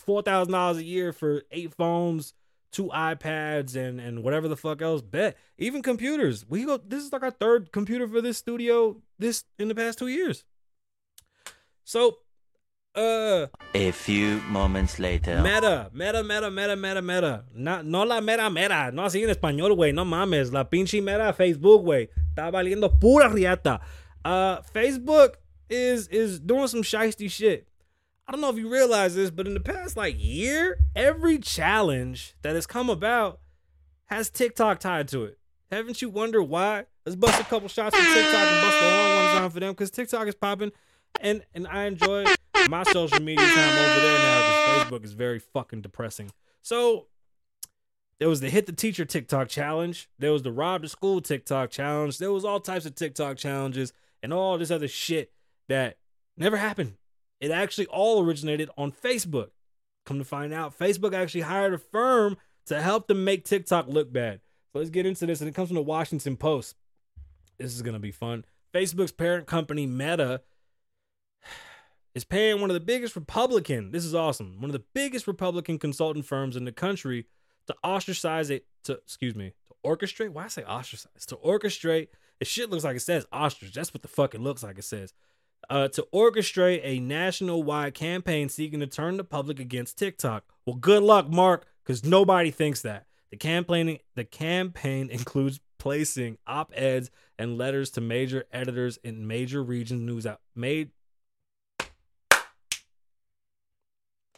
$4,000 0.07 0.77
a 0.77 0.85
year 0.85 1.13
for 1.13 1.43
eight 1.51 1.75
phones, 1.75 2.33
two 2.77 2.89
iPads 2.89 3.75
and 3.75 3.99
and 3.99 4.23
whatever 4.23 4.49
the 4.49 4.57
fuck 4.57 4.83
else. 4.83 5.01
Bet 5.01 5.37
even 5.57 5.83
computers. 5.83 6.45
We 6.47 6.65
go. 6.67 6.77
This 6.77 7.05
is 7.05 7.13
like 7.13 7.23
our 7.23 7.31
third 7.31 7.73
computer 7.73 8.07
for 8.07 8.21
this 8.21 8.37
studio. 8.37 9.01
This 9.19 9.45
in 9.59 9.69
the 9.69 9.75
past 9.75 9.99
two 9.99 10.09
years. 10.09 10.45
So, 11.85 12.19
uh, 12.95 13.47
a 13.75 13.91
few 13.93 14.43
moments 14.49 14.99
later. 14.99 15.41
Meta, 15.41 15.91
meta, 15.95 16.23
meta, 16.23 16.51
meta, 16.51 16.77
meta, 16.77 17.01
meta. 17.01 17.45
No, 17.55 17.81
no 17.81 18.03
la 18.03 18.21
mera 18.21 18.51
mera. 18.51 18.91
No 18.93 19.05
así 19.05 19.23
en 19.23 19.31
español, 19.31 19.75
güey. 19.75 19.95
No 19.95 20.05
mames. 20.05 20.53
La 20.53 20.69
pinche 20.69 21.03
mera 21.03 21.33
Facebook, 21.33 21.83
güey. 21.83 22.11
Está 22.35 22.51
valiendo 22.51 22.91
pura 23.01 23.29
riata. 23.31 23.81
Uh, 24.23 24.61
Facebook 24.75 25.37
is 25.71 26.09
is 26.09 26.39
doing 26.41 26.69
some 26.69 26.83
shisty 26.83 27.31
shit. 27.31 27.67
I 28.29 28.33
don't 28.33 28.41
know 28.41 28.51
if 28.51 28.57
you 28.57 28.69
realize 28.69 29.15
this, 29.15 29.31
but 29.31 29.47
in 29.47 29.55
the 29.55 29.61
past 29.61 29.97
like 29.97 30.17
year, 30.19 30.79
every 30.97 31.39
challenge 31.39 32.35
that 32.43 32.57
has 32.57 32.67
come 32.67 32.91
about 32.91 33.39
has 34.07 34.31
TikTok 34.31 34.81
tied 34.81 35.07
to 35.09 35.25
it. 35.25 35.39
Haven't 35.71 36.03
you 36.03 36.09
wondered 36.11 36.43
why? 36.43 36.87
Let's 37.05 37.15
bust 37.15 37.41
a 37.41 37.45
couple 37.45 37.69
shots 37.69 37.97
for 37.97 38.03
TikTok 38.03 38.35
and 38.35 38.63
bust 38.63 38.83
a 38.83 38.91
long 38.91 39.25
one 39.27 39.37
down 39.37 39.51
for 39.51 39.61
them 39.61 39.73
because 39.73 39.93
TikTok 39.93 40.27
is 40.27 40.35
popping, 40.35 40.73
and 41.21 41.45
and 41.55 41.69
I 41.69 41.85
enjoy 41.85 42.25
my 42.69 42.83
social 42.83 43.21
media 43.21 43.47
time 43.47 43.79
over 43.79 44.01
there 44.01 44.19
now 44.19 44.41
because 44.41 44.85
Facebook 44.85 45.05
is 45.05 45.13
very 45.13 45.39
fucking 45.39 45.83
depressing. 45.83 46.33
So 46.63 47.07
there 48.19 48.29
was 48.29 48.41
the 48.41 48.51
hit 48.51 48.67
the 48.67 48.73
teacher 48.73 49.05
TikTok 49.05 49.49
challenge. 49.49 50.09
There 50.19 50.33
was 50.33 50.43
the 50.43 50.53
rob 50.53 50.83
the 50.83 50.89
school 50.89 51.21
TikTok 51.21 51.71
challenge. 51.71 52.19
There 52.19 52.33
was 52.33 52.45
all 52.45 52.59
types 52.59 52.87
of 52.87 52.97
TikTok 52.97 53.37
challenges 53.37 53.93
and 54.21 54.33
all 54.33 54.59
this 54.59 54.73
other 54.73 54.89
shit 54.89 55.31
that 55.69 55.99
never 56.37 56.57
happened 56.57 56.95
it 57.41 57.51
actually 57.51 57.87
all 57.87 58.25
originated 58.25 58.71
on 58.77 58.93
Facebook. 58.93 59.49
Come 60.05 60.19
to 60.19 60.25
find 60.25 60.53
out, 60.53 60.79
Facebook 60.79 61.15
actually 61.15 61.43
hired 61.43 61.75
a 61.75 61.79
firm 61.79 62.37
to 62.67 62.81
help 62.81 63.07
them 63.07 63.25
make 63.25 63.45
TikTok 63.45 63.89
look 63.89 64.13
bad. 64.13 64.41
So 64.73 64.79
let's 64.79 64.91
get 64.91 65.07
into 65.07 65.27
this. 65.27 65.41
And 65.41 65.49
it 65.49 65.55
comes 65.55 65.69
from 65.69 65.77
the 65.77 65.83
Washington 65.83 66.37
Post. 66.37 66.77
This 67.59 67.75
is 67.75 67.83
going 67.83 67.95
to 67.95 68.01
be 68.01 68.13
fun. 68.13 68.45
Facebook's 68.75 69.13
parent 69.13 69.47
company, 69.47 69.87
Meta, 69.87 70.43
is 72.15 72.25
paying 72.25 72.61
one 72.61 72.71
of 72.71 72.75
the 72.75 72.81
biggest 72.81 73.17
Republican, 73.17 73.91
this 73.91 74.05
is 74.05 74.15
awesome, 74.15 74.61
one 74.61 74.71
of 74.71 74.73
the 74.73 74.85
biggest 74.95 75.27
Republican 75.27 75.79
consultant 75.79 76.25
firms 76.25 76.57
in 76.57 76.65
the 76.65 76.73
country 76.73 77.27
to 77.67 77.75
ostracize 77.83 78.51
it, 78.51 78.67
to, 78.85 78.93
excuse 78.95 79.35
me, 79.35 79.55
to 79.69 79.75
orchestrate. 79.85 80.31
Why 80.31 80.45
I 80.45 80.49
say 80.49 80.63
ostracize? 80.63 81.27
To 81.27 81.37
orchestrate. 81.37 82.09
It 82.39 82.47
shit 82.47 82.71
looks 82.71 82.85
like 82.85 82.97
it 82.97 83.01
says 83.01 83.27
ostrich. 83.33 83.73
That's 83.73 83.95
what 83.95 84.03
the 84.03 84.09
fuck 84.09 84.35
it 84.35 84.41
looks 84.41 84.63
like 84.63 84.79
it 84.79 84.85
says 84.85 85.15
uh, 85.69 85.89
to 85.89 86.07
orchestrate 86.13 86.81
a 86.83 87.01
national 87.01 87.63
wide 87.63 87.95
campaign 87.95 88.49
seeking 88.49 88.81
to 88.81 88.87
turn 88.87 89.17
the 89.17 89.25
public 89.25 89.59
against 89.61 89.99
TikTok. 89.99 90.45
Well, 90.65 90.77
good 90.77 91.03
luck, 91.03 91.29
Mark, 91.29 91.67
because 91.83 92.05
nobody 92.05 92.51
thinks 92.51 92.83
that. 92.83 93.07
The 93.31 93.37
campaign 93.37 93.99
the 94.15 94.25
campaign 94.25 95.11
includes 95.11 95.61
placing 95.79 96.39
op-eds 96.47 97.11
and 97.39 97.59
letters 97.59 97.91
to 97.91 98.01
major 98.01 98.45
editors 98.53 98.99
in 99.05 99.27
major 99.27 99.63
regions 99.63 100.01
news 100.01 100.27
out 100.27 100.41
made. 100.55 100.91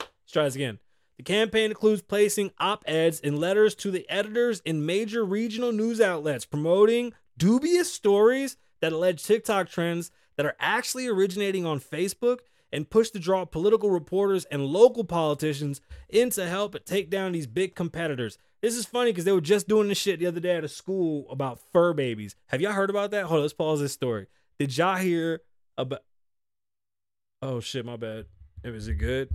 Let's 0.01 0.33
try 0.33 0.45
this 0.45 0.55
again. 0.55 0.79
The 1.16 1.22
campaign 1.24 1.70
includes 1.70 2.03
placing 2.03 2.53
op-eds 2.59 3.20
and 3.20 3.39
letters 3.39 3.74
to 3.76 3.91
the 3.91 4.09
editors 4.09 4.61
in 4.64 4.87
major 4.87 5.24
regional 5.24 5.72
news 5.72 6.01
outlets 6.01 6.45
promoting 6.45 7.12
dubious 7.37 7.93
stories 7.93 8.57
that 8.81 8.93
allege 8.93 9.24
TikTok 9.24 9.68
trends 9.68 10.11
that 10.39 10.47
are 10.47 10.57
actually 10.61 11.09
originating 11.09 11.66
on 11.66 11.80
Facebook 11.80 12.39
and 12.72 12.89
push 12.89 13.11
to 13.11 13.18
draw 13.18 13.45
political 13.45 13.91
reporters 13.91 14.45
and 14.47 14.64
local 14.64 15.03
politicians 15.05 15.80
in 16.09 16.30
to 16.30 16.47
help 16.47 16.82
take 16.84 17.11
down 17.11 17.32
these 17.32 17.47
big 17.47 17.74
competitors. 17.74 18.39
This 18.62 18.76
is 18.76 18.86
funny 18.86 19.11
because 19.11 19.24
they 19.24 19.32
were 19.32 19.41
just 19.41 19.68
doing 19.68 19.89
this 19.89 19.99
shit 19.99 20.20
the 20.20 20.26
other 20.26 20.41
day 20.41 20.57
at 20.57 20.64
a 20.64 20.68
school 20.68 21.26
about 21.28 21.59
fur 21.72 21.93
babies. 21.93 22.36
Have 22.47 22.61
y'all 22.61 22.72
heard 22.72 22.89
about 22.89 23.11
that? 23.11 23.24
Hold 23.24 23.39
on, 23.39 23.43
let's 23.43 23.53
pause 23.53 23.80
this 23.80 23.93
story. 23.93 24.26
Did 24.61 24.76
y'all 24.76 24.97
hear 24.97 25.41
about? 25.76 26.03
Oh 27.43 27.59
shit, 27.61 27.84
my 27.84 27.97
bad. 27.97 28.26
Is 28.62 28.86
it 28.86 28.95
good? 28.95 29.30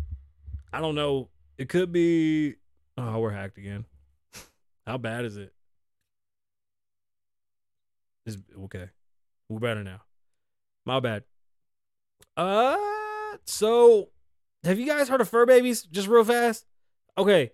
I 0.71 0.79
don't 0.79 0.95
know. 0.95 1.29
It 1.57 1.69
could 1.69 1.91
be. 1.91 2.55
Oh, 2.97 3.19
we're 3.19 3.31
hacked 3.31 3.57
again. 3.57 3.85
How 4.87 4.97
bad 4.97 5.25
is 5.25 5.35
it? 5.37 5.53
Is 8.25 8.37
okay. 8.65 8.89
We're 9.49 9.59
better 9.59 9.83
now. 9.83 10.01
My 10.85 10.99
bad. 10.99 11.23
Uh, 12.35 12.77
so 13.45 14.09
have 14.63 14.79
you 14.79 14.85
guys 14.85 15.09
heard 15.09 15.21
of 15.21 15.29
fur 15.29 15.45
babies? 15.45 15.83
Just 15.83 16.07
real 16.07 16.23
fast. 16.23 16.65
Okay. 17.17 17.51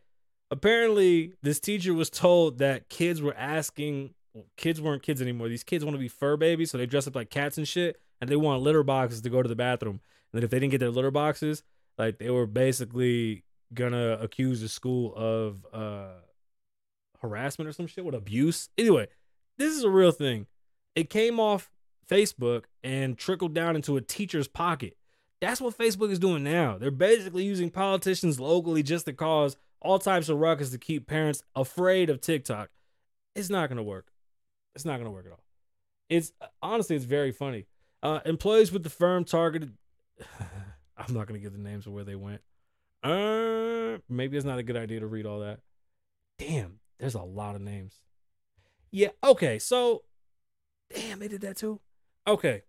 Apparently, 0.51 1.33
this 1.43 1.59
teacher 1.59 1.93
was 1.93 2.09
told 2.09 2.57
that 2.57 2.89
kids 2.89 3.21
were 3.21 3.35
asking. 3.35 4.15
Kids 4.57 4.81
weren't 4.81 5.03
kids 5.03 5.21
anymore. 5.21 5.47
These 5.47 5.63
kids 5.63 5.83
want 5.83 5.95
to 5.95 5.99
be 5.99 6.07
fur 6.07 6.37
babies, 6.37 6.71
so 6.71 6.77
they 6.77 6.85
dress 6.85 7.07
up 7.07 7.15
like 7.15 7.29
cats 7.29 7.57
and 7.57 7.67
shit, 7.67 7.99
and 8.21 8.29
they 8.29 8.35
want 8.35 8.61
litter 8.61 8.83
boxes 8.83 9.21
to 9.21 9.29
go 9.29 9.41
to 9.41 9.49
the 9.49 9.55
bathroom. 9.55 9.99
And 10.33 10.43
if 10.43 10.49
they 10.49 10.59
didn't 10.59 10.71
get 10.71 10.79
their 10.79 10.91
litter 10.91 11.11
boxes, 11.11 11.63
like 11.97 12.19
they 12.19 12.29
were 12.29 12.45
basically 12.45 13.43
gonna 13.73 14.17
accuse 14.19 14.61
the 14.61 14.69
school 14.69 15.13
of 15.15 15.65
uh 15.73 16.21
harassment 17.21 17.67
or 17.67 17.73
some 17.73 17.87
shit 17.87 18.05
with 18.05 18.15
abuse. 18.15 18.69
Anyway, 18.77 19.07
this 19.57 19.75
is 19.75 19.83
a 19.83 19.89
real 19.89 20.11
thing. 20.11 20.47
It 20.95 21.09
came 21.09 21.39
off 21.39 21.69
Facebook 22.09 22.63
and 22.83 23.17
trickled 23.17 23.53
down 23.53 23.75
into 23.75 23.97
a 23.97 24.01
teacher's 24.01 24.47
pocket. 24.47 24.97
That's 25.41 25.61
what 25.61 25.77
Facebook 25.77 26.11
is 26.11 26.19
doing 26.19 26.43
now. 26.43 26.77
They're 26.77 26.91
basically 26.91 27.43
using 27.43 27.69
politicians 27.69 28.39
locally 28.39 28.83
just 28.83 29.05
to 29.05 29.13
cause 29.13 29.55
all 29.81 29.99
types 29.99 30.27
of 30.27 30.37
ruckus 30.37 30.71
to 30.71 30.77
keep 30.77 31.07
parents 31.07 31.43
afraid 31.55 32.09
of 32.09 32.19
TikTok. 32.19 32.69
It's 33.35 33.49
not 33.49 33.69
gonna 33.69 33.83
work. 33.83 34.07
It's 34.75 34.85
not 34.85 34.97
gonna 34.97 35.11
work 35.11 35.25
at 35.25 35.31
all. 35.31 35.43
It's 36.09 36.33
honestly, 36.61 36.95
it's 36.95 37.05
very 37.05 37.31
funny. 37.31 37.67
Uh, 38.03 38.19
employees 38.25 38.71
with 38.71 38.83
the 38.83 38.89
firm 38.89 39.23
targeted. 39.23 39.73
I'm 40.97 41.13
not 41.13 41.27
gonna 41.27 41.39
give 41.39 41.53
the 41.53 41.59
names 41.59 41.87
of 41.87 41.93
where 41.93 42.03
they 42.03 42.15
went. 42.15 42.41
Uh, 43.01 43.99
maybe 44.09 44.35
it's 44.35 44.45
not 44.45 44.59
a 44.59 44.63
good 44.63 44.75
idea 44.75 44.99
to 44.99 45.07
read 45.07 45.25
all 45.25 45.39
that. 45.39 45.59
Damn, 46.37 46.79
there's 46.99 47.15
a 47.15 47.21
lot 47.21 47.55
of 47.55 47.61
names. 47.61 47.95
Yeah, 48.91 49.09
okay, 49.23 49.59
so 49.59 50.03
damn, 50.93 51.19
they 51.19 51.27
did 51.29 51.41
that 51.41 51.55
too. 51.55 51.79
Okay. 52.27 52.63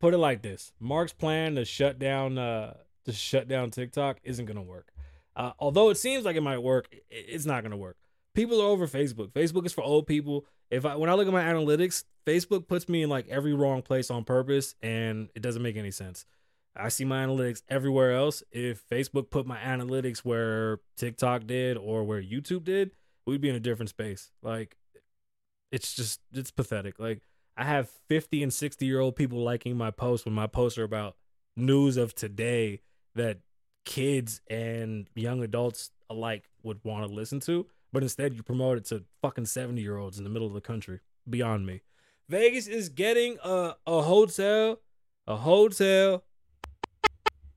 Put 0.00 0.14
it 0.14 0.18
like 0.18 0.42
this. 0.42 0.72
Mark's 0.80 1.12
plan 1.12 1.54
to 1.54 1.64
shut 1.64 1.98
down 1.98 2.38
uh 2.38 2.74
to 3.04 3.12
shut 3.12 3.48
down 3.48 3.70
TikTok 3.70 4.18
isn't 4.22 4.46
gonna 4.46 4.62
work. 4.62 4.92
Uh, 5.34 5.52
although 5.58 5.90
it 5.90 5.96
seems 5.96 6.24
like 6.24 6.36
it 6.36 6.42
might 6.42 6.58
work, 6.58 6.88
it's 7.10 7.46
not 7.46 7.62
gonna 7.62 7.76
work. 7.76 7.96
People 8.34 8.60
are 8.60 8.68
over 8.68 8.86
Facebook. 8.86 9.32
Facebook 9.32 9.66
is 9.66 9.72
for 9.72 9.82
old 9.82 10.06
people. 10.06 10.46
If 10.70 10.86
I 10.86 10.96
when 10.96 11.10
I 11.10 11.14
look 11.14 11.26
at 11.26 11.32
my 11.32 11.44
analytics, 11.44 12.04
Facebook 12.26 12.66
puts 12.66 12.88
me 12.88 13.02
in 13.02 13.10
like 13.10 13.28
every 13.28 13.52
wrong 13.52 13.82
place 13.82 14.10
on 14.10 14.24
purpose, 14.24 14.74
and 14.82 15.28
it 15.34 15.42
doesn't 15.42 15.62
make 15.62 15.76
any 15.76 15.90
sense. 15.90 16.24
I 16.74 16.88
see 16.88 17.04
my 17.04 17.24
analytics 17.24 17.62
everywhere 17.68 18.12
else. 18.12 18.42
If 18.50 18.82
Facebook 18.88 19.30
put 19.30 19.46
my 19.46 19.58
analytics 19.58 20.20
where 20.20 20.78
TikTok 20.96 21.46
did 21.46 21.76
or 21.76 22.04
where 22.04 22.22
YouTube 22.22 22.64
did, 22.64 22.92
we'd 23.26 23.42
be 23.42 23.50
in 23.50 23.54
a 23.54 23.60
different 23.60 23.90
space. 23.90 24.30
Like, 24.42 24.76
it's 25.70 25.94
just 25.94 26.20
it's 26.32 26.50
pathetic. 26.50 26.98
Like, 26.98 27.20
I 27.56 27.64
have 27.64 27.90
50 28.08 28.42
and 28.42 28.52
60 28.52 28.86
year 28.86 29.00
old 29.00 29.16
people 29.16 29.42
liking 29.42 29.76
my 29.76 29.90
posts 29.90 30.24
when 30.24 30.34
my 30.34 30.46
posts 30.46 30.78
are 30.78 30.84
about 30.84 31.16
news 31.56 31.96
of 31.96 32.14
today 32.14 32.80
that 33.14 33.38
kids 33.84 34.40
and 34.48 35.08
young 35.14 35.42
adults 35.42 35.90
alike 36.08 36.48
would 36.62 36.80
want 36.84 37.06
to 37.06 37.12
listen 37.12 37.40
to. 37.40 37.66
But 37.92 38.02
instead, 38.02 38.34
you 38.34 38.42
promote 38.42 38.78
it 38.78 38.84
to 38.86 39.04
fucking 39.20 39.46
70 39.46 39.80
year 39.80 39.98
olds 39.98 40.18
in 40.18 40.24
the 40.24 40.30
middle 40.30 40.48
of 40.48 40.54
the 40.54 40.60
country. 40.60 41.00
Beyond 41.28 41.66
me. 41.66 41.82
Vegas 42.28 42.66
is 42.66 42.88
getting 42.88 43.36
a, 43.44 43.76
a 43.86 44.02
hotel, 44.02 44.80
a 45.26 45.36
hotel 45.36 46.24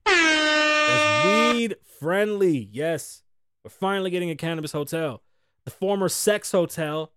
that's 0.05 1.25
weed 1.25 1.75
friendly. 1.99 2.69
Yes, 2.71 3.23
we're 3.63 3.69
finally 3.69 4.11
getting 4.11 4.29
a 4.29 4.35
cannabis 4.35 4.71
hotel. 4.71 5.21
The 5.63 5.71
former 5.71 6.09
sex 6.09 6.51
hotel. 6.51 7.11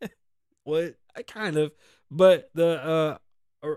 what? 0.64 0.96
I 1.16 1.22
kind 1.22 1.56
of, 1.56 1.72
but 2.10 2.50
the 2.54 3.18
uh, 3.64 3.74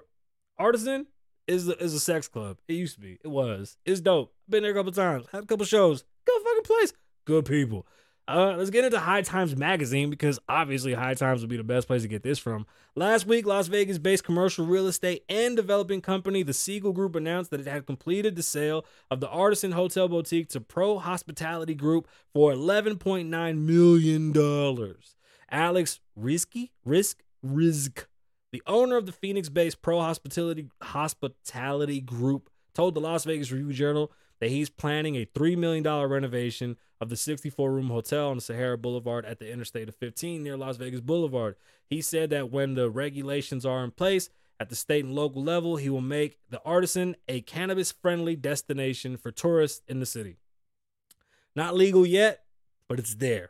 artisan 0.58 1.08
is 1.48 1.68
is 1.68 1.94
a 1.94 2.00
sex 2.00 2.28
club. 2.28 2.58
It 2.68 2.74
used 2.74 2.96
to 2.96 3.02
be. 3.02 3.20
It 3.24 3.28
was. 3.28 3.78
It's 3.86 4.02
dope. 4.02 4.34
Been 4.50 4.64
there 4.64 4.72
a 4.72 4.76
couple 4.76 4.92
times. 4.92 5.26
Had 5.32 5.44
a 5.44 5.48
couple 5.48 5.66
shows. 5.66 6.04
Good 6.26 6.42
fucking 6.44 6.64
place. 6.64 6.94
Good 7.26 7.46
people. 7.46 7.86
Uh, 8.26 8.56
let's 8.58 8.70
get 8.70 8.86
into 8.86 9.00
High 9.00 9.22
Times 9.22 9.54
Magazine 9.54 10.10
because 10.10 10.40
obviously 10.48 10.94
High 10.94 11.14
Times 11.14 11.42
would 11.42 11.50
be 11.50 11.58
the 11.58 11.64
best 11.64 11.88
place 11.88 12.04
to 12.04 12.08
get 12.08 12.24
this 12.24 12.40
from. 12.40 12.66
Last 12.96 13.28
week, 13.28 13.46
Las 13.46 13.68
Vegas 13.68 13.98
based 13.98 14.24
commercial 14.24 14.66
real 14.66 14.88
estate 14.88 15.26
and 15.28 15.58
developing 15.58 16.00
company, 16.00 16.42
the 16.42 16.54
Siegel 16.54 16.94
Group, 16.94 17.16
announced 17.18 17.52
that 17.52 17.60
it 17.60 17.68
had 17.68 17.86
completed 17.86 18.38
the 18.38 18.44
sale 18.44 18.86
of 19.12 19.20
the 19.20 19.28
Artisan 19.28 19.74
Hotel 19.74 20.08
Boutique 20.08 20.48
to 20.50 20.62
Pro 20.62 21.00
Hospitality 21.00 21.76
Group 21.76 22.08
for 22.32 22.54
$11.9 22.54 23.58
million. 23.58 24.96
Alex 25.52 26.00
Risky, 26.16 26.72
Risk, 26.86 27.24
Risk, 27.42 28.08
the 28.54 28.62
owner 28.68 28.98
of 28.98 29.08
the 29.08 29.12
Phoenix 29.12 29.50
based 29.50 29.82
Pro 29.82 30.00
Hospitality, 30.00 30.70
Hospitality 30.80 32.00
Group, 32.00 32.52
told 32.76 32.94
the 32.94 33.02
Las 33.02 33.26
Vegas 33.26 33.52
Review 33.52 33.74
Journal 33.74 34.12
that 34.40 34.52
he's 34.52 34.70
planning 34.70 35.16
a 35.16 35.26
$3 35.26 35.58
million 35.58 35.84
renovation 35.84 36.78
of 37.02 37.10
the 37.10 37.18
64 37.18 37.72
room 37.72 37.88
hotel 37.88 38.30
on 38.30 38.40
Sahara 38.40 38.78
Boulevard 38.78 39.26
at 39.26 39.40
the 39.40 39.52
Interstate 39.52 39.90
of 39.90 39.96
15 39.96 40.44
near 40.44 40.56
Las 40.56 40.78
Vegas 40.78 41.02
Boulevard. 41.02 41.56
He 41.90 42.00
said 42.00 42.30
that 42.30 42.52
when 42.52 42.76
the 42.76 42.92
regulations 42.92 43.66
are 43.66 43.84
in 43.84 43.90
place 43.90 44.30
at 44.60 44.70
the 44.70 44.76
state 44.76 45.04
and 45.04 45.16
local 45.16 45.44
level, 45.44 45.78
he 45.78 45.90
will 45.90 46.02
make 46.02 46.38
the 46.52 46.62
Artisan 46.64 47.16
a 47.28 47.42
cannabis 47.42 47.92
friendly 47.92 48.36
destination 48.36 49.18
for 49.18 49.32
tourists 49.32 49.82
in 49.88 50.00
the 50.00 50.06
city. 50.06 50.38
Not 51.56 51.74
legal 51.74 52.06
yet, 52.06 52.44
but 52.88 53.00
it's 53.00 53.16
there. 53.16 53.50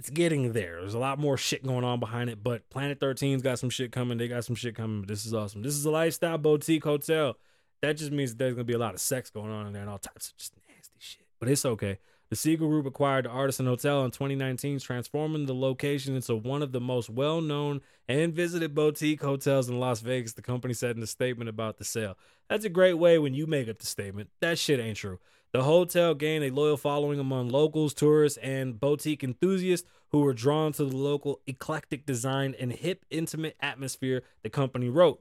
It's 0.00 0.08
getting 0.08 0.54
there. 0.54 0.80
There's 0.80 0.94
a 0.94 0.98
lot 0.98 1.18
more 1.18 1.36
shit 1.36 1.62
going 1.62 1.84
on 1.84 2.00
behind 2.00 2.30
it, 2.30 2.42
but 2.42 2.70
Planet 2.70 2.98
13's 2.98 3.42
got 3.42 3.58
some 3.58 3.68
shit 3.68 3.92
coming. 3.92 4.16
They 4.16 4.28
got 4.28 4.46
some 4.46 4.54
shit 4.54 4.74
coming. 4.74 5.02
But 5.02 5.08
this 5.08 5.26
is 5.26 5.34
awesome. 5.34 5.60
This 5.60 5.74
is 5.74 5.84
a 5.84 5.90
lifestyle 5.90 6.38
boutique 6.38 6.84
hotel. 6.84 7.36
That 7.82 7.98
just 7.98 8.10
means 8.10 8.34
there's 8.34 8.54
gonna 8.54 8.64
be 8.64 8.72
a 8.72 8.78
lot 8.78 8.94
of 8.94 9.00
sex 9.02 9.28
going 9.28 9.50
on 9.50 9.66
in 9.66 9.74
there 9.74 9.82
and 9.82 9.90
all 9.90 9.98
types 9.98 10.30
of 10.30 10.38
just 10.38 10.54
nasty 10.66 10.96
shit. 10.98 11.26
But 11.38 11.50
it's 11.50 11.66
okay. 11.66 11.98
The 12.30 12.36
Siegel 12.36 12.68
Group 12.68 12.86
acquired 12.86 13.26
the 13.26 13.28
Artisan 13.28 13.66
Hotel 13.66 14.02
in 14.06 14.10
2019, 14.10 14.78
transforming 14.78 15.44
the 15.44 15.54
location 15.54 16.16
into 16.16 16.34
one 16.34 16.62
of 16.62 16.72
the 16.72 16.80
most 16.80 17.10
well 17.10 17.42
known 17.42 17.82
and 18.08 18.32
visited 18.32 18.74
boutique 18.74 19.20
hotels 19.20 19.68
in 19.68 19.78
Las 19.78 20.00
Vegas, 20.00 20.32
the 20.32 20.40
company 20.40 20.72
said 20.72 20.96
in 20.96 21.02
a 21.02 21.06
statement 21.06 21.50
about 21.50 21.76
the 21.76 21.84
sale. 21.84 22.16
That's 22.48 22.64
a 22.64 22.70
great 22.70 22.94
way 22.94 23.18
when 23.18 23.34
you 23.34 23.46
make 23.46 23.68
up 23.68 23.76
the 23.76 23.86
statement. 23.86 24.30
That 24.40 24.58
shit 24.58 24.80
ain't 24.80 24.96
true. 24.96 25.18
The 25.52 25.64
hotel 25.64 26.14
gained 26.14 26.44
a 26.44 26.50
loyal 26.50 26.76
following 26.76 27.18
among 27.18 27.48
locals, 27.48 27.92
tourists, 27.92 28.38
and 28.38 28.78
boutique 28.78 29.24
enthusiasts 29.24 29.88
who 30.10 30.20
were 30.20 30.32
drawn 30.32 30.72
to 30.72 30.84
the 30.84 30.96
local 30.96 31.40
eclectic 31.46 32.06
design 32.06 32.54
and 32.58 32.72
hip, 32.72 33.04
intimate 33.10 33.56
atmosphere, 33.60 34.22
the 34.42 34.50
company 34.50 34.88
wrote 34.88 35.20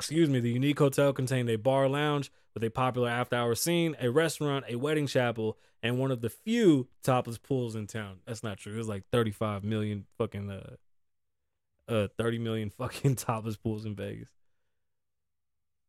excuse 0.00 0.30
me, 0.30 0.40
the 0.40 0.50
unique 0.50 0.78
hotel 0.78 1.12
contained 1.12 1.50
a 1.50 1.56
bar 1.56 1.86
lounge 1.86 2.32
with 2.54 2.64
a 2.64 2.70
popular 2.70 3.10
after 3.10 3.36
hour 3.36 3.54
scene, 3.54 3.94
a 4.00 4.08
restaurant, 4.08 4.64
a 4.66 4.76
wedding 4.76 5.06
chapel, 5.06 5.58
and 5.82 5.98
one 5.98 6.10
of 6.10 6.22
the 6.22 6.30
few 6.30 6.88
topless 7.02 7.36
pools 7.36 7.76
in 7.76 7.86
town. 7.86 8.16
That's 8.26 8.42
not 8.42 8.56
true. 8.56 8.72
It 8.72 8.78
was 8.78 8.88
like 8.88 9.04
35 9.12 9.62
million 9.62 10.06
fucking 10.16 10.50
uh 10.50 10.76
uh 11.86 12.08
30 12.16 12.38
million 12.38 12.70
fucking 12.78 13.16
topless 13.16 13.58
pools 13.58 13.84
in 13.84 13.94
Vegas. 13.94 14.30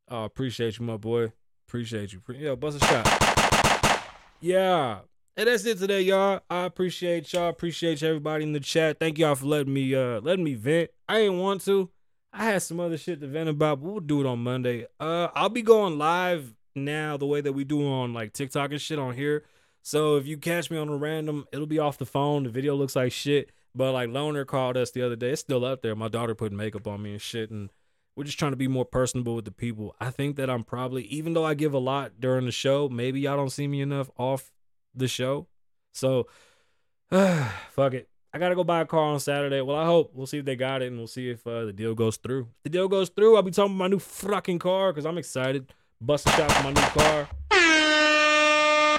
Oh, 0.10 0.26
appreciate 0.26 0.78
you, 0.78 0.86
my 0.86 0.98
boy. 0.98 1.32
Appreciate 1.72 2.12
you. 2.12 2.22
Yo, 2.36 2.58
bust 2.58 2.84
a 2.84 2.86
shot. 2.86 4.04
Yeah. 4.42 5.00
And 5.38 5.48
that's 5.48 5.64
it 5.64 5.78
today, 5.78 6.02
y'all. 6.02 6.42
I 6.50 6.66
appreciate 6.66 7.32
y'all. 7.32 7.48
Appreciate 7.48 8.04
everybody 8.04 8.44
in 8.44 8.52
the 8.52 8.60
chat. 8.60 9.00
Thank 9.00 9.18
y'all 9.18 9.36
for 9.36 9.46
letting 9.46 9.74
me 9.74 9.96
uh 9.96 10.20
letting 10.20 10.44
me 10.44 10.56
vent. 10.56 10.90
I 11.08 11.20
didn't 11.20 11.40
want 11.40 11.64
to. 11.64 11.90
I 12.34 12.44
had 12.44 12.62
some 12.62 12.82
other 12.82 12.98
shit 12.98 13.22
to 13.22 13.28
vent 13.28 13.48
about, 13.48 13.82
but 13.82 13.90
we'll 13.90 14.02
do 14.02 14.20
it 14.20 14.26
on 14.26 14.40
Monday. 14.40 14.86
Uh, 15.00 15.30
I'll 15.34 15.48
be 15.48 15.62
going 15.62 15.98
live 15.98 16.54
now 16.76 17.16
the 17.16 17.26
way 17.26 17.40
that 17.40 17.54
we 17.54 17.64
do 17.64 17.88
on 17.88 18.14
like 18.14 18.34
TikTok 18.34 18.72
and 18.72 18.82
shit 18.82 19.00
on 19.00 19.16
here. 19.16 19.46
So 19.82 20.18
if 20.18 20.28
you 20.28 20.36
catch 20.36 20.70
me 20.72 20.78
on 20.78 20.90
a 20.90 20.98
random, 20.98 21.46
it'll 21.54 21.68
be 21.68 21.80
off 21.80 21.98
the 21.98 22.06
phone. 22.06 22.44
The 22.44 22.50
video 22.50 22.76
looks 22.76 22.98
like 22.98 23.14
shit, 23.14 23.50
but 23.74 23.94
like 23.94 24.10
Loner 24.10 24.44
called 24.44 24.76
us 24.76 24.92
the 24.92 25.04
other 25.04 25.16
day. 25.16 25.30
It's 25.30 25.40
still 25.40 25.64
up 25.64 25.84
there. 25.84 25.96
My 25.96 26.10
daughter 26.10 26.36
put 26.36 26.52
makeup 26.52 26.86
on 26.86 27.02
me 27.02 27.14
and 27.14 27.22
shit, 27.22 27.50
and 27.50 27.70
we're 28.16 28.24
just 28.24 28.40
trying 28.40 28.52
to 28.52 28.58
be 28.58 28.68
more 28.68 28.86
personable 28.86 29.36
with 29.36 29.46
the 29.46 29.52
people. 29.52 29.96
I 30.00 30.10
think 30.10 30.36
that 30.36 30.50
I'm 30.50 30.64
probably, 30.64 31.04
even 31.04 31.34
though 31.34 31.46
I 31.46 31.54
give 31.54 31.74
a 31.74 31.80
lot 31.80 32.20
during 32.20 32.46
the 32.46 32.52
show, 32.52 32.90
maybe 32.90 33.22
y'all 33.22 33.38
don't 33.38 33.52
see 33.52 33.68
me 33.68 33.82
enough 33.82 34.10
off 34.18 34.52
the 34.94 35.08
show. 35.08 35.48
So, 35.94 36.28
fuck 37.10 37.94
it. 37.94 38.10
I 38.34 38.40
gotta 38.40 38.56
go 38.56 38.64
buy 38.64 38.82
a 38.82 38.86
car 38.86 39.04
on 39.04 39.20
Saturday. 39.20 39.60
Well, 39.62 39.76
I 39.76 39.86
hope 39.86 40.12
we'll 40.14 40.28
see 40.28 40.38
if 40.38 40.46
they 40.46 40.56
got 40.56 40.82
it, 40.82 40.88
and 40.88 40.98
we'll 40.98 41.08
see 41.08 41.30
if 41.30 41.46
uh, 41.46 41.66
the 41.66 41.74
deal 41.74 41.94
goes 41.94 42.16
through. 42.16 42.48
If 42.60 42.64
the 42.64 42.70
deal 42.70 42.88
goes 42.88 43.10
through, 43.10 43.36
I'll 43.36 43.44
be 43.44 43.52
talking 43.52 43.76
about 43.76 43.84
my 43.84 43.88
new 43.88 44.00
fucking 44.00 44.60
car 44.60 44.94
because 44.94 45.06
I'm 45.06 45.18
excited. 45.18 45.74
Bust 46.00 46.28
a 46.28 46.32
shot 46.32 46.52
for 46.52 46.64
my 46.64 46.72
new 46.72 46.82
car. 46.82 47.28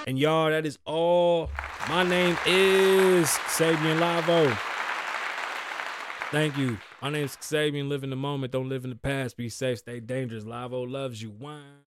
And 0.06 0.18
y'all, 0.18 0.50
that 0.50 0.66
is 0.66 0.78
all. 0.84 1.50
My 1.88 2.02
name 2.02 2.36
is 2.46 3.28
Sabian 3.28 3.98
Lavoe. 3.98 4.71
Thank 6.32 6.56
you. 6.56 6.78
My 7.02 7.10
name's 7.10 7.36
Sabian. 7.36 7.90
Live 7.90 8.04
in 8.04 8.08
the 8.08 8.16
moment. 8.16 8.54
Don't 8.54 8.70
live 8.70 8.84
in 8.84 8.90
the 8.90 8.96
past. 8.96 9.36
Be 9.36 9.50
safe. 9.50 9.80
Stay 9.80 10.00
dangerous. 10.00 10.44
Lavoe 10.44 10.90
loves 10.90 11.20
you. 11.20 11.30
Wine. 11.30 11.84